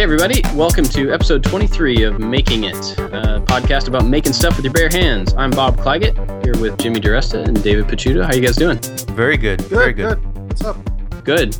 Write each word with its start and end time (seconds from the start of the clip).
Hey, 0.00 0.04
everybody. 0.04 0.40
Welcome 0.54 0.86
to 0.86 1.12
episode 1.12 1.44
23 1.44 2.04
of 2.04 2.20
Making 2.20 2.64
It, 2.64 2.74
a 2.98 3.38
podcast 3.44 3.86
about 3.86 4.06
making 4.06 4.32
stuff 4.32 4.56
with 4.56 4.64
your 4.64 4.72
bare 4.72 4.88
hands. 4.88 5.34
I'm 5.34 5.50
Bob 5.50 5.76
Clagett, 5.76 6.16
here 6.42 6.58
with 6.58 6.78
Jimmy 6.78 7.00
DiResta 7.00 7.46
and 7.46 7.62
David 7.62 7.84
Picciuto. 7.84 8.24
How 8.24 8.32
you 8.32 8.40
guys 8.40 8.56
doing? 8.56 8.78
Very 9.14 9.36
good. 9.36 9.58
Good, 9.58 9.68
Very 9.68 9.92
good. 9.92 10.22
good. 10.22 10.48
What's 10.48 10.64
up? 10.64 11.22
Good. 11.22 11.54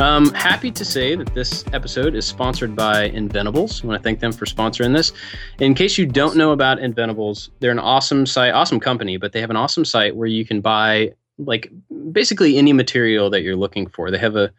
Um, 0.00 0.34
happy 0.34 0.72
to 0.72 0.84
say 0.84 1.14
that 1.14 1.32
this 1.32 1.64
episode 1.72 2.16
is 2.16 2.26
sponsored 2.26 2.74
by 2.74 3.08
Inventables. 3.10 3.84
I 3.84 3.86
want 3.86 4.00
to 4.00 4.02
thank 4.02 4.18
them 4.18 4.32
for 4.32 4.46
sponsoring 4.46 4.92
this. 4.92 5.12
In 5.60 5.72
case 5.72 5.96
you 5.96 6.06
don't 6.06 6.36
know 6.36 6.50
about 6.50 6.78
Inventables, 6.78 7.50
they're 7.60 7.70
an 7.70 7.78
awesome 7.78 8.26
site, 8.26 8.52
awesome 8.52 8.80
company, 8.80 9.16
but 9.16 9.30
they 9.30 9.40
have 9.40 9.50
an 9.50 9.56
awesome 9.56 9.84
site 9.84 10.16
where 10.16 10.26
you 10.26 10.44
can 10.44 10.60
buy 10.60 11.12
like 11.38 11.70
basically 12.10 12.58
any 12.58 12.72
material 12.72 13.30
that 13.30 13.42
you're 13.42 13.54
looking 13.54 13.86
for. 13.86 14.10
They 14.10 14.18
have 14.18 14.34
a 14.34 14.52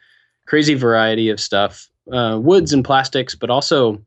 crazy 0.45 0.75
variety 0.75 1.27
of 1.27 1.41
stuff, 1.41 1.89
uh, 2.11 2.39
woods 2.41 2.73
and 2.73 2.83
plastics, 2.83 3.35
but 3.35 3.49
also 3.49 4.01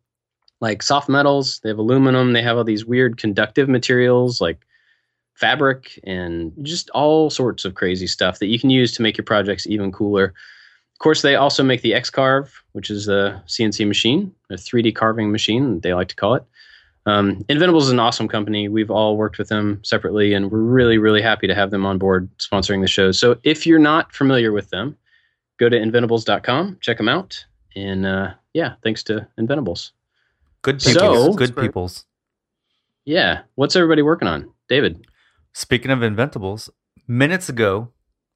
like 0.61 0.83
soft 0.83 1.09
metals. 1.09 1.61
They 1.61 1.71
have 1.71 1.79
aluminum. 1.79 2.33
They 2.33 2.43
have 2.43 2.57
all 2.57 2.65
these 2.65 2.85
weird 2.85 3.17
conductive 3.17 3.69
materials 3.69 4.41
like 4.41 4.59
fabric 5.35 5.99
and 6.05 6.53
just 6.63 6.91
all 6.91 7.31
sorts 7.31 7.65
of 7.65 7.75
crazy 7.75 8.07
stuff 8.07 8.39
that 8.39 8.49
you 8.49 8.59
can 8.59 8.71
use 8.71 8.93
to 8.93 9.03
make 9.03 9.17
your 9.17 9.25
projects 9.25 9.67
even 9.67 9.91
cooler. 9.91 10.27
Of 10.27 10.99
course, 10.99 11.23
they 11.23 11.35
also 11.35 11.63
make 11.63 11.81
the 11.81 11.95
X-Carve, 11.95 12.63
which 12.73 12.91
is 12.91 13.09
a 13.09 13.43
CNC 13.47 13.89
machine, 13.89 14.35
a 14.51 14.55
3D 14.55 14.95
carving 14.95 15.33
machine, 15.33 15.81
they 15.81 15.95
like 15.95 16.09
to 16.09 16.17
call 16.17 16.35
it. 16.35 16.45
Um, 17.07 17.37
Inventables 17.45 17.83
is 17.83 17.91
an 17.91 17.99
awesome 17.99 18.29
company. 18.29 18.69
We've 18.69 18.91
all 18.91 19.17
worked 19.17 19.39
with 19.39 19.49
them 19.49 19.81
separately, 19.83 20.35
and 20.35 20.51
we're 20.51 20.59
really, 20.59 20.99
really 20.99 21.23
happy 21.23 21.47
to 21.47 21.55
have 21.55 21.71
them 21.71 21.87
on 21.87 21.97
board 21.97 22.29
sponsoring 22.37 22.83
the 22.83 22.87
show. 22.87 23.13
So 23.13 23.39
if 23.43 23.67
you're 23.67 23.79
not 23.79 24.13
familiar 24.13 24.53
with 24.53 24.69
them, 24.69 24.95
go 25.59 25.71
to 25.71 25.77
inventables.com, 25.77 26.79
check 26.83 26.99
them 26.99 27.09
out. 27.09 27.47
And 27.77 28.07
uh, 28.07 28.35
yeah, 28.53 28.75
thanks 28.83 29.03
to 29.05 29.27
Inventables. 29.39 29.93
Good 30.63 30.81
people. 30.81 31.01
So- 31.01 31.33
good 31.35 31.57
peoples. 31.57 32.05
Yeah, 33.05 33.43
what's 33.55 33.77
everybody 33.77 34.03
working 34.03 34.29
on? 34.29 34.51
David. 34.69 35.07
Speaking 35.53 35.91
of 35.91 35.99
inventables, 36.01 36.69
minutes 37.09 37.49
ago, 37.49 37.89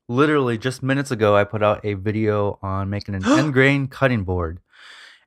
literally 0.08 0.58
just 0.58 0.82
minutes 0.82 1.10
ago, 1.10 1.36
I 1.36 1.44
put 1.44 1.62
out 1.62 1.84
a 1.84 1.94
video 1.94 2.58
on 2.62 2.90
making 2.90 3.14
an 3.14 3.24
end 3.38 3.52
grain 3.52 3.86
cutting 3.86 4.24
board. 4.24 4.60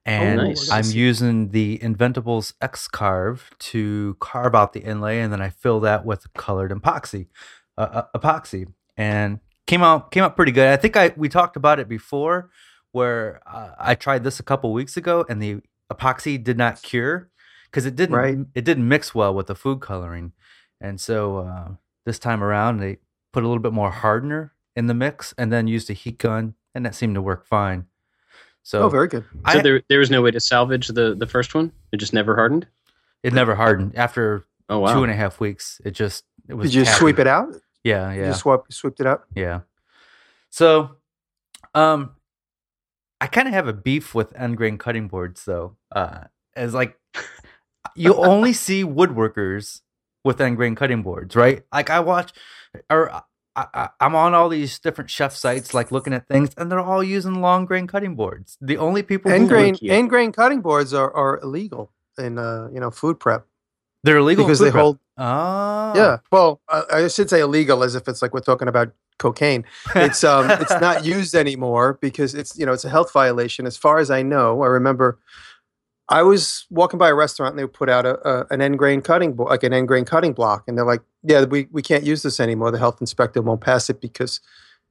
And 0.05 0.37
nice. 0.37 0.71
I'm 0.71 0.85
using 0.85 1.49
the 1.49 1.77
Inventables 1.79 2.53
X 2.61 2.87
Carve 2.87 3.51
to 3.59 4.15
carve 4.19 4.55
out 4.55 4.71
the 4.71 4.79
inlay, 4.79 5.19
and 5.19 5.33
then 5.33 5.41
I 5.41 5.49
fill 5.49 5.81
that 5.81 6.05
with 6.05 6.33
colored 6.33 6.71
epoxy, 6.71 7.27
uh, 7.77 8.03
uh, 8.13 8.17
epoxy, 8.17 8.67
and 8.95 9.39
came 9.65 9.83
out 9.83 10.11
came 10.11 10.23
out 10.23 10.37
pretty 10.37 10.53
good. 10.53 10.67
I 10.69 10.77
think 10.77 10.95
I 10.95 11.11
we 11.17 11.27
talked 11.27 11.57
about 11.57 11.79
it 11.79 11.89
before, 11.89 12.49
where 12.97 13.39
uh, 13.45 13.71
I 13.79 13.93
tried 13.95 14.23
this 14.23 14.39
a 14.39 14.43
couple 14.43 14.73
weeks 14.73 14.97
ago, 14.97 15.25
and 15.29 15.41
the 15.41 15.61
epoxy 15.93 16.35
did 16.49 16.57
not 16.57 16.81
cure 16.81 17.29
because 17.69 17.85
it 17.85 17.95
didn't 17.95 18.15
Right. 18.15 18.37
it 18.59 18.65
didn't 18.65 18.87
mix 18.87 19.15
well 19.15 19.33
with 19.37 19.47
the 19.47 19.55
food 19.55 19.79
coloring, 19.79 20.33
and 20.81 20.99
so 20.99 21.17
uh, 21.39 21.67
this 22.05 22.19
time 22.19 22.41
around 22.43 22.79
they 22.79 22.97
put 23.33 23.43
a 23.43 23.47
little 23.47 23.61
bit 23.67 23.73
more 23.73 23.91
hardener 23.91 24.53
in 24.75 24.87
the 24.87 24.93
mix, 24.93 25.33
and 25.37 25.51
then 25.53 25.67
used 25.67 25.89
a 25.89 25.93
heat 25.93 26.17
gun, 26.17 26.53
and 26.75 26.85
that 26.85 26.93
seemed 26.95 27.15
to 27.15 27.21
work 27.21 27.45
fine. 27.45 27.85
So 28.63 28.81
oh, 28.83 28.89
very 28.89 29.07
good. 29.07 29.23
So 29.53 29.61
there, 29.61 29.81
there 29.89 29.99
was 29.99 30.09
no 30.11 30.21
way 30.21 30.31
to 30.31 30.39
salvage 30.41 30.87
the, 30.89 31.15
the 31.15 31.25
first 31.25 31.55
one? 31.55 31.71
It 31.93 31.97
just 31.97 32.11
never 32.13 32.35
hardened? 32.35 32.67
It 33.23 33.31
never 33.33 33.55
hardened. 33.55 33.95
After 33.95 34.43
Oh, 34.69 34.79
wow. 34.79 34.93
two 34.93 35.03
and 35.03 35.11
a 35.11 35.15
half 35.15 35.39
weeks, 35.39 35.79
it 35.85 35.91
just 35.91 36.25
it 36.49 36.53
was. 36.53 36.65
Did 36.69 36.75
you 36.75 36.83
tacky. 36.83 36.99
sweep 36.99 37.19
it 37.19 37.27
out? 37.27 37.49
Yeah, 37.85 38.11
You 38.11 38.19
yeah, 38.21 38.27
just 38.27 38.41
swap, 38.41 38.71
swept 38.71 38.99
it 38.99 39.07
out? 39.07 39.23
yeah. 39.33 39.61
So, 40.49 40.97
um, 41.73 42.11
I 43.19 43.27
kind 43.27 43.47
of 43.47 43.53
have 43.53 43.67
a 43.67 43.73
beef 43.73 44.13
with 44.13 44.35
end 44.35 44.57
grain 44.57 44.77
cutting 44.77 45.07
boards, 45.07 45.45
though. 45.45 45.77
Uh, 45.91 46.25
as 46.55 46.73
like, 46.73 46.97
you 47.95 48.13
only 48.13 48.53
see 48.53 48.83
woodworkers 48.83 49.81
with 50.23 50.41
end 50.41 50.57
grain 50.57 50.75
cutting 50.75 51.03
boards, 51.03 51.35
right? 51.35 51.63
Like 51.73 51.89
I 51.89 51.99
watch, 51.99 52.33
or 52.89 53.11
I, 53.11 53.21
I, 53.55 53.89
I'm 53.99 54.15
on 54.15 54.33
all 54.33 54.49
these 54.49 54.77
different 54.79 55.09
chef 55.09 55.33
sites, 55.35 55.73
like 55.73 55.91
looking 55.91 56.13
at 56.13 56.27
things, 56.27 56.49
and 56.57 56.71
they're 56.71 56.79
all 56.79 57.03
using 57.03 57.41
long 57.41 57.65
grain 57.65 57.87
cutting 57.87 58.15
boards. 58.15 58.57
The 58.61 58.77
only 58.77 59.01
people 59.03 59.31
End 59.31 59.49
grain, 59.49 59.75
end 59.83 60.09
grain 60.09 60.31
cutting 60.31 60.61
boards 60.61 60.93
are, 60.93 61.11
are 61.11 61.39
illegal 61.41 61.91
in 62.17 62.37
uh, 62.37 62.69
you 62.71 62.79
know 62.79 62.91
food 62.91 63.19
prep 63.19 63.47
they're 64.03 64.17
illegal 64.17 64.45
because 64.45 64.59
they 64.59 64.71
prep. 64.71 64.81
hold. 64.81 64.99
Oh, 65.17 65.93
Yeah, 65.95 66.17
well, 66.31 66.61
I, 66.69 66.83
I 66.91 67.07
should 67.07 67.29
say 67.29 67.41
illegal 67.41 67.83
as 67.83 67.95
if 67.95 68.07
it's 68.07 68.21
like 68.21 68.33
we're 68.33 68.39
talking 68.39 68.67
about 68.67 68.93
cocaine. 69.17 69.65
It's 69.95 70.23
um, 70.23 70.49
it's 70.51 70.79
not 70.81 71.05
used 71.05 71.35
anymore 71.35 71.97
because 72.01 72.33
it's 72.35 72.57
you 72.57 72.65
know 72.65 72.73
it's 72.73 72.85
a 72.85 72.89
health 72.89 73.11
violation. 73.13 73.65
As 73.65 73.77
far 73.77 73.99
as 73.99 74.09
I 74.11 74.21
know, 74.23 74.61
I 74.63 74.67
remember. 74.67 75.17
I 76.09 76.23
was 76.23 76.65
walking 76.69 76.97
by 76.97 77.09
a 77.09 77.13
restaurant 77.13 77.51
and 77.53 77.59
they 77.59 77.67
put 77.67 77.89
out 77.89 78.05
a, 78.05 78.15
a 78.27 78.47
an 78.49 78.61
end 78.61 78.77
grain 78.79 79.01
cutting 79.01 79.33
board, 79.33 79.49
like 79.49 79.63
an 79.63 79.73
end 79.73 79.89
grain 79.89 80.05
cutting 80.05 80.31
block, 80.31 80.63
and 80.67 80.77
they're 80.77 80.85
like, 80.85 81.01
"Yeah, 81.21 81.43
we, 81.43 81.67
we 81.71 81.81
can't 81.81 82.05
use 82.05 82.23
this 82.23 82.39
anymore. 82.39 82.71
The 82.71 82.77
health 82.79 83.01
inspector 83.01 83.41
won't 83.41 83.59
pass 83.61 83.89
it 83.89 83.99
because." 83.99 84.39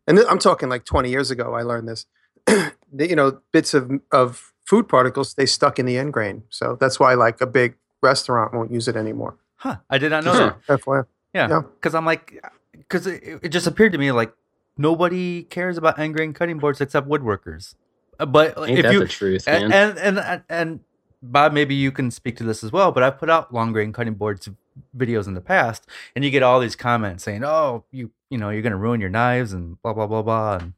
And 0.06 0.18
th- 0.18 0.28
I'm 0.30 0.38
talking 0.38 0.68
like 0.68 0.84
20 0.84 1.08
years 1.10 1.30
ago. 1.30 1.54
I 1.54 1.62
learned 1.62 1.88
this. 1.88 2.04
The- 2.92 3.08
you 3.08 3.16
know, 3.16 3.40
bits 3.52 3.72
of 3.74 3.90
of 4.12 4.52
food 4.66 4.88
particles 4.88 5.34
they 5.34 5.46
stuck 5.46 5.78
in 5.78 5.86
the 5.86 5.96
end 5.96 6.12
grain, 6.12 6.42
so 6.50 6.76
that's 6.78 7.00
why 7.00 7.14
like 7.14 7.40
a 7.40 7.46
big 7.46 7.76
restaurant 8.02 8.52
won't 8.54 8.70
use 8.70 8.86
it 8.86 8.94
anymore. 8.96 9.36
Huh, 9.56 9.76
I 9.88 9.96
did 9.98 10.10
not 10.10 10.22
know 10.24 10.32
Huh. 10.32 10.52
that. 10.68 10.80
FYI. 10.80 11.06
Yeah, 11.34 11.48
Yeah. 11.48 11.60
because 11.62 11.94
I'm 11.94 12.04
like, 12.04 12.44
because 12.88 13.06
it, 13.06 13.40
it 13.42 13.48
just 13.50 13.66
appeared 13.66 13.92
to 13.92 13.98
me 13.98 14.12
like 14.12 14.32
nobody 14.78 15.42
cares 15.44 15.76
about 15.78 15.98
end 15.98 16.14
grain 16.14 16.32
cutting 16.32 16.58
boards 16.58 16.80
except 16.80 17.08
woodworkers. 17.08 17.74
Uh, 18.18 18.26
But 18.26 18.56
Ain't 18.58 18.78
if 18.78 18.82
that 18.84 18.92
you 18.92 19.00
the 19.00 19.08
truth, 19.08 19.46
and, 19.48 19.68
man? 19.70 19.98
and 19.98 20.18
and 20.18 20.42
and 20.48 20.80
Bob, 21.22 21.52
maybe 21.52 21.74
you 21.74 21.90
can 21.92 22.10
speak 22.10 22.36
to 22.38 22.44
this 22.44 22.62
as 22.62 22.72
well. 22.72 22.92
But 22.92 23.02
I've 23.02 23.18
put 23.18 23.30
out 23.30 23.52
long 23.52 23.72
grain 23.72 23.92
cutting 23.92 24.14
boards 24.14 24.48
videos 24.96 25.26
in 25.26 25.34
the 25.34 25.40
past, 25.40 25.86
and 26.14 26.24
you 26.24 26.30
get 26.30 26.42
all 26.42 26.60
these 26.60 26.76
comments 26.76 27.24
saying, 27.24 27.44
"Oh, 27.44 27.84
you 27.90 28.10
you 28.30 28.38
know 28.38 28.50
you're 28.50 28.62
going 28.62 28.72
to 28.72 28.76
ruin 28.78 29.00
your 29.00 29.10
knives 29.10 29.52
and 29.52 29.80
blah 29.82 29.92
blah 29.92 30.06
blah 30.06 30.22
blah 30.22 30.56
and 30.58 30.72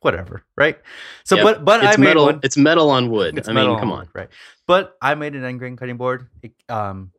whatever." 0.00 0.44
Right? 0.56 0.78
So, 1.24 1.36
Yep. 1.36 1.44
but 1.44 1.64
but 1.64 1.84
it's 1.84 1.94
I 1.94 2.00
made 2.00 2.06
metal. 2.08 2.26
one. 2.26 2.40
It's 2.42 2.56
metal 2.56 2.90
on 2.90 3.10
wood. 3.10 3.38
It's 3.38 3.48
I 3.48 3.52
mean, 3.52 3.78
come 3.78 3.90
wood, 3.90 3.96
on. 4.00 4.08
right? 4.14 4.28
But 4.66 4.96
I 5.02 5.14
made 5.16 5.34
an 5.34 5.44
end 5.44 5.58
grain 5.58 5.76
cutting 5.76 5.96
board. 5.96 6.28
It, 6.42 6.52
um, 6.68 7.12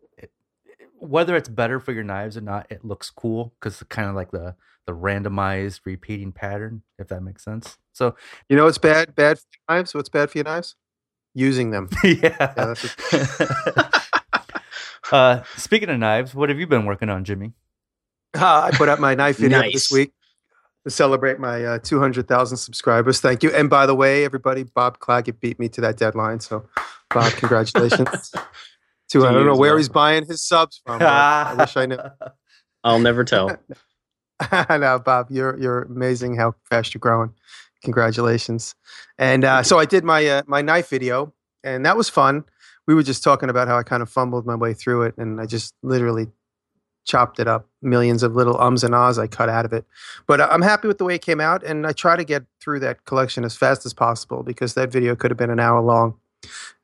whether 1.02 1.36
it's 1.36 1.50
better 1.50 1.80
for 1.80 1.92
your 1.92 2.04
knives 2.04 2.38
or 2.38 2.42
not, 2.42 2.68
it 2.70 2.86
looks 2.86 3.10
cool 3.10 3.54
because 3.60 3.84
kind 3.90 4.10
of 4.10 4.16
like 4.16 4.32
the 4.32 4.56
the 4.88 4.94
randomized 4.94 5.82
repeating 5.86 6.32
pattern, 6.32 6.82
if 6.98 7.08
that 7.10 7.22
makes 7.22 7.44
sense. 7.44 7.78
So 7.94 8.16
You 8.50 8.58
know 8.58 8.66
it's 8.68 8.78
bad? 8.80 9.16
Bad 9.16 9.38
for 9.40 9.46
your 9.54 9.78
knives. 9.78 9.94
What's 9.94 10.10
bad 10.10 10.32
for 10.32 10.38
your 10.40 10.46
knives? 10.46 10.76
Using 11.34 11.72
them. 11.72 11.90
yeah. 12.04 12.54
Yeah, 12.58 12.74
uh, 15.12 15.44
speaking 15.58 15.90
of 15.90 16.00
knives, 16.00 16.34
what 16.36 16.50
have 16.50 16.60
you 16.60 16.68
been 16.68 16.86
working 16.86 17.10
on, 17.10 17.24
Jimmy? 17.24 17.54
Ah, 18.36 18.66
I 18.66 18.72
put 18.72 18.90
out 18.90 19.00
my 19.00 19.16
knife 19.16 19.38
video 19.42 19.60
Nice. 19.60 19.74
this 19.74 19.92
week 19.92 20.12
to 20.84 20.92
celebrate 20.92 21.40
my 21.40 21.64
uh, 21.64 21.80
200,000 21.80 22.58
subscribers. 22.58 23.22
Thank 23.22 23.44
you. 23.44 23.52
And 23.52 23.70
by 23.70 23.86
the 23.86 23.96
way, 23.96 24.26
everybody, 24.26 24.64
Bob 24.64 25.00
Clagett 25.00 25.40
beat 25.40 25.60
me 25.60 25.70
to 25.70 25.82
that 25.82 25.98
deadline. 25.98 26.40
So, 26.40 26.66
Bob, 27.14 27.32
congratulations. 27.34 28.34
To, 29.12 29.26
I 29.26 29.32
don't 29.32 29.46
know 29.46 29.56
where 29.56 29.72
well. 29.72 29.78
he's 29.78 29.90
buying 29.90 30.26
his 30.26 30.42
subs 30.42 30.82
from. 30.86 31.02
I 31.02 31.54
wish 31.58 31.76
I 31.76 31.86
knew. 31.86 32.00
I'll 32.84 33.00
never 33.00 33.24
tell. 33.24 33.58
I 34.52 34.78
know, 34.78 35.00
Bob. 35.00 35.28
You're 35.30 35.58
you're 35.60 35.84
amazing 35.84 36.36
how 36.36 36.56
fast 36.70 36.94
you're 36.94 37.00
growing. 37.00 37.34
Congratulations. 37.84 38.76
And 39.18 39.44
uh, 39.44 39.64
so 39.64 39.80
I 39.80 39.86
did 39.86 40.04
my 40.04 40.26
uh, 40.26 40.42
my 40.48 40.62
knife 40.62 40.90
video, 40.90 41.34
and 41.64 41.86
that 41.86 41.98
was 41.98 42.10
fun. 42.10 42.46
We 42.88 42.96
were 42.96 43.04
just 43.04 43.24
talking 43.24 43.50
about 43.50 43.68
how 43.68 43.78
I 43.78 43.84
kind 43.84 44.02
of 44.02 44.10
fumbled 44.10 44.46
my 44.46 44.56
way 44.56 44.74
through 44.74 45.04
it, 45.04 45.16
and 45.18 45.40
I 45.40 45.46
just 45.46 45.76
literally 45.84 46.28
chopped 47.06 47.40
it 47.40 47.48
up. 47.48 47.68
Millions 47.82 48.24
of 48.24 48.36
little 48.36 48.60
ums 48.60 48.84
and 48.84 48.94
ahs 48.96 49.18
I 49.18 49.28
cut 49.28 49.50
out 49.50 49.66
of 49.66 49.74
it. 49.74 49.86
But 50.28 50.42
uh, 50.42 50.48
I'm 50.52 50.62
happy 50.62 50.88
with 50.88 50.98
the 50.98 51.06
way 51.06 51.16
it 51.16 51.22
came 51.22 51.40
out, 51.40 51.64
and 51.64 51.86
I 51.86 51.92
try 51.92 52.16
to 52.16 52.24
get 52.24 52.44
through 52.60 52.80
that 52.82 53.06
collection 53.06 53.44
as 53.44 53.56
fast 53.56 53.86
as 53.86 53.94
possible 53.94 54.44
because 54.44 54.74
that 54.76 54.91
video 54.91 55.16
could 55.16 55.32
have 55.32 55.38
been 55.38 55.50
an 55.50 55.59
hour 55.59 55.82
long. 55.82 56.16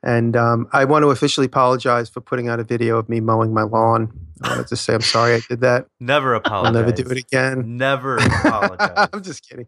And 0.02 0.36
um, 0.36 0.68
I 0.72 0.84
want 0.84 1.02
to 1.02 1.08
officially 1.10 1.46
apologize 1.46 2.08
for 2.08 2.20
putting 2.20 2.48
out 2.48 2.60
a 2.60 2.64
video 2.64 2.98
of 2.98 3.08
me 3.08 3.20
mowing 3.20 3.52
my 3.52 3.62
lawn. 3.64 4.12
I 4.42 4.50
wanted 4.50 4.62
to 4.64 4.68
just 4.70 4.84
say 4.84 4.94
I'm 4.94 5.00
sorry 5.00 5.34
I 5.34 5.40
did 5.48 5.60
that. 5.62 5.86
Never 5.98 6.34
I'll 6.34 6.40
apologize. 6.40 6.74
never 6.74 6.92
do 6.92 7.02
it 7.10 7.18
again. 7.18 7.76
Never 7.76 8.16
apologize. 8.18 9.08
I'm 9.12 9.22
just 9.22 9.48
kidding. 9.48 9.66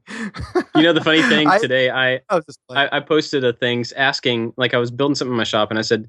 You 0.77 0.83
know 0.83 0.93
the 0.93 1.01
funny 1.03 1.23
thing 1.23 1.49
I- 1.49 1.59
today, 1.59 1.91
I, 1.91 2.21
I 2.29 2.37
was 2.37 2.45
just. 2.47 2.61
I 2.71 2.89
I 2.93 3.01
posted 3.01 3.45
a 3.45 3.53
things 3.53 3.91
asking 3.93 4.53
like 4.57 4.73
I 4.75 4.79
was 4.79 4.91
building 4.93 5.17
something 5.17 5.33
in 5.33 5.37
my 5.39 5.45
shop 5.45 5.71
and 5.71 5.79
I 5.79 5.83
said, 5.83 6.09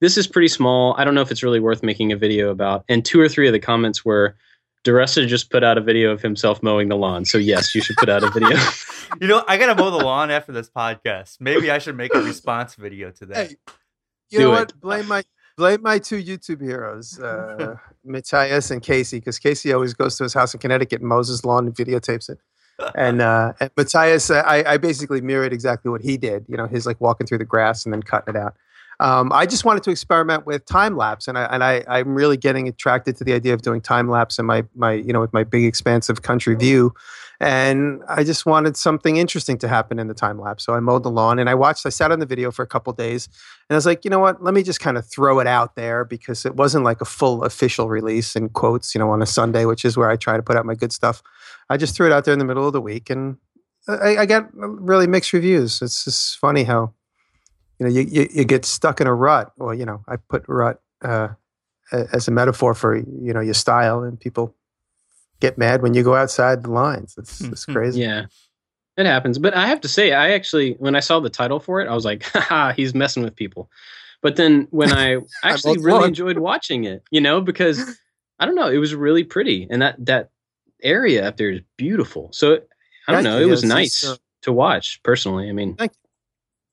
This 0.00 0.16
is 0.18 0.26
pretty 0.26 0.48
small. 0.48 0.94
I 0.98 1.04
don't 1.04 1.14
know 1.14 1.20
if 1.22 1.30
it's 1.30 1.44
really 1.44 1.60
worth 1.60 1.84
making 1.84 2.10
a 2.10 2.16
video 2.16 2.50
about. 2.50 2.84
And 2.88 3.04
two 3.04 3.20
or 3.20 3.28
three 3.28 3.46
of 3.46 3.52
the 3.52 3.60
comments 3.60 4.04
were 4.04 4.34
DiResta 4.84 5.26
just 5.26 5.50
put 5.50 5.62
out 5.62 5.76
a 5.76 5.80
video 5.80 6.10
of 6.10 6.22
himself 6.22 6.62
mowing 6.62 6.88
the 6.88 6.96
lawn. 6.96 7.24
So 7.24 7.38
yes, 7.38 7.74
you 7.74 7.82
should 7.82 7.96
put 7.96 8.08
out 8.08 8.22
a 8.22 8.30
video. 8.30 8.56
you 9.20 9.26
know, 9.26 9.44
I 9.46 9.58
gotta 9.58 9.74
mow 9.74 9.90
the 9.90 10.04
lawn 10.04 10.30
after 10.30 10.52
this 10.52 10.70
podcast. 10.70 11.36
Maybe 11.40 11.70
I 11.70 11.78
should 11.78 11.96
make 11.96 12.14
a 12.14 12.22
response 12.22 12.74
video 12.76 13.10
to 13.12 13.26
that. 13.26 13.48
Hey, 13.48 13.56
you 14.30 14.38
Do 14.38 14.44
know 14.44 14.52
it. 14.52 14.58
what? 14.58 14.80
Blame 14.80 15.06
my 15.06 15.22
blame 15.56 15.82
my 15.82 15.98
two 15.98 16.22
YouTube 16.22 16.62
heroes, 16.62 17.20
uh, 17.20 17.76
Matthias 18.04 18.70
and 18.70 18.82
Casey, 18.82 19.18
because 19.18 19.38
Casey 19.38 19.72
always 19.72 19.92
goes 19.92 20.16
to 20.16 20.22
his 20.24 20.32
house 20.32 20.54
in 20.54 20.60
Connecticut 20.60 21.00
and 21.00 21.08
mows 21.08 21.28
his 21.28 21.44
lawn 21.44 21.66
and 21.66 21.74
videotapes 21.74 22.30
it. 22.30 22.38
And, 22.94 23.20
uh, 23.20 23.52
and 23.60 23.70
Matthias, 23.76 24.30
uh, 24.30 24.42
I, 24.46 24.72
I 24.72 24.76
basically 24.78 25.20
mirrored 25.20 25.52
exactly 25.52 25.90
what 25.90 26.00
he 26.00 26.16
did. 26.16 26.46
You 26.48 26.56
know, 26.56 26.66
his 26.66 26.86
like 26.86 26.98
walking 27.00 27.26
through 27.26 27.38
the 27.38 27.44
grass 27.44 27.84
and 27.84 27.92
then 27.92 28.02
cutting 28.02 28.34
it 28.34 28.38
out. 28.38 28.56
Um, 29.00 29.32
I 29.32 29.46
just 29.46 29.64
wanted 29.64 29.82
to 29.84 29.90
experiment 29.90 30.44
with 30.44 30.66
time 30.66 30.94
lapse, 30.94 31.26
and 31.26 31.38
I 31.38 31.44
and 31.44 31.64
I 31.64 31.82
I'm 31.88 32.14
really 32.14 32.36
getting 32.36 32.68
attracted 32.68 33.16
to 33.16 33.24
the 33.24 33.32
idea 33.32 33.54
of 33.54 33.62
doing 33.62 33.80
time 33.80 34.10
lapse 34.10 34.38
in 34.38 34.44
my 34.44 34.62
my 34.74 34.92
you 34.92 35.10
know 35.14 35.22
with 35.22 35.32
my 35.32 35.42
big 35.42 35.64
expansive 35.64 36.20
country 36.20 36.54
view, 36.54 36.92
and 37.40 38.02
I 38.08 38.24
just 38.24 38.44
wanted 38.44 38.76
something 38.76 39.16
interesting 39.16 39.56
to 39.58 39.68
happen 39.68 39.98
in 39.98 40.08
the 40.08 40.14
time 40.14 40.38
lapse. 40.38 40.64
So 40.64 40.74
I 40.74 40.80
mowed 40.80 41.02
the 41.02 41.10
lawn 41.10 41.38
and 41.38 41.48
I 41.48 41.54
watched. 41.54 41.86
I 41.86 41.88
sat 41.88 42.12
on 42.12 42.18
the 42.18 42.26
video 42.26 42.50
for 42.50 42.62
a 42.62 42.66
couple 42.66 42.92
days, 42.92 43.26
and 43.70 43.74
I 43.74 43.76
was 43.76 43.86
like, 43.86 44.04
you 44.04 44.10
know 44.10 44.18
what? 44.18 44.44
Let 44.44 44.52
me 44.52 44.62
just 44.62 44.80
kind 44.80 44.98
of 44.98 45.06
throw 45.06 45.40
it 45.40 45.46
out 45.46 45.76
there 45.76 46.04
because 46.04 46.44
it 46.44 46.56
wasn't 46.56 46.84
like 46.84 47.00
a 47.00 47.06
full 47.06 47.42
official 47.42 47.88
release 47.88 48.36
in 48.36 48.50
quotes, 48.50 48.94
you 48.94 48.98
know, 48.98 49.10
on 49.10 49.22
a 49.22 49.26
Sunday, 49.26 49.64
which 49.64 49.86
is 49.86 49.96
where 49.96 50.10
I 50.10 50.16
try 50.16 50.36
to 50.36 50.42
put 50.42 50.56
out 50.56 50.66
my 50.66 50.74
good 50.74 50.92
stuff. 50.92 51.22
I 51.70 51.78
just 51.78 51.96
threw 51.96 52.04
it 52.04 52.12
out 52.12 52.26
there 52.26 52.34
in 52.34 52.38
the 52.38 52.44
middle 52.44 52.66
of 52.66 52.74
the 52.74 52.82
week, 52.82 53.08
and 53.08 53.38
I, 53.88 54.18
I 54.18 54.26
got 54.26 54.46
really 54.52 55.06
mixed 55.06 55.32
reviews. 55.32 55.80
It's 55.80 56.04
just 56.04 56.36
funny 56.36 56.64
how 56.64 56.92
you 57.80 57.86
know 57.86 57.92
you, 57.92 58.02
you, 58.02 58.28
you 58.32 58.44
get 58.44 58.64
stuck 58.64 59.00
in 59.00 59.06
a 59.06 59.14
rut. 59.14 59.52
Well, 59.56 59.74
you 59.74 59.86
know, 59.86 60.04
I 60.06 60.16
put 60.16 60.44
rut 60.46 60.80
uh, 61.02 61.28
as 61.90 62.28
a 62.28 62.30
metaphor 62.30 62.74
for 62.74 62.96
you 62.96 63.32
know 63.32 63.40
your 63.40 63.54
style, 63.54 64.02
and 64.02 64.20
people 64.20 64.54
get 65.40 65.56
mad 65.56 65.82
when 65.82 65.94
you 65.94 66.02
go 66.02 66.14
outside 66.14 66.62
the 66.62 66.70
lines. 66.70 67.14
It's 67.16 67.40
it's 67.40 67.64
crazy. 67.64 68.02
Yeah. 68.02 68.26
It 68.96 69.06
happens. 69.06 69.38
But 69.38 69.54
I 69.54 69.66
have 69.66 69.80
to 69.80 69.88
say, 69.88 70.12
I 70.12 70.32
actually 70.32 70.72
when 70.72 70.94
I 70.94 71.00
saw 71.00 71.20
the 71.20 71.30
title 71.30 71.58
for 71.58 71.80
it, 71.80 71.88
I 71.88 71.94
was 71.94 72.04
like, 72.04 72.22
haha, 72.34 72.72
he's 72.72 72.94
messing 72.94 73.22
with 73.22 73.34
people. 73.34 73.70
But 74.20 74.36
then 74.36 74.68
when 74.70 74.92
I 74.92 75.16
actually 75.42 75.78
really 75.78 76.08
enjoyed 76.08 76.38
watching 76.38 76.84
it, 76.84 77.02
you 77.10 77.20
know, 77.20 77.40
because 77.40 77.98
I 78.38 78.46
don't 78.46 78.56
know, 78.56 78.68
it 78.68 78.76
was 78.76 78.94
really 78.94 79.24
pretty. 79.24 79.66
And 79.70 79.80
that 79.80 80.04
that 80.04 80.30
area 80.82 81.26
up 81.26 81.38
there 81.38 81.50
is 81.50 81.60
beautiful. 81.78 82.28
So 82.32 82.54
I 83.08 83.12
don't 83.12 83.22
Thank 83.22 83.24
know, 83.24 83.38
you. 83.38 83.46
it 83.46 83.50
was 83.50 83.64
nice 83.64 84.04
uh, 84.04 84.16
to 84.42 84.52
watch 84.52 85.02
personally. 85.02 85.48
I 85.48 85.52
mean 85.52 85.76
Thank 85.76 85.92
you. 85.92 86.09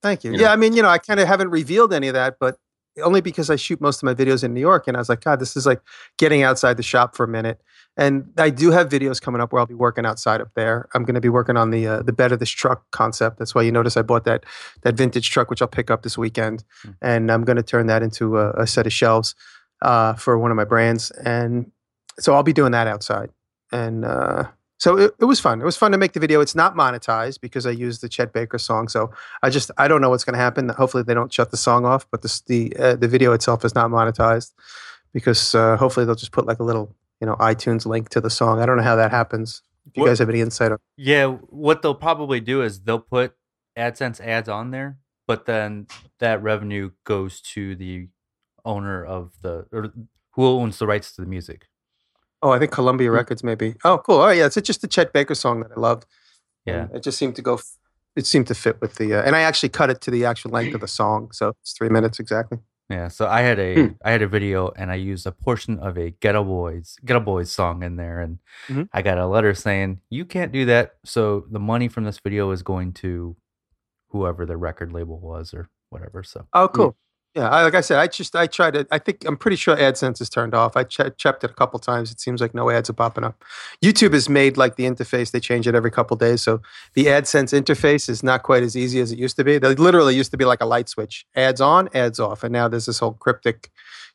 Thank 0.01 0.23
you. 0.23 0.31
you 0.31 0.39
yeah, 0.39 0.47
know. 0.47 0.53
I 0.53 0.55
mean, 0.55 0.73
you 0.73 0.81
know, 0.81 0.89
I 0.89 0.97
kind 0.97 1.19
of 1.19 1.27
haven't 1.27 1.49
revealed 1.49 1.93
any 1.93 2.07
of 2.07 2.13
that, 2.13 2.37
but 2.39 2.57
only 3.03 3.21
because 3.21 3.49
I 3.49 3.55
shoot 3.55 3.79
most 3.79 4.01
of 4.01 4.03
my 4.03 4.13
videos 4.13 4.43
in 4.43 4.53
New 4.53 4.61
York 4.61 4.87
and 4.87 4.97
I 4.97 4.99
was 4.99 5.09
like, 5.09 5.21
God, 5.21 5.39
this 5.39 5.55
is 5.55 5.65
like 5.65 5.81
getting 6.17 6.43
outside 6.43 6.77
the 6.77 6.83
shop 6.83 7.15
for 7.15 7.23
a 7.23 7.27
minute 7.27 7.61
and 7.97 8.31
I 8.37 8.51
do 8.51 8.69
have 8.71 8.89
videos 8.89 9.19
coming 9.19 9.41
up 9.41 9.51
where 9.51 9.59
I'll 9.59 9.65
be 9.65 9.73
working 9.73 10.05
outside 10.05 10.39
up 10.39 10.51
there. 10.55 10.87
I'm 10.93 11.03
going 11.03 11.15
to 11.15 11.21
be 11.21 11.29
working 11.29 11.57
on 11.57 11.71
the 11.71 11.87
uh, 11.87 12.01
the 12.03 12.13
bed 12.13 12.31
of 12.31 12.39
this 12.39 12.49
truck 12.49 12.85
concept. 12.91 13.39
That's 13.39 13.55
why 13.55 13.63
you 13.63 13.71
notice 13.71 13.97
I 13.97 14.03
bought 14.03 14.23
that 14.25 14.45
that 14.83 14.93
vintage 14.95 15.31
truck, 15.31 15.49
which 15.49 15.63
I'll 15.63 15.67
pick 15.67 15.89
up 15.89 16.03
this 16.03 16.17
weekend, 16.17 16.63
mm-hmm. 16.83 16.91
and 17.01 17.31
I'm 17.31 17.43
going 17.43 17.57
to 17.57 17.63
turn 17.63 17.87
that 17.87 18.03
into 18.03 18.37
a, 18.37 18.51
a 18.51 18.67
set 18.67 18.85
of 18.85 18.93
shelves 18.93 19.33
uh, 19.81 20.13
for 20.13 20.37
one 20.37 20.51
of 20.51 20.57
my 20.57 20.63
brands. 20.63 21.09
And 21.11 21.71
so 22.19 22.35
I'll 22.35 22.43
be 22.43 22.53
doing 22.53 22.71
that 22.71 22.87
outside. 22.87 23.31
And 23.71 24.05
uh, 24.05 24.45
so 24.77 24.97
it, 24.97 25.15
it, 25.19 25.25
was 25.25 25.39
fun. 25.39 25.59
It 25.59 25.65
was 25.65 25.75
fun 25.75 25.91
to 25.91 25.97
make 25.97 26.13
the 26.13 26.19
video. 26.19 26.39
It's 26.39 26.55
not 26.55 26.75
monetized 26.75 27.41
because 27.41 27.65
I 27.65 27.71
used 27.71 28.01
the 28.01 28.09
Chet 28.09 28.31
Baker 28.31 28.59
song. 28.59 28.87
So 28.87 29.11
I 29.41 29.49
just 29.49 29.71
I 29.77 29.87
don't 29.87 30.01
know 30.01 30.09
what's 30.09 30.23
going 30.23 30.35
to 30.35 30.39
happen. 30.39 30.69
Hopefully 30.69 31.03
they 31.03 31.13
don't 31.15 31.33
shut 31.33 31.51
the 31.51 31.57
song 31.57 31.85
off. 31.85 32.05
But 32.11 32.21
the 32.21 32.41
the 32.47 32.75
uh, 32.77 32.95
the 32.95 33.07
video 33.07 33.33
itself 33.33 33.65
is 33.65 33.73
not 33.73 33.89
monetized 33.89 34.53
because 35.13 35.55
uh, 35.55 35.77
hopefully 35.77 36.05
they'll 36.05 36.15
just 36.15 36.31
put 36.31 36.45
like 36.45 36.59
a 36.59 36.63
little 36.63 36.95
you 37.19 37.25
know 37.25 37.35
iTunes 37.35 37.85
link 37.85 38.09
to 38.09 38.21
the 38.21 38.29
song. 38.29 38.59
I 38.59 38.65
don't 38.65 38.77
know 38.77 38.83
how 38.83 38.95
that 38.95 39.11
happens. 39.11 39.63
If 39.87 39.97
you 39.97 40.01
what, 40.01 40.09
guys 40.09 40.19
have 40.19 40.29
any 40.29 40.41
insight 40.41 40.71
on? 40.71 40.77
Yeah, 40.95 41.27
what 41.27 41.81
they'll 41.81 41.95
probably 41.95 42.39
do 42.39 42.61
is 42.61 42.81
they'll 42.81 42.99
put 42.99 43.33
AdSense 43.77 44.19
ads 44.19 44.49
on 44.49 44.71
there, 44.71 44.97
but 45.25 45.45
then 45.45 45.87
that 46.19 46.43
revenue 46.43 46.91
goes 47.03 47.41
to 47.41 47.75
the 47.75 48.09
owner 48.65 49.03
of 49.03 49.31
the 49.41 49.65
or 49.71 49.91
who 50.31 50.45
owns 50.45 50.77
the 50.77 50.85
rights 50.85 51.13
to 51.13 51.21
the 51.21 51.27
music. 51.27 51.67
Oh, 52.47 52.51
I 52.51 52.59
think 52.59 52.71
Columbia 52.71 53.09
hmm. 53.09 53.15
Records 53.15 53.43
maybe. 53.43 53.75
Oh, 53.83 53.97
cool. 53.97 54.21
Oh, 54.21 54.29
yeah, 54.29 54.45
it's 54.45 54.55
just 54.55 54.83
a 54.83 54.87
Chet 54.87 55.11
Baker 55.11 55.35
song 55.35 55.59
that 55.61 55.71
I 55.75 55.79
loved. 55.79 56.05
Yeah, 56.65 56.83
and 56.83 56.95
it 56.95 57.03
just 57.03 57.17
seemed 57.17 57.35
to 57.35 57.41
go. 57.41 57.59
It 58.15 58.25
seemed 58.25 58.47
to 58.47 58.55
fit 58.55 58.79
with 58.81 58.95
the, 58.95 59.15
uh, 59.15 59.21
and 59.23 59.35
I 59.35 59.41
actually 59.41 59.69
cut 59.69 59.89
it 59.89 60.01
to 60.01 60.11
the 60.11 60.25
actual 60.25 60.51
length 60.51 60.73
of 60.73 60.81
the 60.81 60.87
song, 60.87 61.31
so 61.31 61.49
it's 61.61 61.73
three 61.73 61.89
minutes 61.89 62.19
exactly. 62.19 62.59
Yeah, 62.89 63.09
so 63.09 63.27
I 63.27 63.41
had 63.41 63.59
a 63.59 63.75
hmm. 63.75 63.93
I 64.03 64.11
had 64.11 64.21
a 64.21 64.27
video 64.29 64.71
and 64.77 64.89
I 64.91 64.95
used 64.95 65.27
a 65.27 65.31
portion 65.33 65.77
of 65.79 65.97
a 65.97 66.11
Geto 66.11 66.45
Boys 66.45 66.95
Geto 67.05 67.23
Boys 67.23 67.51
song 67.51 67.83
in 67.83 67.97
there, 67.97 68.21
and 68.21 68.39
mm-hmm. 68.69 68.83
I 68.93 69.01
got 69.01 69.17
a 69.17 69.27
letter 69.27 69.53
saying 69.53 69.99
you 70.09 70.23
can't 70.23 70.53
do 70.53 70.65
that. 70.65 70.93
So 71.03 71.45
the 71.51 71.59
money 71.59 71.89
from 71.89 72.05
this 72.05 72.19
video 72.19 72.51
is 72.51 72.63
going 72.63 72.93
to 72.93 73.35
whoever 74.09 74.45
the 74.45 74.55
record 74.55 74.93
label 74.93 75.19
was 75.19 75.53
or 75.53 75.69
whatever. 75.89 76.23
So 76.23 76.47
oh, 76.53 76.69
cool. 76.69 76.95
Yeah, 77.35 77.49
I, 77.49 77.63
like 77.63 77.75
I 77.75 77.81
said, 77.81 77.99
I 77.99 78.07
just 78.07 78.35
I 78.35 78.47
tried 78.47 78.73
to. 78.73 78.87
I 78.89 78.97
think 78.97 79.23
I'm 79.25 79.37
pretty 79.37 79.57
sure 79.57 79.75
AdSense 79.75 80.19
is 80.21 80.29
turned 80.29 80.55
off. 80.55 80.75
I 80.75 80.83
che- 80.83 81.11
checked 81.17 81.43
it 81.43 81.51
a 81.51 81.53
couple 81.53 81.77
times. 81.77 82.11
It 82.11 82.19
seems 82.19 82.41
like 82.41 82.55
no 82.55 82.69
ads 82.71 82.89
are 82.89 82.93
popping 82.93 83.23
up. 83.23 83.43
YouTube 83.83 84.13
has 84.13 84.27
made 84.27 84.57
like 84.57 84.75
the 84.75 84.85
interface. 84.85 85.29
They 85.29 85.39
change 85.39 85.67
it 85.67 85.75
every 85.75 85.91
couple 85.91 86.17
days, 86.17 86.41
so 86.41 86.61
the 86.95 87.05
AdSense 87.05 87.53
interface 87.59 88.09
is 88.09 88.23
not 88.23 88.41
quite 88.41 88.63
as 88.63 88.75
easy 88.75 88.99
as 89.01 89.11
it 89.11 89.19
used 89.19 89.35
to 89.35 89.43
be. 89.43 89.59
They 89.59 89.75
literally 89.75 90.15
used 90.15 90.31
to 90.31 90.37
be 90.37 90.45
like 90.45 90.61
a 90.61 90.65
light 90.65 90.89
switch: 90.89 91.27
ads 91.35 91.61
on, 91.61 91.89
ads 91.93 92.19
off, 92.19 92.43
and 92.43 92.51
now 92.51 92.67
there's 92.67 92.87
this 92.87 92.99
whole 92.99 93.13
cryptic. 93.13 93.69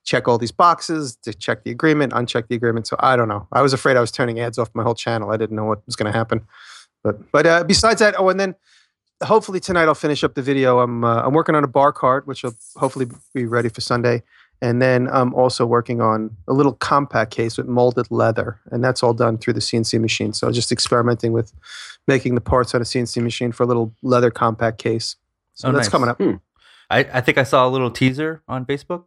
Check 0.05 0.27
all 0.27 0.37
these 0.37 0.51
boxes 0.51 1.15
to 1.23 1.33
check 1.33 1.63
the 1.63 1.71
agreement, 1.71 2.13
uncheck 2.13 2.49
the 2.49 2.57
agreement. 2.57 2.89
So 2.89 2.97
I 2.99 3.15
don't 3.15 3.29
know. 3.29 3.47
I 3.53 3.63
was 3.63 3.73
afraid 3.73 3.97
I 3.97 4.01
was 4.01 4.11
turning 4.11 4.41
ads 4.41 4.59
off 4.59 4.69
my 4.75 4.83
whole 4.83 4.97
channel. 4.97 5.31
I 5.31 5.37
didn't 5.37 5.55
know 5.55 5.65
what 5.65 5.87
was 5.87 5.95
going 5.95 6.11
to 6.11 6.19
happen. 6.19 6.41
But 7.05 7.31
but 7.31 7.47
uh, 7.47 7.63
besides 7.65 8.01
that, 8.01 8.17
oh, 8.19 8.29
and 8.29 8.41
then 8.41 8.57
hopefully 9.23 9.61
tonight 9.61 9.85
I'll 9.85 9.95
finish 9.95 10.25
up 10.25 10.35
the 10.35 10.43
video. 10.43 10.81
I'm 10.81 11.05
uh, 11.05 11.23
I'm 11.23 11.33
working 11.33 11.55
on 11.55 11.65
a 11.65 11.69
bar 11.69 11.93
cart, 11.93 12.27
which 12.27 12.43
will 12.43 12.55
hopefully 12.77 13.07
be 13.35 13.47
ready 13.47 13.69
for 13.69 13.81
Sunday, 13.81 14.23
and 14.61 14.81
then 14.81 15.09
I'm 15.09 15.35
also 15.35 15.67
working 15.67 16.01
on 16.01 16.37
a 16.47 16.53
little 16.53 16.75
compact 16.75 17.33
case 17.33 17.57
with 17.57 17.67
molded 17.67 18.11
leather, 18.11 18.61
and 18.71 18.83
that's 18.83 19.03
all 19.03 19.15
done 19.15 19.39
through 19.39 19.55
the 19.55 19.61
CNC 19.61 20.01
machine. 20.01 20.33
So 20.33 20.51
just 20.51 20.73
experimenting 20.73 21.33
with 21.33 21.53
making 22.07 22.35
the 22.35 22.41
parts 22.41 22.75
on 22.75 22.81
a 22.81 22.85
CNC 22.85 23.23
machine 23.23 23.53
for 23.53 23.63
a 23.63 23.67
little 23.67 23.95
leather 24.03 24.31
compact 24.31 24.79
case. 24.79 25.17
So 25.55 25.69
oh, 25.69 25.73
that's 25.73 25.87
nice. 25.87 25.91
coming 25.91 26.09
up. 26.09 26.19
Hmm. 26.19 26.37
I, 26.91 26.99
I 27.13 27.21
think 27.21 27.39
I 27.39 27.43
saw 27.43 27.67
a 27.67 27.71
little 27.71 27.91
teaser 27.91 28.43
on 28.47 28.67
Facebook. 28.67 29.05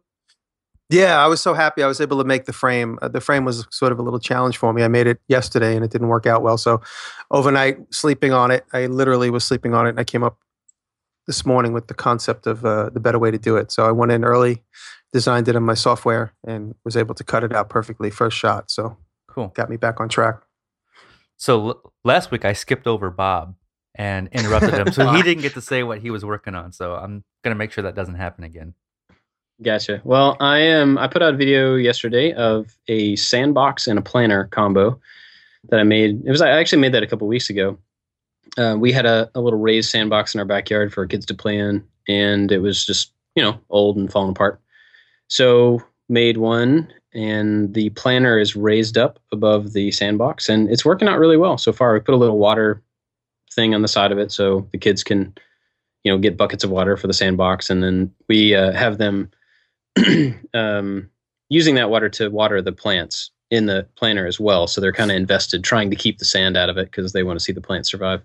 Yeah, 0.88 1.22
I 1.22 1.26
was 1.26 1.40
so 1.40 1.52
happy 1.52 1.82
I 1.82 1.88
was 1.88 2.00
able 2.00 2.18
to 2.18 2.24
make 2.24 2.44
the 2.44 2.52
frame. 2.52 2.98
Uh, 3.02 3.08
the 3.08 3.20
frame 3.20 3.44
was 3.44 3.66
sort 3.70 3.90
of 3.90 3.98
a 3.98 4.02
little 4.02 4.20
challenge 4.20 4.56
for 4.56 4.72
me. 4.72 4.84
I 4.84 4.88
made 4.88 5.08
it 5.08 5.18
yesterday 5.26 5.74
and 5.74 5.84
it 5.84 5.90
didn't 5.90 6.08
work 6.08 6.26
out 6.26 6.42
well. 6.42 6.56
So 6.56 6.80
overnight, 7.30 7.92
sleeping 7.92 8.32
on 8.32 8.52
it, 8.52 8.64
I 8.72 8.86
literally 8.86 9.28
was 9.28 9.44
sleeping 9.44 9.74
on 9.74 9.86
it. 9.86 9.90
And 9.90 10.00
I 10.00 10.04
came 10.04 10.22
up 10.22 10.38
this 11.26 11.44
morning 11.44 11.72
with 11.72 11.88
the 11.88 11.94
concept 11.94 12.46
of 12.46 12.64
uh, 12.64 12.90
the 12.90 13.00
better 13.00 13.18
way 13.18 13.32
to 13.32 13.38
do 13.38 13.56
it. 13.56 13.72
So 13.72 13.86
I 13.86 13.90
went 13.90 14.12
in 14.12 14.24
early, 14.24 14.62
designed 15.12 15.48
it 15.48 15.56
in 15.56 15.62
my 15.64 15.74
software, 15.74 16.32
and 16.46 16.74
was 16.84 16.96
able 16.96 17.14
to 17.16 17.24
cut 17.24 17.42
it 17.42 17.52
out 17.52 17.68
perfectly 17.68 18.10
first 18.10 18.36
shot. 18.36 18.70
So 18.70 18.96
cool, 19.26 19.48
got 19.48 19.68
me 19.68 19.76
back 19.76 20.00
on 20.00 20.08
track. 20.08 20.36
So 21.36 21.68
l- 21.68 21.92
last 22.04 22.30
week 22.30 22.44
I 22.44 22.52
skipped 22.52 22.86
over 22.86 23.10
Bob 23.10 23.56
and 23.94 24.28
interrupted 24.30 24.74
him, 24.74 24.92
so 24.92 25.12
he 25.14 25.22
didn't 25.22 25.42
get 25.42 25.54
to 25.54 25.60
say 25.60 25.82
what 25.82 25.98
he 25.98 26.10
was 26.10 26.24
working 26.24 26.54
on. 26.54 26.72
So 26.72 26.94
I'm 26.94 27.24
gonna 27.42 27.56
make 27.56 27.72
sure 27.72 27.82
that 27.82 27.96
doesn't 27.96 28.14
happen 28.14 28.44
again. 28.44 28.74
Gotcha. 29.62 30.02
Well, 30.04 30.36
I 30.38 30.58
am. 30.58 30.98
I 30.98 31.08
put 31.08 31.22
out 31.22 31.32
a 31.32 31.36
video 31.36 31.76
yesterday 31.76 32.32
of 32.32 32.76
a 32.88 33.16
sandbox 33.16 33.86
and 33.86 33.98
a 33.98 34.02
planter 34.02 34.44
combo 34.50 35.00
that 35.70 35.80
I 35.80 35.82
made. 35.82 36.22
It 36.26 36.30
was 36.30 36.42
I 36.42 36.50
actually 36.50 36.82
made 36.82 36.92
that 36.92 37.02
a 37.02 37.06
couple 37.06 37.26
weeks 37.26 37.48
ago. 37.48 37.78
Uh, 38.58 38.76
we 38.78 38.92
had 38.92 39.06
a, 39.06 39.30
a 39.34 39.40
little 39.40 39.58
raised 39.58 39.90
sandbox 39.90 40.34
in 40.34 40.40
our 40.40 40.44
backyard 40.44 40.92
for 40.92 41.06
kids 41.06 41.24
to 41.26 41.34
play 41.34 41.56
in, 41.56 41.82
and 42.06 42.52
it 42.52 42.58
was 42.58 42.84
just 42.84 43.12
you 43.34 43.42
know 43.42 43.58
old 43.70 43.96
and 43.96 44.12
falling 44.12 44.30
apart. 44.30 44.60
So 45.28 45.82
made 46.10 46.36
one, 46.36 46.92
and 47.14 47.72
the 47.72 47.88
planter 47.90 48.38
is 48.38 48.56
raised 48.56 48.98
up 48.98 49.18
above 49.32 49.72
the 49.72 49.90
sandbox, 49.90 50.50
and 50.50 50.70
it's 50.70 50.84
working 50.84 51.08
out 51.08 51.18
really 51.18 51.38
well 51.38 51.56
so 51.56 51.72
far. 51.72 51.94
We 51.94 52.00
put 52.00 52.14
a 52.14 52.18
little 52.18 52.38
water 52.38 52.82
thing 53.52 53.74
on 53.74 53.80
the 53.80 53.88
side 53.88 54.12
of 54.12 54.18
it 54.18 54.32
so 54.32 54.68
the 54.72 54.78
kids 54.78 55.02
can 55.02 55.34
you 56.04 56.12
know 56.12 56.18
get 56.18 56.36
buckets 56.36 56.62
of 56.62 56.68
water 56.68 56.98
for 56.98 57.06
the 57.06 57.14
sandbox, 57.14 57.70
and 57.70 57.82
then 57.82 58.12
we 58.28 58.54
uh, 58.54 58.72
have 58.72 58.98
them 58.98 59.30
um, 60.54 61.08
using 61.48 61.74
that 61.76 61.90
water 61.90 62.08
to 62.08 62.28
water 62.28 62.60
the 62.60 62.72
plants 62.72 63.30
in 63.50 63.66
the 63.66 63.86
planter 63.96 64.26
as 64.26 64.40
well. 64.40 64.66
So 64.66 64.80
they're 64.80 64.92
kind 64.92 65.10
of 65.10 65.16
invested 65.16 65.62
trying 65.62 65.90
to 65.90 65.96
keep 65.96 66.18
the 66.18 66.24
sand 66.24 66.56
out 66.56 66.68
of 66.68 66.76
it 66.76 66.90
because 66.90 67.12
they 67.12 67.22
want 67.22 67.38
to 67.38 67.44
see 67.44 67.52
the 67.52 67.60
plants 67.60 67.90
survive. 67.90 68.22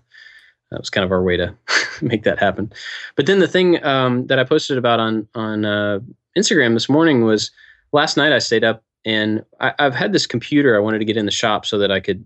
That 0.70 0.80
was 0.80 0.90
kind 0.90 1.04
of 1.04 1.12
our 1.12 1.22
way 1.22 1.36
to 1.36 1.54
make 2.02 2.24
that 2.24 2.38
happen. 2.38 2.72
But 3.14 3.26
then 3.26 3.38
the 3.38 3.48
thing 3.48 3.82
um, 3.84 4.26
that 4.26 4.38
I 4.38 4.44
posted 4.44 4.78
about 4.78 5.00
on 5.00 5.28
on 5.34 5.64
uh, 5.64 6.00
Instagram 6.36 6.74
this 6.74 6.88
morning 6.88 7.24
was 7.24 7.50
last 7.92 8.16
night 8.16 8.32
I 8.32 8.38
stayed 8.38 8.64
up 8.64 8.82
and 9.04 9.44
I, 9.60 9.74
have 9.78 9.94
had 9.94 10.12
this 10.12 10.26
computer 10.26 10.76
I 10.76 10.80
wanted 10.80 10.98
to 11.00 11.04
get 11.04 11.16
in 11.16 11.26
the 11.26 11.32
shop 11.32 11.66
so 11.66 11.78
that 11.78 11.90
I 11.90 12.00
could 12.00 12.24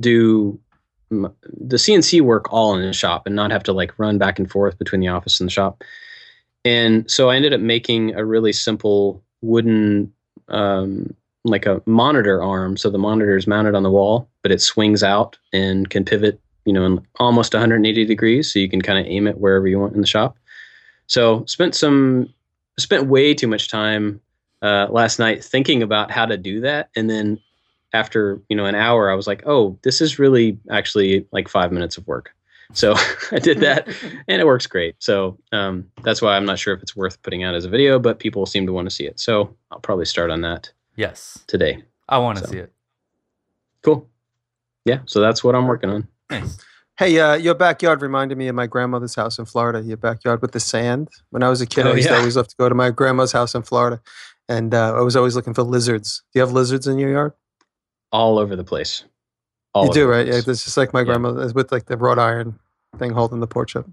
do 0.00 0.58
the 1.10 1.76
CNC 1.76 2.22
work 2.22 2.52
all 2.52 2.74
in 2.74 2.82
the 2.82 2.92
shop 2.92 3.26
and 3.26 3.36
not 3.36 3.50
have 3.50 3.62
to 3.64 3.72
like 3.72 3.98
run 3.98 4.18
back 4.18 4.38
and 4.38 4.50
forth 4.50 4.78
between 4.78 5.00
the 5.00 5.08
office 5.08 5.40
and 5.40 5.48
the 5.48 5.52
shop. 5.52 5.84
And 6.64 7.10
so 7.10 7.30
I 7.30 7.36
ended 7.36 7.52
up 7.52 7.60
making 7.60 8.14
a 8.14 8.24
really 8.24 8.52
simple 8.52 9.22
wooden, 9.40 10.12
um, 10.48 11.14
like 11.44 11.66
a 11.66 11.82
monitor 11.86 12.42
arm. 12.42 12.76
So 12.76 12.88
the 12.88 12.98
monitor 12.98 13.36
is 13.36 13.46
mounted 13.46 13.74
on 13.74 13.82
the 13.82 13.90
wall, 13.90 14.28
but 14.42 14.52
it 14.52 14.60
swings 14.60 15.02
out 15.02 15.36
and 15.52 15.90
can 15.90 16.04
pivot, 16.04 16.40
you 16.64 16.72
know, 16.72 16.84
in 16.84 17.04
almost 17.18 17.52
180 17.52 18.04
degrees. 18.04 18.52
So 18.52 18.60
you 18.60 18.68
can 18.68 18.80
kind 18.80 18.98
of 18.98 19.06
aim 19.06 19.26
it 19.26 19.38
wherever 19.38 19.66
you 19.66 19.80
want 19.80 19.94
in 19.94 20.00
the 20.00 20.06
shop. 20.06 20.36
So 21.08 21.44
spent 21.46 21.74
some, 21.74 22.32
spent 22.78 23.08
way 23.08 23.34
too 23.34 23.48
much 23.48 23.68
time 23.68 24.20
uh, 24.62 24.86
last 24.90 25.18
night 25.18 25.44
thinking 25.44 25.82
about 25.82 26.12
how 26.12 26.26
to 26.26 26.36
do 26.36 26.60
that. 26.60 26.90
And 26.94 27.10
then 27.10 27.40
after, 27.92 28.40
you 28.48 28.56
know, 28.56 28.66
an 28.66 28.76
hour, 28.76 29.10
I 29.10 29.14
was 29.14 29.26
like, 29.26 29.42
oh, 29.46 29.76
this 29.82 30.00
is 30.00 30.18
really 30.18 30.58
actually 30.70 31.26
like 31.32 31.48
five 31.48 31.72
minutes 31.72 31.96
of 31.96 32.06
work. 32.06 32.34
So 32.74 32.94
I 33.32 33.38
did 33.38 33.60
that, 33.60 33.86
and 34.28 34.40
it 34.40 34.46
works 34.46 34.66
great. 34.66 34.96
So 34.98 35.38
um, 35.52 35.90
that's 36.02 36.22
why 36.22 36.36
I'm 36.36 36.44
not 36.46 36.58
sure 36.58 36.74
if 36.74 36.82
it's 36.82 36.96
worth 36.96 37.20
putting 37.22 37.42
out 37.44 37.54
as 37.54 37.64
a 37.64 37.68
video, 37.68 37.98
but 37.98 38.18
people 38.18 38.46
seem 38.46 38.66
to 38.66 38.72
want 38.72 38.86
to 38.88 38.94
see 38.94 39.04
it. 39.06 39.20
So 39.20 39.54
I'll 39.70 39.80
probably 39.80 40.04
start 40.06 40.30
on 40.30 40.40
that 40.42 40.70
Yes, 40.96 41.42
today. 41.46 41.82
I 42.08 42.18
want 42.18 42.38
to 42.38 42.44
So. 42.44 42.50
see 42.50 42.58
it. 42.58 42.72
Cool. 43.82 44.08
Yeah. 44.84 45.00
So 45.06 45.20
that's 45.20 45.42
what 45.42 45.54
I'm 45.54 45.66
working 45.66 45.90
on. 45.90 46.08
Nice. 46.30 46.58
Hey, 46.98 47.18
uh, 47.18 47.34
your 47.34 47.54
backyard 47.54 48.02
reminded 48.02 48.36
me 48.36 48.48
of 48.48 48.54
my 48.54 48.66
grandmother's 48.66 49.14
house 49.14 49.38
in 49.38 49.44
Florida. 49.46 49.80
Your 49.82 49.96
backyard 49.96 50.42
with 50.42 50.52
the 50.52 50.60
sand. 50.60 51.08
When 51.30 51.42
I 51.42 51.48
was 51.48 51.60
a 51.60 51.66
kid, 51.66 51.86
Oh, 51.86 51.92
I 51.92 51.96
used 51.96 52.08
to 52.08 52.16
always 52.18 52.36
love 52.36 52.48
to 52.48 52.56
go 52.56 52.68
to 52.68 52.74
my 52.74 52.90
grandma's 52.90 53.32
house 53.32 53.54
in 53.54 53.62
Florida, 53.62 54.00
and 54.48 54.74
uh, 54.74 54.94
I 54.94 55.00
was 55.00 55.16
always 55.16 55.34
looking 55.34 55.54
for 55.54 55.62
lizards. 55.62 56.22
Do 56.32 56.38
you 56.38 56.40
have 56.42 56.52
lizards 56.52 56.86
in 56.86 56.98
your 56.98 57.10
yard? 57.10 57.32
All 58.12 58.38
over 58.38 58.54
the 58.56 58.64
place. 58.64 59.04
All 59.74 59.86
you 59.86 59.92
do, 59.92 60.06
right? 60.06 60.26
Yeah, 60.26 60.32
place. 60.32 60.48
it's 60.48 60.64
just 60.64 60.76
like 60.76 60.92
my 60.92 61.00
Yeah. 61.00 61.04
grandmother 61.06 61.50
with 61.54 61.72
like 61.72 61.86
the 61.86 61.96
wrought 61.96 62.18
iron 62.18 62.58
thing 62.98 63.10
holding 63.12 63.40
the 63.40 63.46
porch 63.46 63.76
up. 63.76 63.86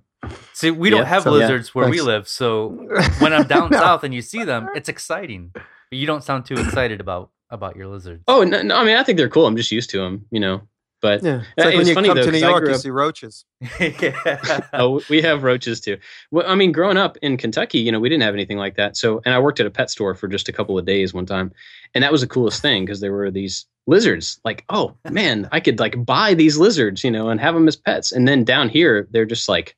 See, 0.53 0.72
we 0.72 0.89
don't 0.89 1.00
Yeah, 1.01 1.06
have 1.06 1.24
so- 1.24 1.34
yeah, 1.36 1.41
lizards 1.44 1.74
where 1.74 1.89
we 1.89 2.01
live, 2.01 2.27
so 2.27 2.70
when 3.20 3.34
I'm 3.34 3.48
down 3.48 3.70
No. 3.72 3.77
south 3.79 4.03
and 4.03 4.13
you 4.13 4.22
see 4.22 4.44
them, 4.44 4.68
it's 4.75 4.89
exciting. 4.89 5.51
But 5.53 5.63
you 5.98 6.06
don't 6.06 6.24
sound 6.24 6.46
too 6.46 6.56
excited 6.56 7.00
about 7.00 7.32
about 7.50 7.75
your 7.75 7.88
lizards. 7.88 8.24
Oh 8.27 8.44
no, 8.44 8.62
no, 8.62 8.75
I 8.77 8.84
mean 8.84 8.98
I 8.98 9.03
think 9.03 9.18
they're 9.18 9.29
cool. 9.29 9.48
I'm 9.48 9.56
just 9.56 9.72
used 9.72 9.89
to 9.91 9.98
them, 10.00 10.25
you 10.32 10.39
know. 10.39 10.62
But 11.01 11.24
Yeah, 11.24 11.44
it's 11.56 11.65
like 11.65 11.74
it 11.74 11.77
when 11.77 11.88
you 11.88 11.94
funny, 11.94 12.08
come 12.10 12.18
though, 12.18 12.25
to 12.25 12.32
New 12.32 12.39
York, 12.39 12.60
grew 12.63 12.70
you 12.70 12.75
up- 12.75 12.82
see 12.82 12.89
roaches. 12.89 13.46
yeah. 13.79 14.68
oh, 14.74 15.01
we 15.10 15.22
have 15.22 15.44
roaches 15.44 15.79
too. 15.79 15.98
Well, 16.32 16.46
I 16.48 16.56
mean, 16.56 16.72
growing 16.74 16.98
up 16.98 17.18
in 17.22 17.38
Kentucky, 17.38 17.79
you 17.79 17.91
know, 17.91 18.00
we 18.00 18.10
didn't 18.10 18.24
have 18.24 18.34
anything 18.34 18.58
like 18.58 18.75
that. 18.75 18.98
So, 18.98 19.22
and 19.25 19.34
I 19.34 19.39
worked 19.39 19.60
at 19.60 19.65
a 19.65 19.72
pet 19.72 19.89
store 19.89 20.13
for 20.13 20.27
just 20.27 20.50
a 20.50 20.51
couple 20.51 20.77
of 20.77 20.86
days 20.86 21.13
one 21.13 21.25
time, 21.25 21.51
and 21.96 22.03
that 22.03 22.12
was 22.12 22.22
the 22.22 22.27
coolest 22.27 22.62
thing 22.62 22.84
because 22.86 23.00
there 23.00 23.13
were 23.13 23.32
these 23.32 23.65
lizards. 23.88 24.39
Like, 24.44 24.65
oh 24.70 24.96
man, 25.10 25.48
I 25.51 25.60
could 25.62 25.79
like 25.79 26.06
buy 26.06 26.34
these 26.34 26.58
lizards, 26.58 27.03
you 27.03 27.12
know, 27.12 27.29
and 27.29 27.39
have 27.39 27.53
them 27.53 27.68
as 27.68 27.75
pets. 27.77 28.12
And 28.12 28.27
then 28.27 28.44
down 28.44 28.68
here, 28.70 29.08
they're 29.12 29.25
just 29.25 29.48
like 29.48 29.75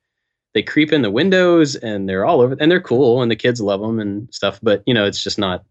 they 0.54 0.62
creep 0.62 0.92
in 0.92 1.02
the 1.02 1.10
windows 1.10 1.76
and 1.76 2.08
they're 2.08 2.24
all 2.24 2.40
over, 2.40 2.56
and 2.58 2.70
they're 2.70 2.80
cool, 2.80 3.22
and 3.22 3.30
the 3.30 3.36
kids 3.36 3.60
love 3.60 3.80
them 3.80 4.00
and 4.00 4.26
stuff. 4.34 4.58
But 4.62 4.82
you 4.86 4.94
know, 4.94 5.04
it's 5.06 5.22
just 5.22 5.38
not. 5.38 5.64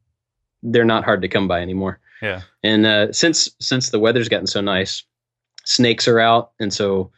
They're 0.63 0.85
not 0.85 1.03
hard 1.03 1.21
to 1.23 1.27
come 1.27 1.47
by 1.47 1.59
anymore. 1.61 1.99
yeah. 2.21 2.41
And 2.63 2.85
uh, 2.85 3.11
since 3.11 3.49
since 3.59 3.89
the 3.89 3.99
weather's 3.99 4.29
gotten 4.29 4.47
so 4.47 4.61
nice, 4.61 5.03
snakes 5.65 6.07
are 6.07 6.19
out, 6.19 6.51
and 6.59 6.73
so 6.73 7.11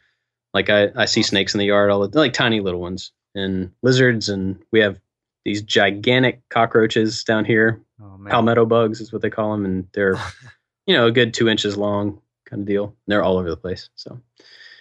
like 0.52 0.70
I, 0.70 0.90
I 0.96 1.04
see 1.04 1.22
snakes 1.22 1.54
in 1.54 1.58
the 1.58 1.66
yard 1.66 1.90
all 1.90 2.06
the 2.06 2.18
like 2.18 2.32
tiny 2.32 2.60
little 2.60 2.80
ones 2.80 3.12
and 3.34 3.70
lizards, 3.82 4.28
and 4.28 4.58
we 4.72 4.80
have 4.80 5.00
these 5.44 5.62
gigantic 5.62 6.40
cockroaches 6.48 7.24
down 7.24 7.44
here. 7.44 7.80
Oh. 8.02 8.18
Palmetto 8.28 8.64
bugs 8.66 9.00
is 9.00 9.12
what 9.12 9.22
they 9.22 9.30
call 9.30 9.52
them, 9.52 9.64
and 9.64 9.86
they're 9.92 10.16
you 10.86 10.94
know 10.94 11.06
a 11.06 11.12
good 11.12 11.34
two 11.34 11.48
inches 11.48 11.76
long 11.76 12.20
kind 12.44 12.62
of 12.62 12.66
deal. 12.66 12.84
And 12.84 12.94
they're 13.08 13.22
all 13.22 13.38
over 13.38 13.50
the 13.50 13.56
place. 13.56 13.90
So 13.94 14.20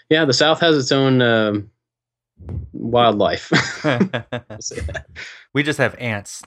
yeah, 0.10 0.26
the 0.26 0.34
South 0.34 0.60
has 0.60 0.78
its 0.78 0.92
own 0.92 1.22
um, 1.22 1.70
wildlife. 2.72 3.52
I'll 3.86 4.62
say 4.62 4.80
that. 4.82 5.08
we 5.54 5.64
just 5.64 5.80
have 5.80 5.96
ants. 5.96 6.44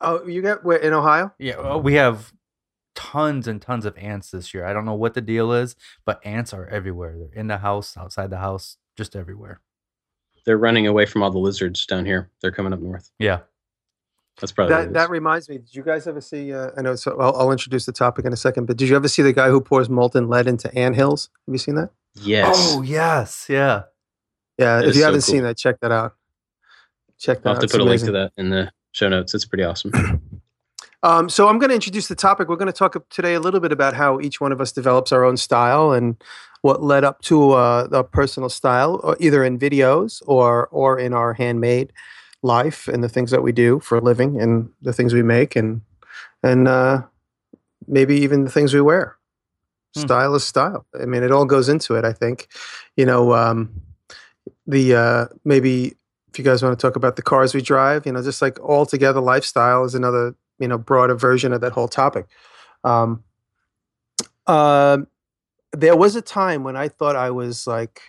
Oh, 0.00 0.26
you 0.26 0.42
got 0.42 0.64
where 0.64 0.78
in 0.78 0.92
Ohio? 0.92 1.32
Yeah, 1.38 1.60
well, 1.60 1.80
we 1.80 1.94
have 1.94 2.32
tons 2.94 3.46
and 3.48 3.60
tons 3.62 3.84
of 3.86 3.96
ants 3.96 4.30
this 4.30 4.52
year. 4.54 4.64
I 4.64 4.72
don't 4.72 4.84
know 4.84 4.94
what 4.94 5.14
the 5.14 5.20
deal 5.20 5.52
is, 5.52 5.76
but 6.04 6.20
ants 6.24 6.52
are 6.52 6.66
everywhere. 6.68 7.16
They're 7.18 7.40
in 7.40 7.46
the 7.48 7.58
house, 7.58 7.96
outside 7.96 8.30
the 8.30 8.38
house, 8.38 8.76
just 8.96 9.16
everywhere. 9.16 9.60
They're 10.44 10.58
running 10.58 10.86
away 10.86 11.06
from 11.06 11.22
all 11.22 11.30
the 11.30 11.38
lizards 11.38 11.86
down 11.86 12.04
here. 12.04 12.30
They're 12.40 12.50
coming 12.52 12.72
up 12.72 12.80
north. 12.80 13.10
Yeah. 13.18 13.40
That's 14.40 14.50
probably 14.50 14.74
what 14.74 14.80
That 14.82 14.88
it 14.88 14.92
that 14.94 15.04
is. 15.04 15.10
reminds 15.10 15.48
me. 15.48 15.58
Did 15.58 15.74
you 15.74 15.82
guys 15.82 16.06
ever 16.06 16.20
see? 16.20 16.52
Uh, 16.52 16.70
I 16.76 16.82
know. 16.82 16.94
So 16.96 17.16
I'll, 17.20 17.36
I'll 17.36 17.52
introduce 17.52 17.84
the 17.86 17.92
topic 17.92 18.24
in 18.24 18.32
a 18.32 18.36
second. 18.36 18.66
But 18.66 18.76
did 18.78 18.88
you 18.88 18.96
ever 18.96 19.06
see 19.06 19.22
the 19.22 19.32
guy 19.32 19.48
who 19.50 19.60
pours 19.60 19.88
molten 19.88 20.28
lead 20.28 20.46
into 20.48 20.74
anthills? 20.76 21.28
Have 21.46 21.52
you 21.52 21.58
seen 21.58 21.74
that? 21.76 21.90
yes. 22.14 22.54
Oh 22.74 22.82
yes, 22.82 23.46
yeah. 23.48 23.82
Yeah. 24.58 24.78
That 24.80 24.88
if 24.88 24.94
you 24.96 25.00
so 25.02 25.06
haven't 25.06 25.20
cool. 25.20 25.32
seen 25.34 25.42
that, 25.44 25.56
check 25.58 25.80
that 25.80 25.92
out. 25.92 26.14
Check 27.18 27.42
that 27.42 27.48
I'll 27.50 27.54
have 27.54 27.58
out. 27.58 27.60
to 27.60 27.64
It's 27.66 27.72
put 27.72 27.80
a 27.82 27.84
link 27.84 28.02
to 28.04 28.12
that 28.12 28.32
in 28.36 28.48
the 28.50 28.72
show 28.92 29.08
notes. 29.08 29.34
It's 29.34 29.44
pretty 29.44 29.64
awesome. 29.64 29.92
Um, 31.02 31.28
so 31.28 31.48
I'm 31.48 31.58
going 31.58 31.70
to 31.70 31.74
introduce 31.74 32.08
the 32.08 32.14
topic. 32.14 32.48
We're 32.48 32.56
going 32.56 32.66
to 32.66 32.72
talk 32.72 32.96
today 33.10 33.34
a 33.34 33.40
little 33.40 33.60
bit 33.60 33.72
about 33.72 33.94
how 33.94 34.20
each 34.20 34.40
one 34.40 34.52
of 34.52 34.60
us 34.60 34.70
develops 34.70 35.10
our 35.10 35.24
own 35.24 35.36
style 35.36 35.92
and 35.92 36.22
what 36.60 36.82
led 36.82 37.02
up 37.02 37.20
to 37.22 37.52
uh, 37.52 37.88
a 37.90 38.04
personal 38.04 38.48
style, 38.48 39.16
either 39.18 39.42
in 39.42 39.58
videos 39.58 40.22
or 40.26 40.68
or 40.68 40.98
in 40.98 41.12
our 41.12 41.34
handmade 41.34 41.92
life 42.42 42.88
and 42.88 43.02
the 43.02 43.08
things 43.08 43.30
that 43.30 43.42
we 43.42 43.52
do 43.52 43.80
for 43.80 43.98
a 43.98 44.00
living 44.00 44.40
and 44.40 44.68
the 44.80 44.92
things 44.92 45.12
we 45.12 45.22
make 45.22 45.56
and 45.56 45.80
and 46.42 46.68
uh, 46.68 47.02
maybe 47.86 48.16
even 48.16 48.44
the 48.44 48.50
things 48.50 48.72
we 48.72 48.80
wear. 48.80 49.16
Hmm. 49.94 50.00
Style 50.00 50.34
is 50.36 50.44
style. 50.44 50.86
I 51.00 51.06
mean, 51.06 51.22
it 51.22 51.32
all 51.32 51.44
goes 51.44 51.68
into 51.68 51.94
it. 51.94 52.04
I 52.04 52.12
think, 52.12 52.48
you 52.96 53.04
know, 53.04 53.34
um, 53.34 53.82
the 54.66 54.94
uh, 54.94 55.26
maybe 55.44 55.96
if 56.30 56.38
you 56.38 56.44
guys 56.44 56.62
want 56.62 56.78
to 56.78 56.86
talk 56.86 56.96
about 56.96 57.16
the 57.16 57.22
cars 57.22 57.54
we 57.54 57.60
drive, 57.60 58.06
you 58.06 58.12
know, 58.12 58.22
just 58.22 58.40
like 58.40 58.58
altogether 58.60 59.20
lifestyle 59.20 59.84
is 59.84 59.94
another 59.94 60.34
you 60.58 60.68
know 60.68 60.78
broader 60.78 61.14
version 61.14 61.52
of 61.52 61.60
that 61.60 61.72
whole 61.72 61.88
topic. 61.88 62.26
Um, 62.84 63.24
um, 64.46 65.06
there 65.72 65.96
was 65.96 66.16
a 66.16 66.22
time 66.22 66.64
when 66.64 66.76
I 66.76 66.88
thought 66.88 67.16
I 67.16 67.30
was 67.30 67.66
like, 67.66 68.02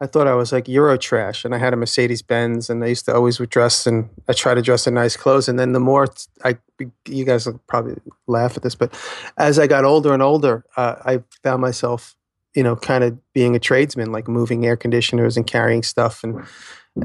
I 0.00 0.06
thought 0.06 0.26
I 0.26 0.34
was 0.34 0.52
like 0.52 0.68
Euro 0.68 0.98
trash, 0.98 1.44
and 1.44 1.54
I 1.54 1.58
had 1.58 1.72
a 1.72 1.76
Mercedes 1.76 2.22
Benz, 2.22 2.68
and 2.68 2.82
I 2.84 2.88
used 2.88 3.06
to 3.06 3.14
always 3.14 3.38
dress 3.38 3.86
and 3.86 4.10
I 4.28 4.32
try 4.32 4.54
to 4.54 4.62
dress 4.62 4.86
in 4.86 4.94
nice 4.94 5.16
clothes. 5.16 5.48
And 5.48 5.58
then 5.58 5.72
the 5.72 5.80
more 5.80 6.06
I, 6.44 6.58
you 7.06 7.24
guys 7.24 7.46
will 7.46 7.60
probably 7.66 7.96
laugh 8.26 8.56
at 8.56 8.62
this, 8.62 8.74
but 8.74 8.92
as 9.38 9.58
I 9.58 9.66
got 9.66 9.84
older 9.84 10.12
and 10.12 10.22
older, 10.22 10.64
uh, 10.76 10.96
I 11.04 11.22
found 11.42 11.62
myself, 11.62 12.16
you 12.54 12.62
know, 12.62 12.76
kind 12.76 13.04
of 13.04 13.18
being 13.32 13.56
a 13.56 13.60
tradesman, 13.60 14.12
like 14.12 14.28
moving 14.28 14.66
air 14.66 14.76
conditioners 14.76 15.36
and 15.36 15.46
carrying 15.46 15.82
stuff 15.82 16.22
and 16.22 16.44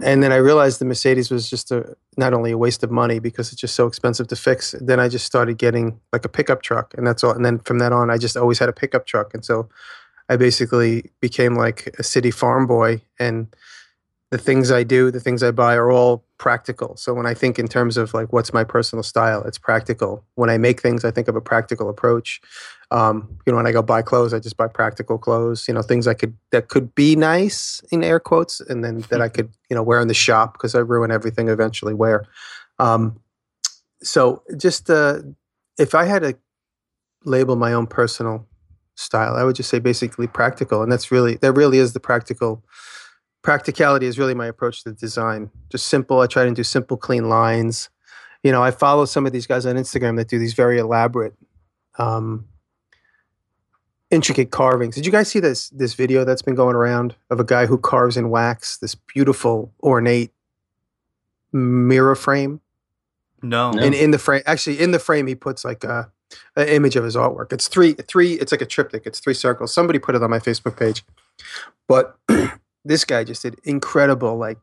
and 0.01 0.23
then 0.23 0.31
I 0.31 0.37
realized 0.37 0.79
the 0.79 0.85
Mercedes 0.85 1.29
was 1.29 1.49
just 1.49 1.71
a 1.71 1.95
not 2.17 2.33
only 2.33 2.51
a 2.51 2.57
waste 2.57 2.83
of 2.83 2.91
money 2.91 3.19
because 3.19 3.51
it's 3.51 3.59
just 3.59 3.75
so 3.75 3.87
expensive 3.87 4.27
to 4.27 4.35
fix. 4.35 4.73
Then 4.79 4.99
I 4.99 5.09
just 5.09 5.25
started 5.25 5.57
getting 5.57 5.99
like 6.13 6.23
a 6.23 6.29
pickup 6.29 6.61
truck, 6.61 6.93
and 6.97 7.05
that's 7.05 7.23
all. 7.23 7.31
And 7.31 7.43
then 7.45 7.59
from 7.59 7.79
that 7.79 7.91
on, 7.91 8.09
I 8.09 8.17
just 8.17 8.37
always 8.37 8.59
had 8.59 8.69
a 8.69 8.73
pickup 8.73 9.05
truck, 9.05 9.33
and 9.33 9.43
so 9.43 9.69
I 10.29 10.37
basically 10.37 11.11
became 11.19 11.55
like 11.55 11.93
a 11.99 12.03
city 12.03 12.31
farm 12.31 12.67
boy. 12.67 13.01
And 13.19 13.53
the 14.31 14.37
things 14.37 14.71
I 14.71 14.83
do, 14.83 15.11
the 15.11 15.19
things 15.19 15.43
I 15.43 15.51
buy, 15.51 15.75
are 15.75 15.91
all 15.91 16.23
practical. 16.37 16.95
So 16.95 17.13
when 17.13 17.25
I 17.25 17.33
think 17.33 17.59
in 17.59 17.67
terms 17.67 17.97
of 17.97 18.13
like 18.13 18.31
what's 18.31 18.53
my 18.53 18.63
personal 18.63 19.03
style, 19.03 19.43
it's 19.43 19.57
practical. 19.57 20.25
When 20.35 20.49
I 20.49 20.57
make 20.57 20.81
things, 20.81 21.03
I 21.03 21.11
think 21.11 21.27
of 21.27 21.35
a 21.35 21.41
practical 21.41 21.89
approach. 21.89 22.39
Um, 22.91 23.37
you 23.45 23.51
know, 23.51 23.57
when 23.57 23.67
I 23.67 23.73
go 23.73 23.81
buy 23.81 24.01
clothes, 24.01 24.33
I 24.33 24.39
just 24.39 24.55
buy 24.55 24.67
practical 24.67 25.17
clothes. 25.17 25.67
You 25.67 25.73
know, 25.73 25.81
things 25.81 26.07
I 26.07 26.13
could 26.13 26.33
that 26.51 26.69
could 26.69 26.95
be 26.95 27.17
nice 27.17 27.81
in 27.91 28.03
air 28.03 28.21
quotes, 28.21 28.61
and 28.61 28.85
then 28.85 29.01
that 29.09 29.21
I 29.21 29.27
could 29.27 29.51
you 29.69 29.75
know 29.75 29.83
wear 29.83 29.99
in 29.99 30.07
the 30.07 30.13
shop 30.13 30.53
because 30.53 30.75
I 30.75 30.79
ruin 30.79 31.11
everything 31.11 31.49
eventually. 31.49 31.93
Wear. 31.93 32.25
Um, 32.79 33.19
so 34.01 34.43
just 34.55 34.89
uh, 34.89 35.19
if 35.77 35.93
I 35.93 36.05
had 36.05 36.21
to 36.21 36.37
label 37.25 37.57
my 37.57 37.73
own 37.73 37.85
personal 37.85 38.47
style, 38.95 39.35
I 39.35 39.43
would 39.43 39.57
just 39.57 39.69
say 39.69 39.79
basically 39.79 40.27
practical, 40.27 40.81
and 40.81 40.91
that's 40.91 41.11
really 41.11 41.35
that 41.35 41.51
really 41.51 41.79
is 41.79 41.91
the 41.91 41.99
practical. 41.99 42.63
Practicality 43.41 44.05
is 44.05 44.19
really 44.19 44.35
my 44.35 44.45
approach 44.45 44.83
to 44.83 44.91
design. 44.91 45.49
Just 45.69 45.87
simple. 45.87 46.19
I 46.19 46.27
try 46.27 46.45
to 46.45 46.51
do 46.51 46.63
simple, 46.63 46.97
clean 46.97 47.27
lines. 47.27 47.89
You 48.43 48.51
know, 48.51 48.63
I 48.63 48.71
follow 48.71 49.05
some 49.05 49.25
of 49.25 49.31
these 49.31 49.47
guys 49.47 49.65
on 49.65 49.75
Instagram 49.75 50.17
that 50.17 50.27
do 50.27 50.37
these 50.37 50.53
very 50.53 50.77
elaborate 50.77 51.33
um, 51.97 52.45
intricate 54.11 54.51
carvings. 54.51 54.95
Did 54.95 55.05
you 55.05 55.11
guys 55.11 55.29
see 55.29 55.39
this 55.39 55.69
this 55.69 55.93
video 55.93 56.23
that's 56.23 56.41
been 56.41 56.55
going 56.55 56.75
around 56.75 57.15
of 57.29 57.39
a 57.39 57.43
guy 57.43 57.65
who 57.65 57.77
carves 57.77 58.17
in 58.17 58.29
wax 58.29 58.77
this 58.77 58.93
beautiful 58.93 59.73
ornate 59.81 60.31
mirror 61.51 62.15
frame? 62.15 62.61
No. 63.41 63.71
No. 63.71 63.81
And 63.81 63.95
in 63.95 64.11
the 64.11 64.19
frame, 64.19 64.43
actually, 64.45 64.79
in 64.79 64.91
the 64.91 64.99
frame, 64.99 65.25
he 65.27 65.35
puts 65.35 65.65
like 65.65 65.83
a, 65.83 66.11
an 66.55 66.67
image 66.67 66.95
of 66.95 67.03
his 67.03 67.15
artwork. 67.15 67.51
It's 67.51 67.67
three 67.67 67.93
three. 67.93 68.33
It's 68.33 68.51
like 68.51 68.61
a 68.61 68.65
triptych. 68.65 69.03
It's 69.05 69.19
three 69.19 69.33
circles. 69.33 69.73
Somebody 69.73 69.97
put 69.97 70.15
it 70.15 70.21
on 70.21 70.29
my 70.29 70.39
Facebook 70.39 70.77
page, 70.77 71.03
but 71.87 72.17
this 72.85 73.05
guy 73.05 73.23
just 73.23 73.43
did 73.43 73.59
incredible 73.63 74.37
like 74.37 74.57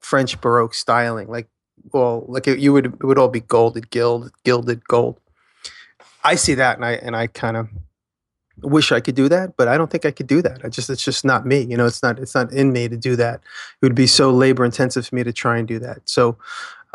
French 0.00 0.40
Baroque 0.40 0.74
styling. 0.74 1.28
Like, 1.28 1.48
well, 1.92 2.24
like 2.28 2.46
it, 2.48 2.58
you 2.58 2.72
would 2.72 2.86
it 2.86 3.04
would 3.04 3.18
all 3.18 3.28
be 3.28 3.40
golded, 3.40 3.90
gilded, 3.90 4.32
gilded 4.44 4.86
gold. 4.86 5.20
I 6.24 6.34
see 6.34 6.54
that, 6.54 6.76
and 6.76 6.84
I 6.84 6.92
and 6.92 7.14
I 7.14 7.26
kind 7.28 7.56
of 7.56 7.68
wish 8.62 8.90
I 8.90 9.00
could 9.00 9.14
do 9.14 9.28
that, 9.28 9.56
but 9.56 9.68
I 9.68 9.76
don't 9.76 9.90
think 9.90 10.06
I 10.06 10.10
could 10.10 10.26
do 10.26 10.40
that. 10.42 10.64
I 10.64 10.68
just 10.68 10.88
it's 10.90 11.04
just 11.04 11.24
not 11.24 11.46
me. 11.46 11.60
You 11.62 11.76
know, 11.76 11.86
it's 11.86 12.02
not 12.02 12.18
it's 12.18 12.34
not 12.34 12.52
in 12.52 12.72
me 12.72 12.88
to 12.88 12.96
do 12.96 13.16
that. 13.16 13.36
It 13.80 13.86
would 13.86 13.94
be 13.94 14.06
so 14.06 14.30
labor 14.30 14.64
intensive 14.64 15.06
for 15.06 15.14
me 15.14 15.24
to 15.24 15.32
try 15.32 15.58
and 15.58 15.68
do 15.68 15.78
that. 15.80 16.08
So 16.08 16.36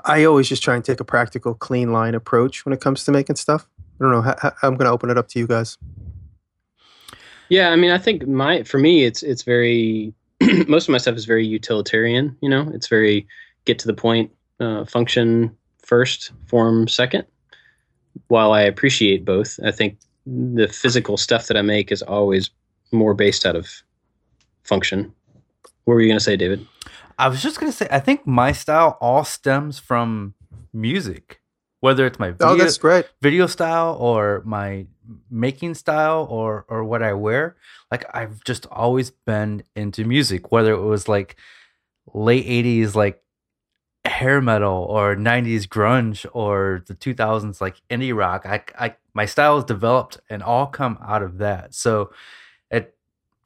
I 0.05 0.23
always 0.23 0.49
just 0.49 0.63
try 0.63 0.75
and 0.75 0.83
take 0.83 0.99
a 0.99 1.05
practical, 1.05 1.53
clean 1.53 1.93
line 1.93 2.15
approach 2.15 2.65
when 2.65 2.73
it 2.73 2.81
comes 2.81 3.03
to 3.05 3.11
making 3.11 3.35
stuff. 3.35 3.67
I 3.99 4.03
don't 4.03 4.11
know. 4.11 4.21
How- 4.21 4.53
I'm 4.63 4.75
going 4.75 4.85
to 4.85 4.91
open 4.91 5.11
it 5.11 5.17
up 5.17 5.27
to 5.29 5.39
you 5.39 5.45
guys. 5.47 5.77
Yeah, 7.49 7.69
I 7.69 7.75
mean, 7.75 7.91
I 7.91 7.97
think 7.97 8.27
my 8.27 8.63
for 8.63 8.79
me, 8.79 9.03
it's 9.03 9.23
it's 9.23 9.43
very 9.43 10.13
most 10.67 10.87
of 10.87 10.91
my 10.91 10.97
stuff 10.97 11.15
is 11.15 11.25
very 11.25 11.45
utilitarian. 11.45 12.37
You 12.41 12.49
know, 12.49 12.69
it's 12.73 12.87
very 12.87 13.27
get 13.65 13.79
to 13.79 13.87
the 13.87 13.93
point, 13.93 14.31
uh, 14.59 14.85
function 14.85 15.55
first, 15.83 16.31
form 16.47 16.87
second. 16.87 17.25
While 18.27 18.51
I 18.51 18.61
appreciate 18.61 19.23
both, 19.23 19.59
I 19.63 19.71
think 19.71 19.97
the 20.25 20.67
physical 20.67 21.17
stuff 21.17 21.47
that 21.47 21.57
I 21.57 21.61
make 21.61 21.91
is 21.91 22.01
always 22.01 22.49
more 22.91 23.13
based 23.13 23.45
out 23.45 23.55
of 23.55 23.69
function 24.63 25.13
What 25.85 25.95
were 25.95 26.01
you 26.01 26.07
going 26.07 26.19
to 26.19 26.23
say, 26.23 26.35
David? 26.35 26.67
I 27.17 27.27
was 27.27 27.41
just 27.41 27.59
gonna 27.59 27.71
say, 27.71 27.87
I 27.91 27.99
think 27.99 28.25
my 28.25 28.51
style 28.51 28.97
all 29.01 29.23
stems 29.23 29.79
from 29.79 30.33
music, 30.73 31.40
whether 31.81 32.05
it's 32.05 32.17
my 32.19 32.29
oh, 32.29 32.33
video, 32.33 32.47
Oh, 32.47 32.55
that's 32.57 32.77
great. 32.77 33.05
video 33.21 33.47
style 33.47 33.97
or 33.99 34.41
my 34.45 34.87
making 35.29 35.73
style 35.73 36.25
or 36.29 36.65
or 36.69 36.83
what 36.85 37.03
I 37.03 37.13
wear. 37.13 37.57
Like 37.91 38.05
I've 38.15 38.43
just 38.45 38.65
always 38.67 39.11
been 39.11 39.63
into 39.75 40.05
music, 40.05 40.51
whether 40.51 40.71
it 40.73 40.81
was 40.81 41.09
like 41.09 41.35
late 42.13 42.45
'80s 42.47 42.95
like 42.95 43.21
hair 44.05 44.41
metal 44.41 44.85
or 44.89 45.15
'90s 45.15 45.67
grunge 45.67 46.25
or 46.33 46.83
the 46.87 46.95
2000s 46.95 47.59
like 47.61 47.81
indie 47.89 48.15
rock. 48.15 48.45
I, 48.45 48.63
I 48.79 48.95
my 49.13 49.25
style 49.25 49.57
is 49.57 49.65
developed 49.65 50.19
and 50.29 50.41
all 50.41 50.67
come 50.67 50.97
out 51.05 51.21
of 51.23 51.39
that. 51.39 51.73
So 51.73 52.11
it 52.69 52.95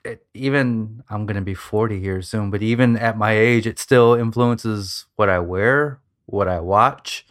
it, 0.03 0.25
even 0.33 1.03
I'm 1.09 1.25
gonna 1.25 1.41
be 1.41 1.55
40 1.55 1.99
here 1.99 2.21
soon, 2.21 2.51
but 2.51 2.61
even 2.61 2.97
at 2.97 3.17
my 3.17 3.31
age, 3.31 3.65
it 3.65 3.79
still 3.79 4.13
influences 4.13 5.05
what 5.15 5.29
I 5.29 5.39
wear, 5.39 5.99
what 6.25 6.47
I 6.47 6.59
watch. 6.59 7.25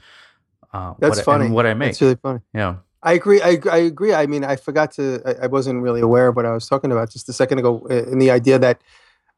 Uh, 0.75 0.95
That's 0.99 1.19
what 1.19 1.25
funny. 1.25 1.45
and 1.47 1.55
what 1.55 1.67
I 1.67 1.75
make. 1.75 1.91
It's 1.91 2.03
really 2.03 2.17
funny. 2.17 2.41
yeah, 2.53 2.77
I 3.03 3.13
agree. 3.13 3.41
I, 3.41 3.61
I 3.71 3.77
agree. 3.79 4.13
I 4.13 4.27
mean, 4.27 4.45
I 4.45 4.57
forgot 4.57 4.91
to. 4.93 5.23
I, 5.25 5.45
I 5.45 5.47
wasn't 5.47 5.83
really 5.83 6.01
aware 6.01 6.29
of 6.29 6.37
what 6.37 6.47
I 6.47 6.53
was 6.53 6.67
talking 6.69 6.91
about 6.91 7.11
just 7.11 7.29
a 7.29 7.33
second 7.33 7.59
ago, 7.61 7.87
uh, 7.89 8.11
in 8.11 8.19
the 8.19 8.31
idea 8.33 8.59
that 8.59 8.83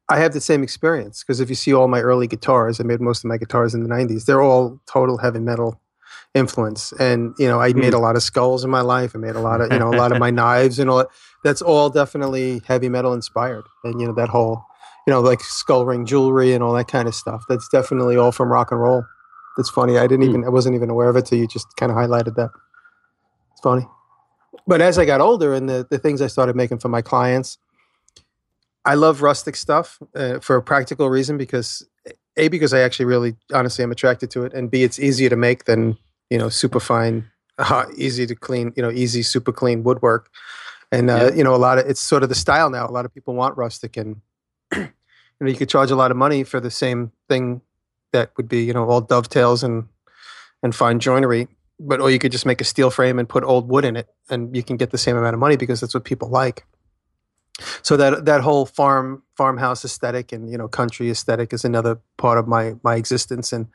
I 0.08 0.18
have 0.18 0.32
the 0.32 0.40
same 0.40 0.62
experience. 0.62 1.22
Because 1.22 1.40
if 1.40 1.48
you 1.50 1.54
see 1.54 1.74
all 1.74 1.88
my 1.88 2.00
early 2.00 2.26
guitars, 2.26 2.80
I 2.80 2.84
made 2.84 3.00
most 3.02 3.22
of 3.22 3.28
my 3.28 3.36
guitars 3.36 3.74
in 3.74 3.82
the 3.82 3.88
'90s. 3.88 4.24
They're 4.24 4.40
all 4.42 4.80
total 4.86 5.18
heavy 5.18 5.40
metal 5.40 5.78
influence, 6.34 6.92
and 6.98 7.34
you 7.38 7.48
know, 7.48 7.60
I 7.60 7.74
made 7.74 7.92
a 7.92 7.98
lot 7.98 8.16
of 8.16 8.22
skulls 8.22 8.64
in 8.64 8.70
my 8.70 8.80
life. 8.82 9.14
I 9.14 9.18
made 9.18 9.36
a 9.36 9.40
lot 9.40 9.60
of, 9.60 9.70
you 9.72 9.78
know, 9.78 9.88
a 9.88 9.96
lot 9.96 10.12
of 10.12 10.18
my 10.18 10.30
knives 10.40 10.78
and 10.78 10.88
all. 10.88 10.98
that. 10.98 11.08
That's 11.44 11.60
all 11.60 11.90
definitely 11.90 12.62
heavy 12.66 12.88
metal 12.88 13.12
inspired, 13.12 13.64
and 13.84 14.00
you 14.00 14.06
know, 14.06 14.14
that 14.14 14.30
whole, 14.30 14.64
you 15.06 15.12
know, 15.12 15.20
like 15.20 15.40
skull 15.42 15.84
ring 15.84 16.06
jewelry 16.06 16.54
and 16.54 16.62
all 16.64 16.72
that 16.74 16.88
kind 16.88 17.08
of 17.08 17.14
stuff. 17.14 17.44
That's 17.48 17.68
definitely 17.68 18.16
all 18.16 18.32
from 18.32 18.50
rock 18.50 18.70
and 18.72 18.80
roll. 18.80 19.04
That's 19.56 19.70
funny. 19.70 19.98
I 19.98 20.06
didn't 20.06 20.24
Hmm. 20.24 20.30
even. 20.30 20.44
I 20.44 20.48
wasn't 20.50 20.74
even 20.74 20.90
aware 20.90 21.08
of 21.08 21.16
it 21.16 21.26
till 21.26 21.38
you 21.38 21.46
just 21.46 21.66
kind 21.76 21.90
of 21.90 21.96
highlighted 21.96 22.34
that. 22.36 22.50
It's 23.52 23.60
funny. 23.62 23.86
But 24.66 24.80
as 24.80 24.98
I 24.98 25.04
got 25.04 25.20
older 25.20 25.54
and 25.54 25.68
the, 25.68 25.86
the 25.88 25.98
things 25.98 26.20
I 26.20 26.26
started 26.26 26.56
making 26.56 26.78
for 26.78 26.88
my 26.88 27.02
clients, 27.02 27.58
I 28.84 28.94
love 28.94 29.22
rustic 29.22 29.56
stuff 29.56 29.98
uh, 30.14 30.38
for 30.40 30.56
a 30.56 30.62
practical 30.62 31.08
reason 31.10 31.36
because 31.38 31.86
A, 32.36 32.48
because 32.48 32.72
I 32.72 32.80
actually 32.80 33.06
really 33.06 33.36
honestly 33.52 33.82
am 33.82 33.90
attracted 33.92 34.30
to 34.32 34.44
it, 34.44 34.52
and 34.52 34.70
B, 34.70 34.82
it's 34.84 34.98
easier 34.98 35.28
to 35.28 35.36
make 35.36 35.64
than, 35.64 35.96
you 36.30 36.38
know, 36.38 36.48
super 36.48 36.80
fine, 36.80 37.30
uh, 37.58 37.86
easy 37.96 38.26
to 38.26 38.34
clean, 38.34 38.72
you 38.76 38.82
know, 38.82 38.90
easy, 38.90 39.22
super 39.22 39.52
clean 39.52 39.82
woodwork. 39.82 40.30
And, 40.92 41.10
uh, 41.10 41.30
Yeah. 41.30 41.34
you 41.36 41.44
know, 41.44 41.54
a 41.54 41.56
lot 41.58 41.78
of 41.78 41.86
it's 41.86 42.00
sort 42.00 42.22
of 42.22 42.28
the 42.28 42.34
style 42.36 42.70
now. 42.70 42.86
A 42.86 42.92
lot 42.92 43.04
of 43.04 43.12
people 43.12 43.34
want 43.34 43.56
rustic, 43.56 43.96
and, 43.96 44.20
you 44.76 44.88
know, 45.40 45.48
you 45.48 45.56
could 45.56 45.68
charge 45.68 45.90
a 45.90 45.96
lot 45.96 46.10
of 46.10 46.16
money 46.16 46.44
for 46.44 46.60
the 46.60 46.70
same 46.70 47.10
thing 47.28 47.62
that 48.12 48.30
would 48.36 48.48
be, 48.48 48.64
you 48.64 48.72
know, 48.72 48.88
all 48.88 49.00
dovetails 49.00 49.62
and, 49.62 49.88
and 50.62 50.74
fine 50.74 50.98
joinery 50.98 51.48
but 51.78 52.00
or 52.00 52.10
you 52.10 52.18
could 52.18 52.32
just 52.32 52.46
make 52.46 52.60
a 52.60 52.64
steel 52.64 52.90
frame 52.90 53.18
and 53.18 53.28
put 53.28 53.44
old 53.44 53.68
wood 53.68 53.84
in 53.84 53.96
it 53.96 54.08
and 54.30 54.54
you 54.56 54.62
can 54.62 54.76
get 54.76 54.90
the 54.90 54.98
same 54.98 55.16
amount 55.16 55.34
of 55.34 55.40
money 55.40 55.56
because 55.56 55.80
that's 55.80 55.94
what 55.94 56.04
people 56.04 56.28
like. 56.28 56.64
So 57.82 57.96
that 57.96 58.26
that 58.26 58.42
whole 58.42 58.66
farm 58.66 59.22
farmhouse 59.36 59.84
aesthetic 59.84 60.32
and 60.32 60.50
you 60.50 60.58
know 60.58 60.68
country 60.68 61.10
aesthetic 61.10 61.52
is 61.52 61.64
another 61.64 61.98
part 62.18 62.38
of 62.38 62.46
my 62.46 62.74
my 62.82 62.96
existence 62.96 63.50
and 63.50 63.68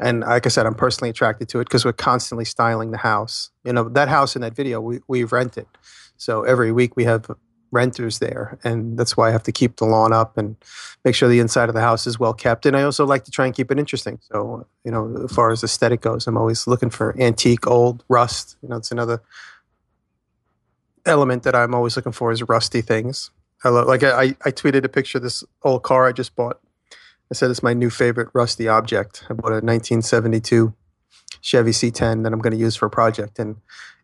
and 0.00 0.20
like 0.20 0.46
i 0.46 0.48
said 0.48 0.64
i'm 0.64 0.74
personally 0.74 1.10
attracted 1.10 1.48
to 1.50 1.60
it 1.60 1.64
because 1.64 1.84
we're 1.84 1.92
constantly 1.92 2.46
styling 2.46 2.92
the 2.92 2.98
house. 2.98 3.50
You 3.64 3.74
know 3.74 3.90
that 3.90 4.08
house 4.08 4.36
in 4.36 4.42
that 4.42 4.54
video 4.54 4.80
we 4.80 5.00
we 5.06 5.24
rent 5.24 5.58
it. 5.58 5.68
So 6.16 6.44
every 6.44 6.72
week 6.72 6.96
we 6.96 7.04
have 7.04 7.30
renters 7.72 8.20
there 8.20 8.58
and 8.64 8.98
that's 8.98 9.16
why 9.16 9.28
i 9.28 9.32
have 9.32 9.42
to 9.42 9.52
keep 9.52 9.76
the 9.76 9.84
lawn 9.84 10.12
up 10.12 10.38
and 10.38 10.56
make 11.04 11.14
sure 11.14 11.28
the 11.28 11.40
inside 11.40 11.68
of 11.68 11.74
the 11.74 11.80
house 11.80 12.06
is 12.06 12.18
well 12.18 12.34
kept. 12.34 12.66
And 12.66 12.76
i 12.76 12.82
also 12.82 13.06
like 13.06 13.24
to 13.24 13.30
try 13.30 13.46
and 13.46 13.54
keep 13.54 13.70
it 13.70 13.78
interesting. 13.78 14.18
So 14.22 14.66
you 14.84 14.90
know 14.90 15.24
as 15.24 15.32
far 15.32 15.50
as 15.52 15.62
aesthetic 15.62 16.00
goes 16.00 16.26
i'm 16.26 16.36
always 16.36 16.66
looking 16.66 16.90
for 16.90 17.14
antique 17.20 17.66
old 17.66 18.04
rust. 18.08 18.56
You 18.62 18.68
know 18.68 18.76
it's 18.76 18.90
another 18.90 19.22
element 21.04 21.44
that 21.44 21.54
i'm 21.54 21.74
always 21.74 21.96
looking 21.96 22.12
for 22.12 22.32
is 22.32 22.42
rusty 22.42 22.80
things. 22.80 23.30
I 23.64 23.68
love 23.68 23.86
like 23.86 24.02
i 24.02 24.34
i 24.44 24.50
tweeted 24.50 24.84
a 24.84 24.88
picture 24.88 25.18
of 25.18 25.22
this 25.22 25.44
old 25.62 25.84
car 25.84 26.06
i 26.06 26.12
just 26.12 26.34
bought. 26.34 26.60
I 27.30 27.34
said 27.34 27.50
it's 27.50 27.62
my 27.62 27.74
new 27.74 27.90
favorite 27.90 28.28
rusty 28.34 28.68
object. 28.68 29.24
I 29.30 29.34
bought 29.34 29.52
a 29.52 29.62
1972 29.62 30.74
chevy 31.40 31.70
c10 31.70 32.24
that 32.24 32.32
i'm 32.32 32.40
going 32.40 32.52
to 32.52 32.58
use 32.58 32.74
for 32.74 32.86
a 32.86 32.90
project 32.90 33.38
and 33.38 33.56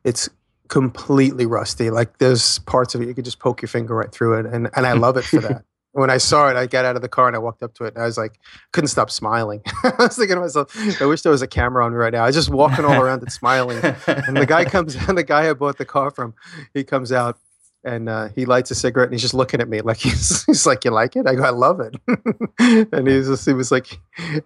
it's 0.05 0.29
completely 0.73 1.45
rusty 1.45 1.91
like 1.91 2.17
there's 2.17 2.59
parts 2.61 2.95
of 2.95 3.03
it 3.03 3.07
you 3.07 3.13
could 3.13 3.27
just 3.27 3.39
poke 3.39 3.61
your 3.61 3.69
finger 3.69 3.95
right 3.95 4.11
through 4.11 4.39
it 4.39 4.47
and 4.47 4.71
and 4.75 4.87
i 4.87 4.95
love 4.95 5.19
it 5.19 5.23
for 5.23 5.39
that 5.39 5.63
when 5.93 6.09
I 6.09 6.17
saw 6.17 6.49
it, 6.49 6.57
I 6.57 6.67
got 6.67 6.85
out 6.87 6.97
of 6.97 7.03
the 7.03 7.09
car 7.09 7.27
and 7.27 7.37
I 7.37 7.39
walked 7.39 7.63
up 7.63 7.75
to 7.75 7.85
it. 7.85 7.95
And 7.95 8.03
I 8.03 8.07
was 8.07 8.17
like, 8.17 8.39
couldn't 8.73 8.89
stop 8.89 9.11
smiling. 9.11 9.61
I 9.85 9.93
was 9.99 10.17
thinking 10.17 10.37
to 10.37 10.41
myself, 10.41 10.75
I 11.01 11.05
wish 11.05 11.21
there 11.21 11.33
was 11.33 11.43
a 11.43 11.47
camera 11.47 11.85
on 11.85 11.93
me 11.93 11.99
right 11.99 12.13
now. 12.13 12.23
I 12.23 12.27
was 12.29 12.35
just 12.35 12.49
walking 12.49 12.85
all 12.85 13.01
around 13.01 13.23
it 13.23 13.31
smiling. 13.31 13.79
And 14.07 14.37
the 14.37 14.47
guy 14.47 14.65
comes, 14.65 14.97
and 15.09 15.19
the 15.19 15.23
guy 15.23 15.51
I 15.51 15.53
bought 15.53 15.77
the 15.77 15.85
car 15.85 16.11
from, 16.11 16.35
he 16.73 16.83
comes 16.83 17.13
out 17.13 17.39
and 17.85 18.09
uh, 18.09 18.29
he 18.35 18.45
lights 18.47 18.71
a 18.71 18.75
cigarette 18.75 19.09
and 19.09 19.15
he's 19.15 19.23
just 19.23 19.35
looking 19.35 19.61
at 19.61 19.69
me 19.69 19.81
like 19.81 19.97
he's, 19.99 20.45
he's 20.45 20.67
like, 20.67 20.85
you 20.85 20.91
like 20.91 21.17
it? 21.17 21.27
I 21.27 21.35
go, 21.35 21.43
I 21.43 21.51
love 21.51 21.81
it. 21.81 21.95
and 22.93 23.09
he's 23.09 23.27
just, 23.29 23.45
he 23.47 23.53
was 23.53 23.71
like, 23.73 23.99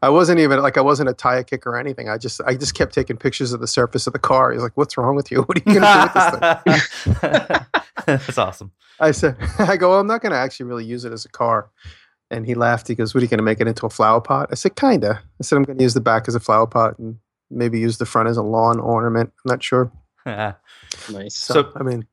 I 0.03 0.09
wasn't 0.09 0.40
even 0.40 0.61
like 0.61 0.79
I 0.79 0.81
wasn't 0.81 1.09
a 1.09 1.12
tire 1.14 1.42
kicker 1.44 1.70
or 1.70 1.79
anything. 1.79 2.09
I 2.09 2.18
just, 2.18 2.40
I 2.46 2.55
just 2.55 2.75
kept 2.75 2.94
taking 2.94 3.16
pictures 3.16 3.53
of 3.53 3.61
the 3.61 3.66
surface 3.66 4.07
of 4.07 4.12
the 4.12 4.18
car. 4.18 4.53
He's 4.53 4.62
like, 4.62 4.77
what's 4.77 4.96
wrong 4.96 5.16
with 5.16 5.31
you? 5.31 5.42
What 5.46 5.59
are 5.59 5.62
you 5.70 5.81
gonna 5.81 6.11
do 6.14 6.44
with 6.44 6.64
this 6.64 7.05
thing? 7.05 7.61
That's 8.07 8.38
awesome. 8.38 8.72
I 9.01 9.11
said, 9.11 9.37
I 9.59 9.77
go, 9.77 9.90
well, 9.90 10.01
I'm 10.01 10.07
not 10.07 10.22
going 10.22 10.33
to 10.33 10.38
actually 10.38 10.66
really 10.66 10.85
use 10.85 11.05
it 11.05 11.12
as 11.12 11.25
a 11.25 11.29
car. 11.29 11.70
And 12.31 12.46
he 12.46 12.55
laughed. 12.55 12.88
He 12.88 12.94
goes, 12.94 13.14
what 13.14 13.20
are 13.20 13.25
you 13.25 13.29
going 13.29 13.38
to 13.38 13.44
make 13.44 13.61
it 13.61 13.66
into 13.68 13.85
a 13.85 13.90
flower 13.90 14.20
pot? 14.20 14.49
I 14.51 14.55
said, 14.55 14.75
kinda. 14.77 15.20
I 15.38 15.42
said, 15.42 15.57
I'm 15.57 15.64
going 15.64 15.77
to 15.79 15.83
use 15.85 15.94
the 15.94 16.01
back 16.01 16.27
as 16.29 16.35
a 16.35 16.40
flower 16.40 16.66
pot 16.66 16.99
and 16.99 17.18
maybe 17.51 17.79
use 17.79 17.99
the 17.99 18.07
front 18.07 18.29
as 18.29 18.37
a 18.37 18.42
lawn 18.42 18.81
ornament. 18.81 19.33
I'm 19.44 19.51
not 19.51 19.62
sure. 19.62 19.90
Nice. 21.11 21.37
So, 21.37 21.55
So- 21.55 21.72
I 21.77 21.83
mean, 21.83 22.07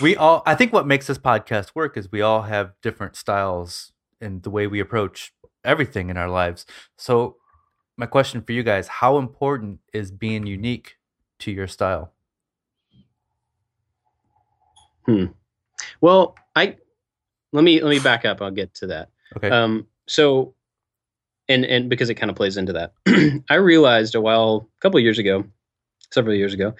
we 0.00 0.16
all 0.16 0.42
i 0.46 0.54
think 0.54 0.72
what 0.72 0.86
makes 0.86 1.06
this 1.06 1.18
podcast 1.18 1.70
work 1.74 1.96
is 1.96 2.10
we 2.10 2.20
all 2.20 2.42
have 2.42 2.72
different 2.82 3.16
styles 3.16 3.92
and 4.20 4.42
the 4.42 4.50
way 4.50 4.66
we 4.66 4.80
approach 4.80 5.32
everything 5.64 6.10
in 6.10 6.16
our 6.16 6.28
lives 6.28 6.66
so 6.96 7.36
my 7.96 8.06
question 8.06 8.42
for 8.42 8.52
you 8.52 8.62
guys 8.62 8.88
how 8.88 9.18
important 9.18 9.80
is 9.92 10.10
being 10.10 10.46
unique 10.46 10.96
to 11.38 11.50
your 11.50 11.66
style 11.66 12.14
Hmm. 15.06 15.26
Well, 16.00 16.36
I 16.56 16.76
let 17.52 17.64
me 17.64 17.80
let 17.80 17.90
me 17.90 17.98
back 17.98 18.24
up. 18.24 18.40
I'll 18.40 18.50
get 18.50 18.74
to 18.74 18.86
that. 18.88 19.10
okay 19.36 19.50
Um, 19.50 19.86
so, 20.06 20.54
and 21.48 21.64
and 21.64 21.88
because 21.88 22.10
it 22.10 22.14
kind 22.14 22.30
of 22.30 22.36
plays 22.36 22.56
into 22.56 22.72
that, 22.72 22.92
I 23.50 23.56
realized 23.56 24.14
a 24.14 24.20
while, 24.20 24.68
a 24.78 24.80
couple 24.80 24.98
of 24.98 25.04
years 25.04 25.18
ago, 25.18 25.44
several 26.10 26.34
years 26.34 26.54
ago, 26.54 26.74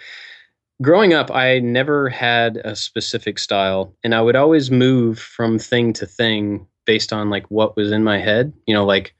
growing 0.82 1.12
up, 1.14 1.30
I 1.30 1.60
never 1.60 2.08
had 2.08 2.56
a 2.58 2.76
specific 2.76 3.38
style, 3.38 3.94
and 4.02 4.14
I 4.14 4.20
would 4.20 4.36
always 4.36 4.70
move 4.70 5.18
from 5.18 5.58
thing 5.58 5.92
to 5.94 6.06
thing 6.06 6.66
based 6.84 7.12
on 7.12 7.30
like 7.30 7.50
what 7.50 7.76
was 7.76 7.92
in 7.92 8.04
my 8.04 8.18
head. 8.18 8.52
You 8.66 8.74
know, 8.74 8.84
like, 8.84 9.14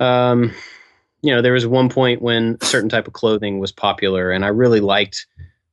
um, 0.00 0.54
you 1.22 1.34
know, 1.34 1.42
there 1.42 1.52
was 1.52 1.66
one 1.66 1.88
point 1.88 2.22
when 2.22 2.58
a 2.60 2.64
certain 2.64 2.88
type 2.88 3.06
of 3.06 3.12
clothing 3.12 3.58
was 3.58 3.72
popular, 3.72 4.30
and 4.30 4.44
I 4.44 4.48
really 4.48 4.80
liked 4.80 5.26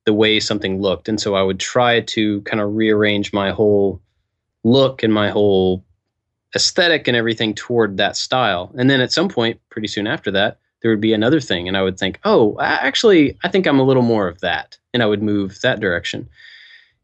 the 0.06 0.13
way 0.13 0.39
something 0.39 0.82
looked, 0.82 1.10
and 1.10 1.19
so 1.19 1.36
I 1.36 1.41
would 1.41 1.60
try 1.60 2.02
to 2.02 2.41
kind 2.41 2.62
of 2.62 2.76
rearrange 2.76 3.34
my 3.34 3.52
whole 3.52 4.02
look 4.63 5.04
and 5.04 5.13
my 5.13 5.30
whole 5.30 5.84
aesthetic 6.56 7.08
and 7.08 7.17
everything 7.17 7.54
toward 7.54 7.98
that 7.98 8.15
style. 8.15 8.71
And 8.78 8.89
then 8.89 9.02
at 9.02 9.12
some 9.12 9.30
point, 9.30 9.60
pretty 9.69 9.88
soon 9.88 10.08
after 10.08 10.32
that, 10.32 10.60
there 10.81 10.91
would 10.91 11.01
be 11.01 11.13
another 11.13 11.39
thing, 11.39 11.67
and 11.67 11.75
I 11.75 11.81
would 11.81 11.97
think, 11.97 12.19
oh, 12.25 12.57
actually, 12.59 13.38
I 13.43 13.49
think 13.49 13.65
I'm 13.65 13.79
a 13.79 13.83
little 13.83 14.03
more 14.03 14.27
of 14.27 14.41
that, 14.41 14.77
and 14.93 15.01
I 15.01 15.05
would 15.05 15.23
move 15.23 15.59
that 15.61 15.79
direction. 15.79 16.29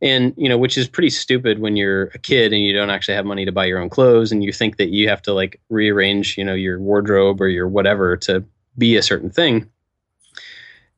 And 0.02 0.34
you 0.36 0.50
know, 0.50 0.58
which 0.58 0.78
is 0.78 0.88
pretty 0.88 1.12
stupid 1.12 1.60
when 1.60 1.76
you're 1.76 2.06
a 2.16 2.18
kid 2.18 2.54
and 2.54 2.64
you 2.64 2.74
don't 2.74 2.90
actually 2.90 3.14
have 3.14 3.26
money 3.26 3.46
to 3.46 3.52
buy 3.52 3.66
your 3.66 3.80
own 3.80 3.90
clothes, 3.90 4.32
and 4.32 4.44
you 4.44 4.52
think 4.52 4.78
that 4.78 4.90
you 4.90 5.10
have 5.10 5.22
to 5.24 5.34
like 5.34 5.60
rearrange, 5.70 6.38
you 6.38 6.44
know, 6.44 6.54
your 6.54 6.80
wardrobe 6.80 7.42
or 7.42 7.48
your 7.48 7.68
whatever 7.68 8.18
to 8.18 8.44
be 8.78 8.96
a 8.96 9.04
certain 9.04 9.30
thing. 9.30 9.70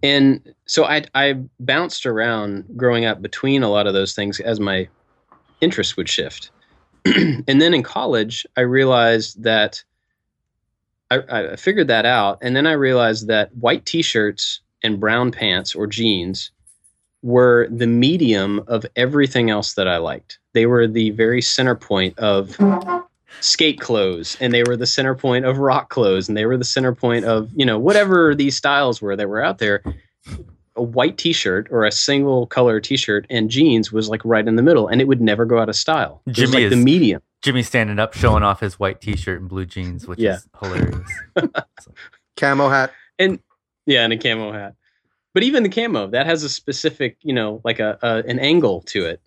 And 0.01 0.53
so 0.65 0.86
I 0.86 1.05
I 1.15 1.41
bounced 1.59 2.05
around 2.05 2.65
growing 2.75 3.05
up 3.05 3.21
between 3.21 3.63
a 3.63 3.69
lot 3.69 3.88
of 3.88 3.93
those 3.93 4.13
things 4.13 4.39
as 4.39 4.59
my 4.59 4.88
interests 5.62 5.95
would 5.97 6.09
shift. 6.09 6.51
and 7.05 7.62
then 7.62 7.73
in 7.73 7.83
college, 7.83 8.45
I 8.57 8.62
realized 8.62 9.43
that 9.43 9.83
I, 11.19 11.52
I 11.52 11.56
figured 11.56 11.88
that 11.88 12.06
out. 12.06 12.39
And 12.41 12.56
then 12.56 12.67
I 12.67 12.73
realized 12.73 13.28
that 13.28 13.56
white 13.56 13.86
t 13.86 14.02
shirts 14.02 14.62
and 14.84 14.99
brown 14.99 15.32
pants 15.32 15.76
or 15.76 15.88
jeans 15.88 16.52
were 17.21 17.67
the 17.71 17.88
medium 17.88 18.63
of 18.67 18.86
everything 18.95 19.49
else 19.49 19.73
that 19.73 19.88
I 19.88 19.97
liked. 19.97 20.39
They 20.54 20.65
were 20.65 20.88
the 20.88 21.12
very 21.12 21.41
center 21.41 21.76
point 21.76 22.19
of 22.19 22.58
skate 23.39 23.80
clothes 23.80 24.38
and 24.39 24.54
they 24.54 24.63
were 24.63 24.78
the 24.78 24.86
center 24.86 25.15
point 25.15 25.45
of 25.45 25.58
rock 25.58 25.89
clothes 25.89 26.28
and 26.28 26.38
they 26.38 26.45
were 26.45 26.58
the 26.58 26.65
center 26.65 26.93
point 26.93 27.26
of, 27.26 27.49
you 27.56 27.65
know, 27.65 27.80
whatever 27.80 28.36
these 28.36 28.56
styles 28.56 29.02
were 29.02 29.15
that 29.15 29.30
were 29.30 29.43
out 29.43 29.58
there 29.58 29.82
a 30.76 30.84
white 30.84 31.17
t-shirt 31.17 31.67
or 31.71 31.86
a 31.86 31.91
single 31.91 32.47
color 32.47 32.80
t-shirt 32.80 33.28
and 33.30 33.49
jeans 33.49 33.91
was 33.91 34.10
like 34.10 34.21
right 34.26 34.47
in 34.47 34.56
the 34.56 34.62
middle 34.62 34.88
and 34.88 35.02
it 35.02 35.08
would 35.08 35.21
never 35.21 35.45
go 35.45 35.60
out 35.60 35.69
of 35.69 35.76
style. 35.76 36.21
It 36.26 36.32
was 36.32 36.38
Jimmy 36.38 36.63
like 36.63 36.69
the 36.71 36.76
medium. 36.76 37.21
Jimmy 37.43 37.62
standing 37.62 37.99
up, 37.99 38.13
showing 38.13 38.41
off 38.41 38.62
his 38.62 38.79
white 38.79 39.01
T-shirt 39.01 39.39
and 39.41 39.49
blue 39.49 39.65
jeans, 39.65 40.08
which 40.08 40.17
Yeah. 40.19 40.36
is 40.38 40.47
hilarious. 40.60 41.10
Camo 42.38 42.69
hat. 42.69 42.91
and 43.19 43.39
yeah, 43.86 44.03
and 44.03 44.13
a 44.13 44.17
camo 44.17 44.51
hat. 44.53 44.75
But 45.34 45.43
even 45.43 45.62
the 45.63 45.69
camo 45.69 46.08
that 46.08 46.25
has 46.25 46.43
a 46.43 46.49
specific, 46.49 47.17
you 47.21 47.34
know, 47.34 47.60
like 47.65 47.79
a, 47.79 47.99
a 48.01 48.23
an 48.29 48.39
angle 48.39 48.82
to 48.88 49.06
it. 49.06 49.21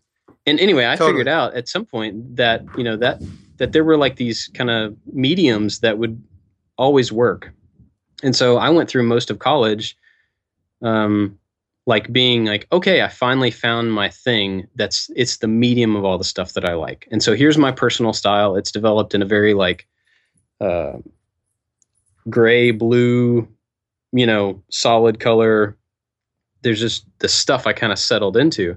And 0.46 0.59
anyway, 0.59 0.87
I 0.87 0.96
Totally. 0.96 1.11
figured 1.12 1.29
out 1.29 1.55
at 1.55 1.68
some 1.68 1.85
point 1.85 2.37
that 2.37 2.64
you 2.76 2.83
know 2.85 2.96
that 2.96 3.20
that 3.59 3.72
there 3.72 3.85
were 3.85 3.96
like 3.98 4.16
these 4.16 4.48
kind 4.55 4.70
of 4.70 4.96
mediums 5.12 5.81
that 5.81 5.98
would 5.98 6.20
always 6.79 7.12
work. 7.12 7.52
And 8.22 8.35
so 8.35 8.57
I 8.57 8.70
went 8.70 8.88
through 8.88 9.02
most 9.02 9.31
of 9.31 9.38
college, 9.40 9.96
um, 10.83 11.38
like 11.87 12.12
being 12.12 12.44
like, 12.44 12.66
okay, 12.72 13.03
I 13.03 13.09
finally 13.09 13.51
found 13.51 13.92
my 13.92 14.09
thing. 14.09 14.66
That's 14.75 15.09
it's 15.14 15.38
the 15.38 15.46
medium 15.46 15.94
of 15.94 16.05
all 16.05 16.18
the 16.18 16.25
stuff 16.25 16.53
that 16.55 16.64
I 16.64 16.75
like. 16.75 17.07
And 17.12 17.22
so 17.22 17.35
here's 17.35 17.57
my 17.57 17.70
personal 17.70 18.12
style. 18.12 18.57
It's 18.57 18.72
developed 18.72 19.14
in 19.14 19.22
a 19.22 19.27
very 19.27 19.55
like, 19.55 19.87
uh, 20.61 20.94
gray, 22.29 22.72
blue, 22.72 23.49
you 24.12 24.27
know, 24.27 24.61
solid 24.68 25.20
color. 25.20 25.77
There's 26.62 26.81
just 26.81 27.07
the 27.20 27.29
stuff 27.29 27.66
I 27.66 27.72
kind 27.72 27.92
of 27.92 27.99
settled 28.01 28.37
into. 28.37 28.77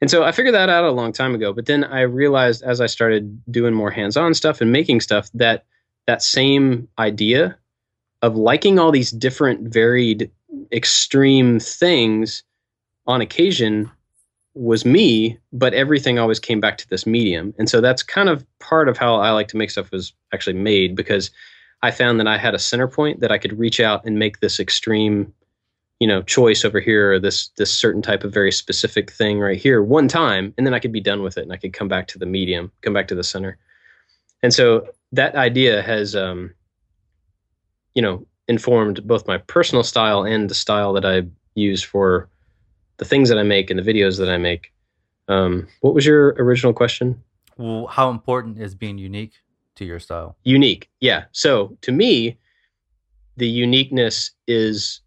And 0.00 0.08
so 0.08 0.22
I 0.22 0.30
figured 0.30 0.54
that 0.54 0.68
out 0.68 0.84
a 0.84 0.92
long 0.92 1.12
time 1.12 1.34
ago. 1.34 1.52
But 1.52 1.66
then 1.66 1.82
I 1.82 2.02
realized 2.02 2.62
as 2.62 2.80
I 2.80 2.86
started 2.86 3.42
doing 3.50 3.74
more 3.74 3.90
hands-on 3.90 4.34
stuff 4.34 4.60
and 4.60 4.70
making 4.70 5.00
stuff 5.00 5.28
that 5.34 5.64
that 6.06 6.22
same 6.22 6.88
idea 6.98 7.58
of 8.22 8.36
liking 8.36 8.78
all 8.78 8.92
these 8.92 9.10
different 9.10 9.72
varied 9.72 10.30
extreme 10.72 11.58
things 11.60 12.42
on 13.06 13.20
occasion 13.20 13.90
was 14.54 14.84
me, 14.84 15.38
but 15.52 15.72
everything 15.72 16.18
always 16.18 16.40
came 16.40 16.60
back 16.60 16.78
to 16.78 16.88
this 16.88 17.06
medium. 17.06 17.54
And 17.58 17.68
so 17.68 17.80
that's 17.80 18.02
kind 18.02 18.28
of 18.28 18.44
part 18.58 18.88
of 18.88 18.98
how 18.98 19.16
I 19.16 19.30
like 19.30 19.48
to 19.48 19.56
make 19.56 19.70
stuff 19.70 19.90
was 19.92 20.12
actually 20.32 20.54
made 20.54 20.96
because 20.96 21.30
I 21.82 21.90
found 21.90 22.18
that 22.18 22.26
I 22.26 22.38
had 22.38 22.54
a 22.54 22.58
center 22.58 22.88
point 22.88 23.20
that 23.20 23.30
I 23.30 23.38
could 23.38 23.58
reach 23.58 23.78
out 23.78 24.04
and 24.04 24.18
make 24.18 24.40
this 24.40 24.58
extreme, 24.58 25.32
you 26.00 26.08
know, 26.08 26.22
choice 26.22 26.64
over 26.64 26.80
here 26.80 27.12
or 27.12 27.20
this 27.20 27.48
this 27.56 27.72
certain 27.72 28.02
type 28.02 28.24
of 28.24 28.34
very 28.34 28.50
specific 28.50 29.12
thing 29.12 29.38
right 29.38 29.58
here 29.58 29.82
one 29.82 30.08
time, 30.08 30.52
and 30.56 30.66
then 30.66 30.74
I 30.74 30.80
could 30.80 30.92
be 30.92 31.00
done 31.00 31.22
with 31.22 31.38
it 31.38 31.42
and 31.42 31.52
I 31.52 31.56
could 31.56 31.72
come 31.72 31.88
back 31.88 32.08
to 32.08 32.18
the 32.18 32.26
medium, 32.26 32.72
come 32.82 32.92
back 32.92 33.06
to 33.08 33.14
the 33.14 33.22
center. 33.22 33.58
And 34.42 34.52
so 34.52 34.88
that 35.12 35.36
idea 35.36 35.82
has 35.82 36.16
um 36.16 36.52
you 37.94 38.02
know, 38.02 38.26
informed 38.48 39.06
both 39.06 39.26
my 39.26 39.38
personal 39.38 39.82
style 39.82 40.24
and 40.24 40.48
the 40.48 40.54
style 40.54 40.92
that 40.94 41.04
I 41.04 41.22
use 41.54 41.82
for 41.82 42.28
the 42.96 43.04
things 43.04 43.28
that 43.28 43.38
I 43.38 43.42
make 43.42 43.70
and 43.70 43.78
the 43.78 43.92
videos 43.92 44.18
that 44.18 44.28
I 44.28 44.38
make. 44.38 44.72
Um, 45.28 45.68
what 45.80 45.94
was 45.94 46.06
your 46.06 46.28
original 46.38 46.72
question? 46.72 47.22
well, 47.58 47.86
how 47.88 48.08
important 48.08 48.58
is 48.58 48.74
being 48.74 48.98
unique 48.98 49.32
to 49.74 49.84
your 49.84 50.00
style? 50.00 50.36
unique 50.44 50.88
yeah 51.00 51.24
so 51.32 51.76
to 51.82 51.92
me 51.92 52.38
the 53.36 53.48
uniqueness 53.48 54.30
is 54.46 55.00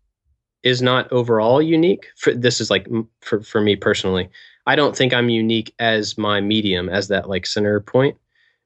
is 0.63 0.81
not 0.81 1.11
overall 1.11 1.61
unique 1.61 2.07
for 2.15 2.33
this 2.33 2.61
is 2.61 2.69
like 2.69 2.87
for, 3.21 3.41
for 3.41 3.59
me 3.59 3.75
personally 3.75 4.29
i 4.67 4.75
don't 4.75 4.95
think 4.95 5.13
i'm 5.13 5.29
unique 5.29 5.73
as 5.79 6.17
my 6.17 6.39
medium 6.39 6.87
as 6.87 7.07
that 7.07 7.27
like 7.27 7.45
center 7.45 7.79
point 7.79 8.17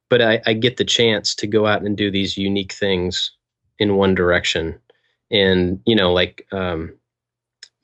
but 0.08 0.22
I, 0.22 0.40
I 0.46 0.52
get 0.52 0.76
the 0.76 0.84
chance 0.84 1.34
to 1.34 1.48
go 1.48 1.66
out 1.66 1.82
and 1.82 1.96
do 1.96 2.12
these 2.12 2.36
unique 2.36 2.72
things 2.72 3.32
in 3.78 3.96
one 3.96 4.14
direction 4.14 4.78
and 5.30 5.80
you 5.86 5.94
know 5.94 6.12
like 6.12 6.46
um, 6.52 6.92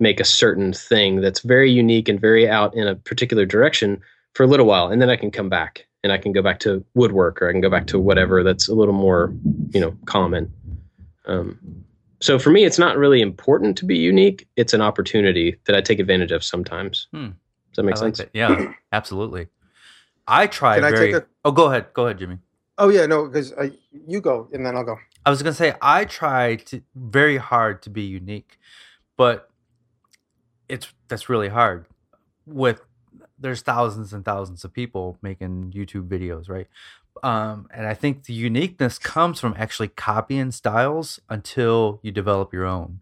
make 0.00 0.20
a 0.20 0.24
certain 0.24 0.72
thing 0.72 1.20
that's 1.20 1.40
very 1.40 1.70
unique 1.70 2.08
and 2.08 2.20
very 2.20 2.48
out 2.48 2.74
in 2.74 2.86
a 2.86 2.94
particular 2.94 3.44
direction 3.44 4.00
for 4.34 4.42
a 4.42 4.46
little 4.46 4.66
while 4.66 4.88
and 4.88 5.00
then 5.02 5.10
i 5.10 5.16
can 5.16 5.30
come 5.30 5.48
back 5.48 5.86
and 6.02 6.12
i 6.12 6.18
can 6.18 6.32
go 6.32 6.42
back 6.42 6.58
to 6.60 6.84
woodwork 6.94 7.40
or 7.42 7.48
i 7.48 7.52
can 7.52 7.60
go 7.60 7.70
back 7.70 7.86
to 7.86 7.98
whatever 7.98 8.42
that's 8.42 8.68
a 8.68 8.74
little 8.74 8.94
more 8.94 9.32
you 9.70 9.80
know 9.80 9.94
common 10.06 10.50
um, 11.26 11.58
so 12.20 12.38
for 12.38 12.50
me 12.50 12.64
it's 12.64 12.78
not 12.78 12.96
really 12.96 13.20
important 13.20 13.76
to 13.76 13.84
be 13.84 13.96
unique 13.96 14.46
it's 14.56 14.72
an 14.74 14.80
opportunity 14.80 15.56
that 15.66 15.76
i 15.76 15.80
take 15.80 15.98
advantage 15.98 16.32
of 16.32 16.42
sometimes 16.44 17.08
Hmm. 17.12 17.26
does 17.26 17.76
that 17.76 17.82
make 17.84 17.96
I 17.96 18.00
like 18.00 18.16
sense 18.16 18.18
that. 18.18 18.30
Yeah, 18.32 18.72
absolutely. 18.92 19.48
I 20.28 20.46
try 20.46 20.76
Can 20.76 20.84
I 20.84 20.90
very. 20.90 21.12
take 21.12 21.22
a- 21.22 21.26
Oh, 21.44 21.50
go 21.50 21.66
ahead. 21.66 21.86
Go 21.94 22.04
ahead, 22.06 22.18
Jimmy. 22.20 22.38
Oh 22.82 22.88
yeah, 22.88 23.06
no, 23.06 23.28
because 23.28 23.54
you 23.92 24.20
go 24.20 24.48
and 24.52 24.66
then 24.66 24.76
I'll 24.76 24.82
go. 24.82 24.98
I 25.24 25.30
was 25.30 25.40
gonna 25.40 25.54
say 25.54 25.72
I 25.80 26.04
try 26.04 26.56
to 26.56 26.82
very 26.96 27.36
hard 27.36 27.80
to 27.82 27.90
be 27.90 28.02
unique, 28.02 28.58
but 29.16 29.48
it's 30.68 30.92
that's 31.06 31.28
really 31.28 31.48
hard. 31.48 31.86
With 32.44 32.80
there's 33.38 33.62
thousands 33.62 34.12
and 34.12 34.24
thousands 34.24 34.64
of 34.64 34.72
people 34.72 35.16
making 35.22 35.72
YouTube 35.76 36.08
videos, 36.08 36.48
right? 36.48 36.66
Um, 37.22 37.68
and 37.72 37.86
I 37.86 37.94
think 37.94 38.24
the 38.24 38.34
uniqueness 38.34 38.98
comes 38.98 39.38
from 39.38 39.54
actually 39.56 39.88
copying 39.88 40.50
styles 40.50 41.20
until 41.28 42.00
you 42.02 42.10
develop 42.10 42.52
your 42.52 42.66
own. 42.66 43.00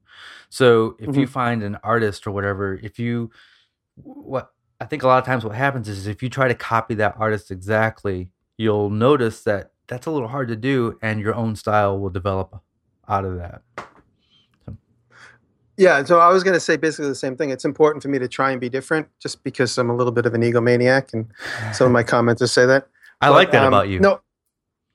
So 0.50 0.96
if 0.98 1.16
you 1.16 1.26
find 1.26 1.62
an 1.62 1.78
artist 1.82 2.26
or 2.26 2.32
whatever, 2.32 2.78
if 2.82 2.98
you 2.98 3.30
what 3.94 4.52
I 4.78 4.84
think 4.84 5.04
a 5.04 5.06
lot 5.06 5.20
of 5.20 5.24
times 5.24 5.42
what 5.42 5.56
happens 5.56 5.88
is 5.88 6.06
if 6.06 6.22
you 6.22 6.28
try 6.28 6.48
to 6.48 6.54
copy 6.54 6.96
that 6.96 7.14
artist 7.18 7.50
exactly, 7.50 8.28
you'll 8.60 8.90
notice 8.90 9.42
that 9.44 9.70
that's 9.88 10.06
a 10.06 10.10
little 10.10 10.28
hard 10.28 10.48
to 10.48 10.56
do 10.56 10.98
and 11.00 11.18
your 11.18 11.34
own 11.34 11.56
style 11.56 11.98
will 11.98 12.10
develop 12.10 12.62
out 13.08 13.24
of 13.24 13.38
that. 13.38 13.62
Yeah, 15.78 16.04
so 16.04 16.20
I 16.20 16.28
was 16.28 16.44
going 16.44 16.52
to 16.52 16.60
say 16.60 16.76
basically 16.76 17.08
the 17.08 17.14
same 17.14 17.38
thing. 17.38 17.48
It's 17.48 17.64
important 17.64 18.02
for 18.02 18.10
me 18.10 18.18
to 18.18 18.28
try 18.28 18.50
and 18.50 18.60
be 18.60 18.68
different, 18.68 19.08
just 19.18 19.42
because 19.42 19.78
I'm 19.78 19.88
a 19.88 19.96
little 19.96 20.12
bit 20.12 20.26
of 20.26 20.34
an 20.34 20.42
egomaniac, 20.42 21.14
and 21.14 21.26
some 21.74 21.86
of 21.86 21.92
my 21.92 22.02
commenters 22.12 22.50
say 22.50 22.66
that. 22.66 22.86
I 23.22 23.28
But, 23.28 23.32
like 23.32 23.50
that 23.52 23.62
um, 23.62 23.68
about 23.68 23.88
you. 23.88 23.98
No, 23.98 24.20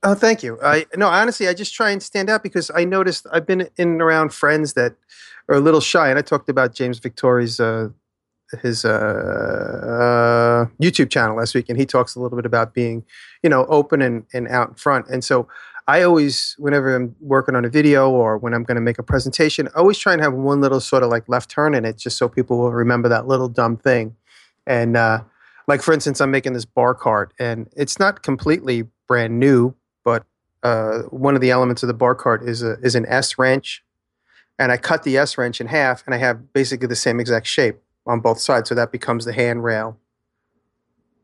oh, 0.03 0.13
thank 0.13 0.43
you. 0.43 0.59
I 0.61 0.85
no, 0.95 1.07
honestly, 1.07 1.47
I 1.47 1.55
just 1.55 1.73
try 1.73 1.89
and 1.89 2.03
stand 2.03 2.29
out 2.29 2.43
because 2.43 2.69
I 2.75 2.85
noticed 2.85 3.25
I've 3.33 3.47
been 3.47 3.61
in 3.61 3.93
and 3.93 4.01
around 4.01 4.31
friends 4.31 4.73
that 4.73 4.93
are 5.49 5.55
a 5.55 5.59
little 5.59 5.81
shy, 5.81 6.07
and 6.07 6.19
I 6.19 6.21
talked 6.21 6.49
about 6.49 6.75
James 6.75 6.99
Victori's 6.99 7.59
uh, 7.59 7.89
his 8.61 8.85
uh, 8.85 8.89
uh, 8.89 10.65
YouTube 10.81 11.09
channel 11.09 11.37
last 11.37 11.55
week, 11.55 11.69
and 11.69 11.79
he 11.79 11.85
talks 11.85 12.15
a 12.15 12.19
little 12.19 12.37
bit 12.37 12.45
about 12.45 12.73
being, 12.73 13.03
you 13.43 13.49
know, 13.49 13.65
open 13.65 14.01
and, 14.01 14.25
and 14.33 14.47
out 14.47 14.69
in 14.69 14.75
front. 14.75 15.07
And 15.07 15.23
so 15.23 15.47
I 15.87 16.01
always, 16.01 16.55
whenever 16.57 16.95
I'm 16.95 17.15
working 17.19 17.55
on 17.55 17.65
a 17.65 17.69
video 17.69 18.09
or 18.09 18.37
when 18.37 18.53
I'm 18.53 18.63
going 18.63 18.75
to 18.75 18.81
make 18.81 18.97
a 18.97 19.03
presentation, 19.03 19.67
I 19.75 19.79
always 19.79 19.97
try 19.97 20.13
and 20.13 20.21
have 20.21 20.33
one 20.33 20.61
little 20.61 20.79
sort 20.79 21.03
of 21.03 21.09
like 21.09 21.27
left 21.29 21.49
turn 21.49 21.75
in 21.75 21.85
it, 21.85 21.97
just 21.97 22.17
so 22.17 22.27
people 22.27 22.57
will 22.57 22.71
remember 22.71 23.09
that 23.09 23.27
little 23.27 23.47
dumb 23.47 23.77
thing. 23.77 24.15
And 24.65 24.97
uh, 24.97 25.23
like 25.67 25.81
for 25.81 25.93
instance, 25.93 26.21
I'm 26.21 26.31
making 26.31 26.53
this 26.53 26.65
bar 26.65 26.93
cart, 26.93 27.33
and 27.39 27.69
it's 27.75 27.99
not 27.99 28.23
completely 28.23 28.87
brand 29.07 29.39
new, 29.39 29.75
but 30.03 30.25
uh, 30.63 31.03
one 31.09 31.35
of 31.35 31.41
the 31.41 31.51
elements 31.51 31.83
of 31.83 31.87
the 31.87 31.93
bar 31.93 32.15
cart 32.15 32.47
is 32.47 32.63
a 32.63 32.79
is 32.81 32.95
an 32.95 33.05
S 33.07 33.37
wrench, 33.37 33.83
and 34.57 34.71
I 34.71 34.77
cut 34.77 35.03
the 35.03 35.17
S 35.17 35.37
wrench 35.37 35.61
in 35.61 35.67
half, 35.67 36.03
and 36.07 36.15
I 36.15 36.17
have 36.17 36.51
basically 36.51 36.87
the 36.87 36.95
same 36.95 37.19
exact 37.19 37.45
shape 37.45 37.79
on 38.05 38.19
both 38.19 38.39
sides, 38.39 38.69
so 38.69 38.75
that 38.75 38.91
becomes 38.91 39.25
the 39.25 39.33
handrail 39.33 39.97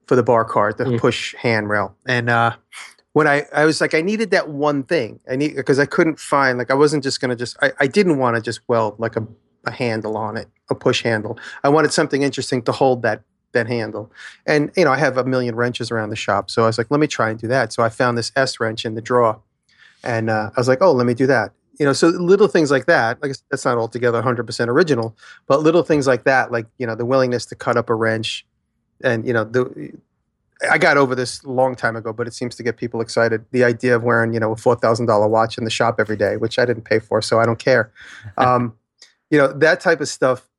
for 0.08 0.16
the 0.16 0.24
bar 0.24 0.44
cart, 0.46 0.78
the 0.78 0.86
Mm. 0.86 1.00
push 1.00 1.36
handrail. 1.36 1.96
And 2.08 2.30
uh, 2.30 2.56
when 3.14 3.28
I 3.28 3.46
I 3.54 3.66
was 3.66 3.82
like, 3.82 3.94
I 3.94 4.02
needed 4.02 4.32
that 4.32 4.50
one 4.50 4.84
thing, 4.84 5.20
I 5.30 5.36
need 5.36 5.56
because 5.56 5.80
I 5.80 5.86
couldn't 5.86 6.20
find 6.20 6.58
like 6.58 6.72
I 6.72 6.74
wasn't 6.76 7.04
just 7.04 7.22
gonna 7.22 7.36
just 7.36 7.58
I, 7.62 7.72
I 7.80 7.88
didn't 7.88 8.18
want 8.18 8.36
to 8.36 8.42
just 8.42 8.62
weld 8.68 9.00
like 9.00 9.16
a 9.16 9.26
a 9.66 9.72
handle 9.72 10.18
on 10.18 10.38
it, 10.38 10.48
a 10.72 10.76
push 10.76 11.04
handle. 11.04 11.38
I 11.64 11.70
wanted 11.70 11.94
something 11.94 12.24
interesting 12.24 12.64
to 12.64 12.72
hold 12.72 13.04
that 13.04 13.22
that 13.54 13.68
handle. 13.68 14.12
And 14.46 14.72
you 14.76 14.86
know, 14.86 14.92
I 14.92 14.98
have 14.98 15.18
a 15.18 15.24
million 15.24 15.56
wrenches 15.56 15.92
around 15.92 16.10
the 16.10 16.16
shop, 16.16 16.50
so 16.50 16.64
I 16.64 16.68
was 16.68 16.78
like, 16.78 16.90
let 16.90 17.00
me 17.00 17.08
try 17.08 17.30
and 17.30 17.40
do 17.40 17.48
that. 17.48 17.72
So 17.74 17.84
I 17.84 17.90
found 17.90 18.18
this 18.18 18.32
S 18.36 18.60
wrench 18.60 18.86
in 18.86 18.96
the 18.96 19.02
drawer, 19.02 19.40
and 20.04 20.30
uh, 20.30 20.50
I 20.56 20.60
was 20.60 20.68
like, 20.68 20.82
oh, 20.82 20.92
let 20.92 21.06
me 21.06 21.14
do 21.14 21.28
that. 21.28 21.52
You 21.80 21.86
know, 21.86 21.94
so 21.94 22.10
little 22.10 22.48
things 22.48 22.70
like 22.70 22.86
that. 22.86 23.22
Like 23.22 23.34
that's 23.50 23.66
not 23.66 23.78
altogether 23.78 24.22
100% 24.22 24.68
original, 24.68 25.16
but 25.48 25.62
little 25.62 25.84
things 25.84 26.06
like 26.06 26.26
that, 26.26 26.52
like 26.52 26.68
you 26.78 26.86
know, 26.86 26.96
the 26.96 27.06
willingness 27.06 27.46
to 27.48 27.56
cut 27.56 27.78
up 27.78 27.90
a 27.90 27.96
wrench, 27.96 28.46
and 29.04 29.26
you 29.26 29.34
know, 29.34 29.44
the 29.44 29.94
I 30.70 30.78
got 30.78 30.98
over 30.98 31.16
this 31.16 31.42
a 31.44 31.50
long 31.50 31.76
time 31.76 31.96
ago, 31.96 32.14
but 32.14 32.28
it 32.28 32.34
seems 32.34 32.56
to 32.56 32.64
get 32.64 32.78
people 32.78 33.02
excited. 33.02 33.46
The 33.52 33.64
idea 33.64 33.96
of 33.96 34.04
wearing, 34.04 34.34
you 34.34 34.40
know, 34.40 34.52
a 34.52 34.56
four 34.56 34.76
thousand 34.76 35.08
dollar 35.08 35.28
watch 35.28 35.58
in 35.58 35.64
the 35.64 35.70
shop 35.70 35.96
every 36.00 36.18
day, 36.18 36.38
which 36.38 36.60
I 36.60 36.66
didn't 36.66 36.84
pay 36.84 37.00
for, 37.00 37.22
so 37.22 37.40
I 37.40 37.46
don't 37.46 37.60
care. 37.60 37.92
Um, 38.38 38.76
you 39.30 39.38
know, 39.38 39.48
that 39.48 39.80
type 39.80 40.02
of 40.02 40.10
stuff 40.10 40.50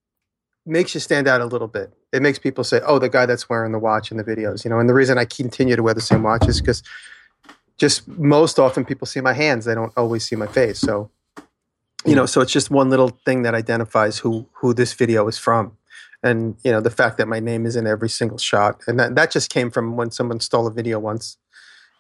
makes 0.64 0.94
you 0.94 1.01
stand 1.01 1.29
out 1.29 1.40
a 1.40 1.44
little 1.44 1.68
bit. 1.68 1.92
It 2.12 2.22
makes 2.22 2.38
people 2.38 2.64
say, 2.64 2.81
"Oh, 2.87 2.98
the 2.98 3.09
guy 3.09 3.27
that's 3.27 3.48
wearing 3.48 3.72
the 3.72 3.79
watch 3.79 4.11
in 4.11 4.16
the 4.16 4.25
videos." 4.25 4.64
You 4.64 4.70
know, 4.70 4.79
and 4.79 4.88
the 4.88 4.94
reason 4.94 5.18
I 5.18 5.25
continue 5.25 5.77
to 5.77 5.83
wear 5.83 5.94
the 5.94 6.01
same 6.01 6.22
watch 6.22 6.48
is 6.48 6.61
because 6.61 6.83
just 7.79 8.07
most 8.09 8.59
often 8.59 8.85
people 8.85 9.07
see 9.07 9.21
my 9.21 9.33
hands; 9.33 9.65
they 9.65 9.75
don't 9.75 9.93
always 9.97 10.25
see 10.25 10.37
my 10.37 10.47
face. 10.47 10.79
So, 10.79 11.11
you 12.05 12.15
know, 12.15 12.27
so 12.27 12.41
it's 12.41 12.53
just 12.53 12.71
one 12.71 12.91
little 12.91 13.11
thing 13.25 13.43
that 13.43 13.55
identifies 13.55 14.19
who 14.19 14.47
who 14.55 14.75
this 14.75 14.93
video 14.93 15.27
is 15.29 15.39
from. 15.39 15.77
And 16.23 16.57
you 16.63 16.71
know 16.71 16.81
the 16.81 16.91
fact 16.91 17.19
that 17.19 17.27
my 17.27 17.41
name 17.41 17.67
is 17.67 17.75
in 17.77 17.87
every 17.87 18.09
single 18.09 18.39
shot, 18.39 18.81
and 18.87 18.99
that, 19.01 19.17
that 19.17 19.31
just 19.31 19.51
came 19.51 19.71
from 19.71 19.97
when 19.97 20.11
someone 20.11 20.41
stole 20.41 20.67
a 20.67 20.71
video 20.71 20.99
once, 20.99 21.37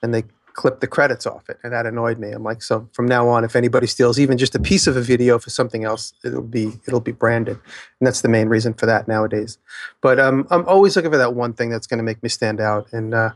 and 0.02 0.14
they 0.14 0.24
clipped 0.54 0.80
the 0.80 0.86
credits 0.86 1.26
off 1.26 1.48
it, 1.48 1.58
and 1.62 1.72
that 1.72 1.86
annoyed 1.86 2.18
me. 2.18 2.30
I'm 2.30 2.42
like, 2.42 2.62
so 2.62 2.88
from 2.92 3.06
now 3.06 3.28
on, 3.28 3.44
if 3.44 3.56
anybody 3.56 3.86
steals 3.86 4.18
even 4.18 4.38
just 4.38 4.54
a 4.54 4.60
piece 4.60 4.86
of 4.86 4.96
a 4.96 5.00
video 5.00 5.38
for 5.38 5.50
something 5.50 5.84
else, 5.84 6.12
it'll 6.24 6.42
be 6.42 6.72
it'll 6.86 7.00
be 7.00 7.12
branded, 7.12 7.58
and 8.00 8.06
that's 8.06 8.20
the 8.20 8.28
main 8.28 8.48
reason 8.48 8.74
for 8.74 8.86
that 8.86 9.08
nowadays. 9.08 9.58
But 10.00 10.20
um, 10.20 10.46
I'm 10.50 10.66
always 10.66 10.96
looking 10.96 11.10
for 11.10 11.18
that 11.18 11.34
one 11.34 11.52
thing 11.52 11.70
that's 11.70 11.86
going 11.86 11.98
to 11.98 12.04
make 12.04 12.22
me 12.22 12.28
stand 12.28 12.60
out, 12.60 12.92
and 12.92 13.14
uh, 13.14 13.30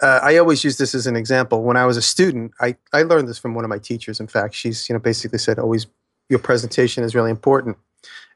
uh, 0.00 0.20
I 0.22 0.36
always 0.36 0.62
use 0.64 0.78
this 0.78 0.94
as 0.94 1.06
an 1.06 1.16
example. 1.16 1.62
When 1.62 1.76
I 1.76 1.84
was 1.84 1.96
a 1.96 2.02
student, 2.02 2.52
I, 2.60 2.76
I 2.92 3.02
learned 3.02 3.28
this 3.28 3.38
from 3.38 3.54
one 3.54 3.64
of 3.64 3.68
my 3.68 3.78
teachers. 3.78 4.20
In 4.20 4.26
fact, 4.26 4.54
she's 4.54 4.88
you 4.88 4.94
know 4.94 5.00
basically 5.00 5.38
said 5.38 5.58
always 5.58 5.86
your 6.28 6.38
presentation 6.38 7.04
is 7.04 7.14
really 7.14 7.30
important. 7.30 7.76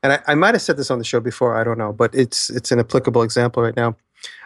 And 0.02 0.14
I, 0.14 0.20
I 0.26 0.34
might 0.34 0.54
have 0.54 0.62
said 0.62 0.76
this 0.76 0.90
on 0.90 0.98
the 0.98 1.04
show 1.04 1.20
before. 1.20 1.56
I 1.56 1.64
don't 1.64 1.78
know, 1.78 1.92
but 1.92 2.14
it's 2.14 2.50
it's 2.50 2.72
an 2.72 2.80
applicable 2.80 3.22
example 3.22 3.62
right 3.62 3.76
now. 3.76 3.96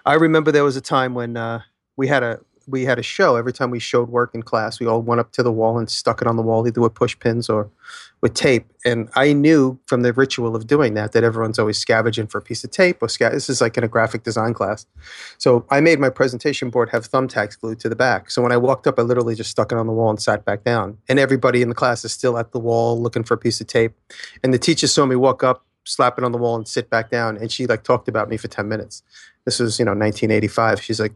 I 0.04 0.14
remember 0.14 0.52
there 0.52 0.64
was 0.64 0.76
a 0.76 0.80
time 0.80 1.14
when 1.14 1.36
uh, 1.36 1.62
we 1.96 2.08
had 2.08 2.22
a 2.22 2.40
we 2.66 2.84
had 2.84 2.98
a 2.98 3.02
show. 3.02 3.36
Every 3.36 3.52
time 3.52 3.70
we 3.70 3.78
showed 3.78 4.08
work 4.08 4.34
in 4.34 4.42
class, 4.42 4.80
we 4.80 4.86
all 4.86 5.00
went 5.00 5.20
up 5.20 5.32
to 5.32 5.42
the 5.42 5.52
wall 5.52 5.78
and 5.78 5.88
stuck 5.88 6.20
it 6.20 6.26
on 6.26 6.36
the 6.36 6.42
wall, 6.42 6.66
either 6.66 6.80
with 6.80 6.94
push 6.94 7.18
pins 7.18 7.48
or 7.48 7.70
with 8.20 8.34
tape. 8.34 8.66
And 8.84 9.08
I 9.14 9.32
knew 9.32 9.78
from 9.86 10.02
the 10.02 10.12
ritual 10.12 10.56
of 10.56 10.66
doing 10.66 10.94
that 10.94 11.12
that 11.12 11.22
everyone's 11.22 11.58
always 11.58 11.78
scavenging 11.78 12.26
for 12.26 12.38
a 12.38 12.42
piece 12.42 12.64
of 12.64 12.70
tape 12.70 13.02
or 13.02 13.08
sca- 13.08 13.30
this 13.30 13.48
is 13.48 13.60
like 13.60 13.76
in 13.76 13.84
a 13.84 13.88
graphic 13.88 14.24
design 14.24 14.54
class. 14.54 14.86
So 15.38 15.64
I 15.70 15.80
made 15.80 16.00
my 16.00 16.08
presentation 16.08 16.70
board 16.70 16.88
have 16.90 17.08
thumbtacks 17.08 17.58
glued 17.60 17.78
to 17.80 17.88
the 17.88 17.96
back. 17.96 18.30
So 18.30 18.42
when 18.42 18.52
I 18.52 18.56
walked 18.56 18.86
up, 18.86 18.98
I 18.98 19.02
literally 19.02 19.34
just 19.34 19.50
stuck 19.50 19.70
it 19.70 19.78
on 19.78 19.86
the 19.86 19.92
wall 19.92 20.10
and 20.10 20.20
sat 20.20 20.44
back 20.44 20.64
down. 20.64 20.98
And 21.08 21.18
everybody 21.18 21.62
in 21.62 21.68
the 21.68 21.74
class 21.74 22.04
is 22.04 22.12
still 22.12 22.38
at 22.38 22.52
the 22.52 22.58
wall 22.58 23.00
looking 23.00 23.22
for 23.22 23.34
a 23.34 23.38
piece 23.38 23.60
of 23.60 23.66
tape. 23.66 23.92
And 24.42 24.52
the 24.52 24.58
teacher 24.58 24.86
saw 24.86 25.06
me 25.06 25.14
walk 25.14 25.44
up, 25.44 25.64
slap 25.84 26.18
it 26.18 26.24
on 26.24 26.32
the 26.32 26.38
wall, 26.38 26.56
and 26.56 26.66
sit 26.66 26.90
back 26.90 27.10
down. 27.10 27.36
And 27.36 27.52
she 27.52 27.66
like 27.66 27.84
talked 27.84 28.08
about 28.08 28.28
me 28.28 28.36
for 28.36 28.48
ten 28.48 28.68
minutes. 28.68 29.02
This 29.44 29.60
was 29.60 29.78
you 29.78 29.84
know 29.84 29.92
1985. 29.92 30.82
She's 30.82 31.00
like, 31.00 31.12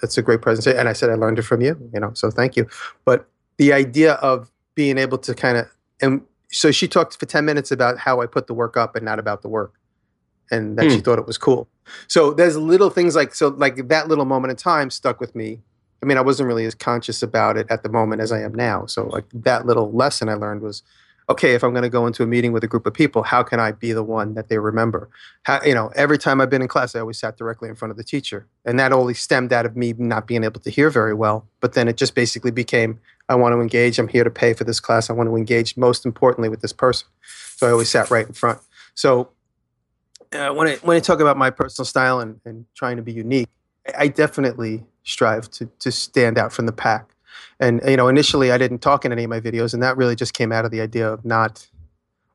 "That's 0.00 0.16
a 0.18 0.22
great 0.22 0.42
presentation," 0.42 0.78
and 0.78 0.88
I 0.88 0.92
said, 0.92 1.10
"I 1.10 1.14
learned 1.14 1.38
it 1.38 1.42
from 1.42 1.60
you." 1.60 1.76
You 1.92 2.00
know, 2.00 2.12
so 2.14 2.30
thank 2.30 2.56
you. 2.56 2.66
But 3.04 3.28
the 3.58 3.72
idea 3.72 4.14
of 4.14 4.50
being 4.74 4.98
able 4.98 5.18
to 5.18 5.34
kind 5.34 5.56
of 5.56 5.66
and 6.00 6.20
so 6.52 6.70
she 6.70 6.86
talked 6.86 7.18
for 7.18 7.26
10 7.26 7.44
minutes 7.44 7.70
about 7.72 7.98
how 7.98 8.20
I 8.20 8.26
put 8.26 8.46
the 8.46 8.54
work 8.54 8.76
up 8.76 8.94
and 8.94 9.04
not 9.04 9.18
about 9.18 9.42
the 9.42 9.48
work. 9.48 9.72
And 10.50 10.78
that 10.78 10.84
Hmm. 10.84 10.90
she 10.90 11.00
thought 11.00 11.18
it 11.18 11.26
was 11.26 11.38
cool. 11.38 11.68
So 12.08 12.32
there's 12.32 12.56
little 12.56 12.90
things 12.90 13.16
like 13.16 13.34
so 13.34 13.48
like 13.48 13.88
that 13.88 14.08
little 14.08 14.24
moment 14.24 14.50
in 14.50 14.56
time 14.56 14.90
stuck 14.90 15.20
with 15.20 15.34
me. 15.34 15.60
I 16.02 16.06
mean, 16.06 16.18
I 16.18 16.20
wasn't 16.20 16.46
really 16.46 16.66
as 16.66 16.74
conscious 16.74 17.22
about 17.22 17.56
it 17.56 17.66
at 17.70 17.82
the 17.82 17.88
moment 17.88 18.20
as 18.20 18.30
I 18.30 18.42
am 18.42 18.54
now. 18.54 18.86
So 18.86 19.06
like 19.06 19.24
that 19.32 19.66
little 19.66 19.90
lesson 19.92 20.28
I 20.28 20.34
learned 20.34 20.60
was 20.60 20.82
okay, 21.28 21.54
if 21.54 21.64
I'm 21.64 21.72
going 21.72 21.82
to 21.82 21.88
go 21.88 22.06
into 22.06 22.22
a 22.22 22.26
meeting 22.26 22.52
with 22.52 22.62
a 22.62 22.68
group 22.68 22.86
of 22.86 22.94
people, 22.94 23.22
how 23.24 23.42
can 23.42 23.58
I 23.58 23.72
be 23.72 23.92
the 23.92 24.02
one 24.02 24.34
that 24.34 24.48
they 24.48 24.58
remember? 24.58 25.08
How, 25.42 25.60
you 25.64 25.74
know, 25.74 25.90
every 25.96 26.18
time 26.18 26.40
I've 26.40 26.50
been 26.50 26.62
in 26.62 26.68
class, 26.68 26.94
I 26.94 27.00
always 27.00 27.18
sat 27.18 27.36
directly 27.36 27.68
in 27.68 27.74
front 27.74 27.90
of 27.90 27.96
the 27.96 28.04
teacher. 28.04 28.46
And 28.64 28.78
that 28.78 28.92
only 28.92 29.14
stemmed 29.14 29.52
out 29.52 29.66
of 29.66 29.76
me 29.76 29.92
not 29.98 30.26
being 30.26 30.44
able 30.44 30.60
to 30.60 30.70
hear 30.70 30.88
very 30.88 31.14
well. 31.14 31.46
But 31.60 31.72
then 31.72 31.88
it 31.88 31.96
just 31.96 32.14
basically 32.14 32.52
became 32.52 33.00
I 33.28 33.34
want 33.34 33.54
to 33.54 33.60
engage. 33.60 33.98
I'm 33.98 34.08
here 34.08 34.24
to 34.24 34.30
pay 34.30 34.52
for 34.52 34.64
this 34.64 34.78
class. 34.78 35.10
I 35.10 35.12
want 35.12 35.28
to 35.28 35.36
engage 35.36 35.76
most 35.76 36.06
importantly 36.06 36.48
with 36.48 36.60
this 36.60 36.72
person. 36.72 37.08
So 37.56 37.66
I 37.66 37.70
always 37.72 37.90
sat 37.90 38.10
right 38.10 38.26
in 38.26 38.32
front. 38.32 38.60
So 38.94 39.30
uh, 40.32 40.52
when, 40.52 40.68
I, 40.68 40.76
when 40.76 40.96
I 40.96 41.00
talk 41.00 41.20
about 41.20 41.36
my 41.36 41.50
personal 41.50 41.86
style 41.86 42.20
and, 42.20 42.40
and 42.44 42.66
trying 42.74 42.96
to 42.96 43.02
be 43.02 43.12
unique, 43.12 43.48
I- 43.98 44.08
definitely 44.08 44.84
strive 45.02 45.50
to, 45.52 45.66
to 45.80 45.90
stand 45.90 46.38
out 46.38 46.52
from 46.52 46.66
the 46.66 46.72
pack. 46.72 47.15
And 47.60 47.80
you 47.86 47.96
know, 47.96 48.08
initially 48.08 48.52
I 48.52 48.58
didn't 48.58 48.78
talk 48.78 49.04
in 49.04 49.12
any 49.12 49.24
of 49.24 49.30
my 49.30 49.40
videos, 49.40 49.74
and 49.74 49.82
that 49.82 49.96
really 49.96 50.16
just 50.16 50.34
came 50.34 50.52
out 50.52 50.64
of 50.64 50.70
the 50.70 50.80
idea 50.80 51.10
of 51.10 51.24
not 51.24 51.66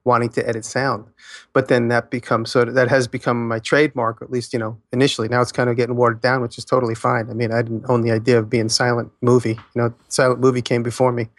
wanting 0.04 0.30
to 0.30 0.48
edit 0.48 0.66
sound. 0.66 1.06
But 1.54 1.68
then 1.68 1.90
that 1.90 2.10
becomes 2.10 2.52
so 2.52 2.66
that 2.66 2.90
has 2.90 3.08
become 3.08 3.48
my 3.48 3.60
trademark, 3.60 4.22
at 4.22 4.32
least 4.32 4.54
you 4.54 4.60
know 4.60 4.78
initially. 4.92 5.28
Now 5.28 5.42
it's 5.42 5.52
kind 5.52 5.70
of 5.70 5.76
getting 5.76 5.96
watered 5.96 6.22
down, 6.22 6.42
which 6.42 6.58
is 6.58 6.66
totally 6.66 6.96
fine. 6.96 7.30
I 7.30 7.34
mean, 7.34 7.52
I 7.52 7.62
didn't 7.62 7.86
own 7.88 8.02
the 8.02 8.12
idea 8.12 8.40
of 8.40 8.50
being 8.50 8.70
silent 8.70 9.12
movie. 9.22 9.60
You 9.76 9.82
know, 9.82 9.94
silent 10.10 10.40
movie 10.40 10.62
came 10.62 10.84
before 10.84 11.12
me, 11.12 11.30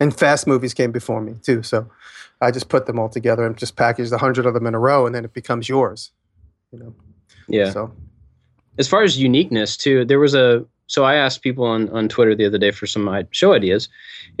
and 0.00 0.16
fast 0.16 0.46
movies 0.46 0.74
came 0.74 0.92
before 0.92 1.20
me 1.20 1.34
too. 1.42 1.62
So 1.62 1.88
I 2.40 2.50
just 2.50 2.68
put 2.68 2.86
them 2.86 2.98
all 2.98 3.08
together 3.08 3.44
and 3.44 3.56
just 3.56 3.76
packaged 3.76 4.12
a 4.12 4.18
hundred 4.18 4.46
of 4.46 4.54
them 4.54 4.66
in 4.66 4.74
a 4.74 4.78
row, 4.78 5.06
and 5.06 5.14
then 5.14 5.24
it 5.24 5.32
becomes 5.32 5.68
yours. 5.68 6.10
You 6.72 6.78
know. 6.80 6.94
Yeah. 7.48 7.70
So 7.70 7.92
as 8.78 8.88
far 8.88 9.02
as 9.02 9.18
uniqueness 9.18 9.76
too 9.76 10.04
there 10.04 10.20
was 10.20 10.34
a 10.34 10.64
so 10.88 11.04
i 11.04 11.14
asked 11.14 11.42
people 11.42 11.64
on, 11.64 11.88
on 11.90 12.08
twitter 12.08 12.34
the 12.34 12.44
other 12.46 12.58
day 12.58 12.72
for 12.72 12.86
some 12.86 13.08
show 13.30 13.52
ideas. 13.54 13.88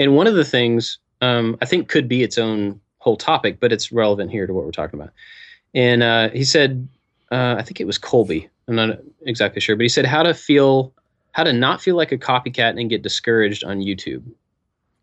And 0.00 0.16
one 0.16 0.26
of 0.26 0.34
the 0.34 0.44
things 0.44 0.98
um, 1.20 1.56
i 1.62 1.64
think 1.64 1.88
could 1.88 2.08
be 2.08 2.22
its 2.24 2.36
own 2.36 2.80
whole 2.98 3.16
topic 3.16 3.60
but 3.60 3.72
it's 3.72 3.92
relevant 3.92 4.32
here 4.32 4.46
to 4.46 4.52
what 4.52 4.64
we're 4.64 4.72
talking 4.72 4.98
about. 4.98 5.12
And 5.74 6.02
uh, 6.02 6.30
he 6.30 6.44
said 6.44 6.88
uh, 7.30 7.54
i 7.58 7.62
think 7.62 7.80
it 7.80 7.86
was 7.86 7.98
colby. 7.98 8.48
I'm 8.66 8.74
not 8.74 8.98
exactly 9.24 9.60
sure 9.60 9.76
but 9.76 9.84
he 9.84 9.88
said 9.88 10.04
how 10.06 10.22
to 10.24 10.34
feel 10.34 10.92
how 11.32 11.44
to 11.44 11.52
not 11.52 11.80
feel 11.80 11.94
like 11.96 12.10
a 12.10 12.18
copycat 12.18 12.80
and 12.80 12.90
get 12.90 13.02
discouraged 13.02 13.62
on 13.62 13.78
youtube. 13.78 14.24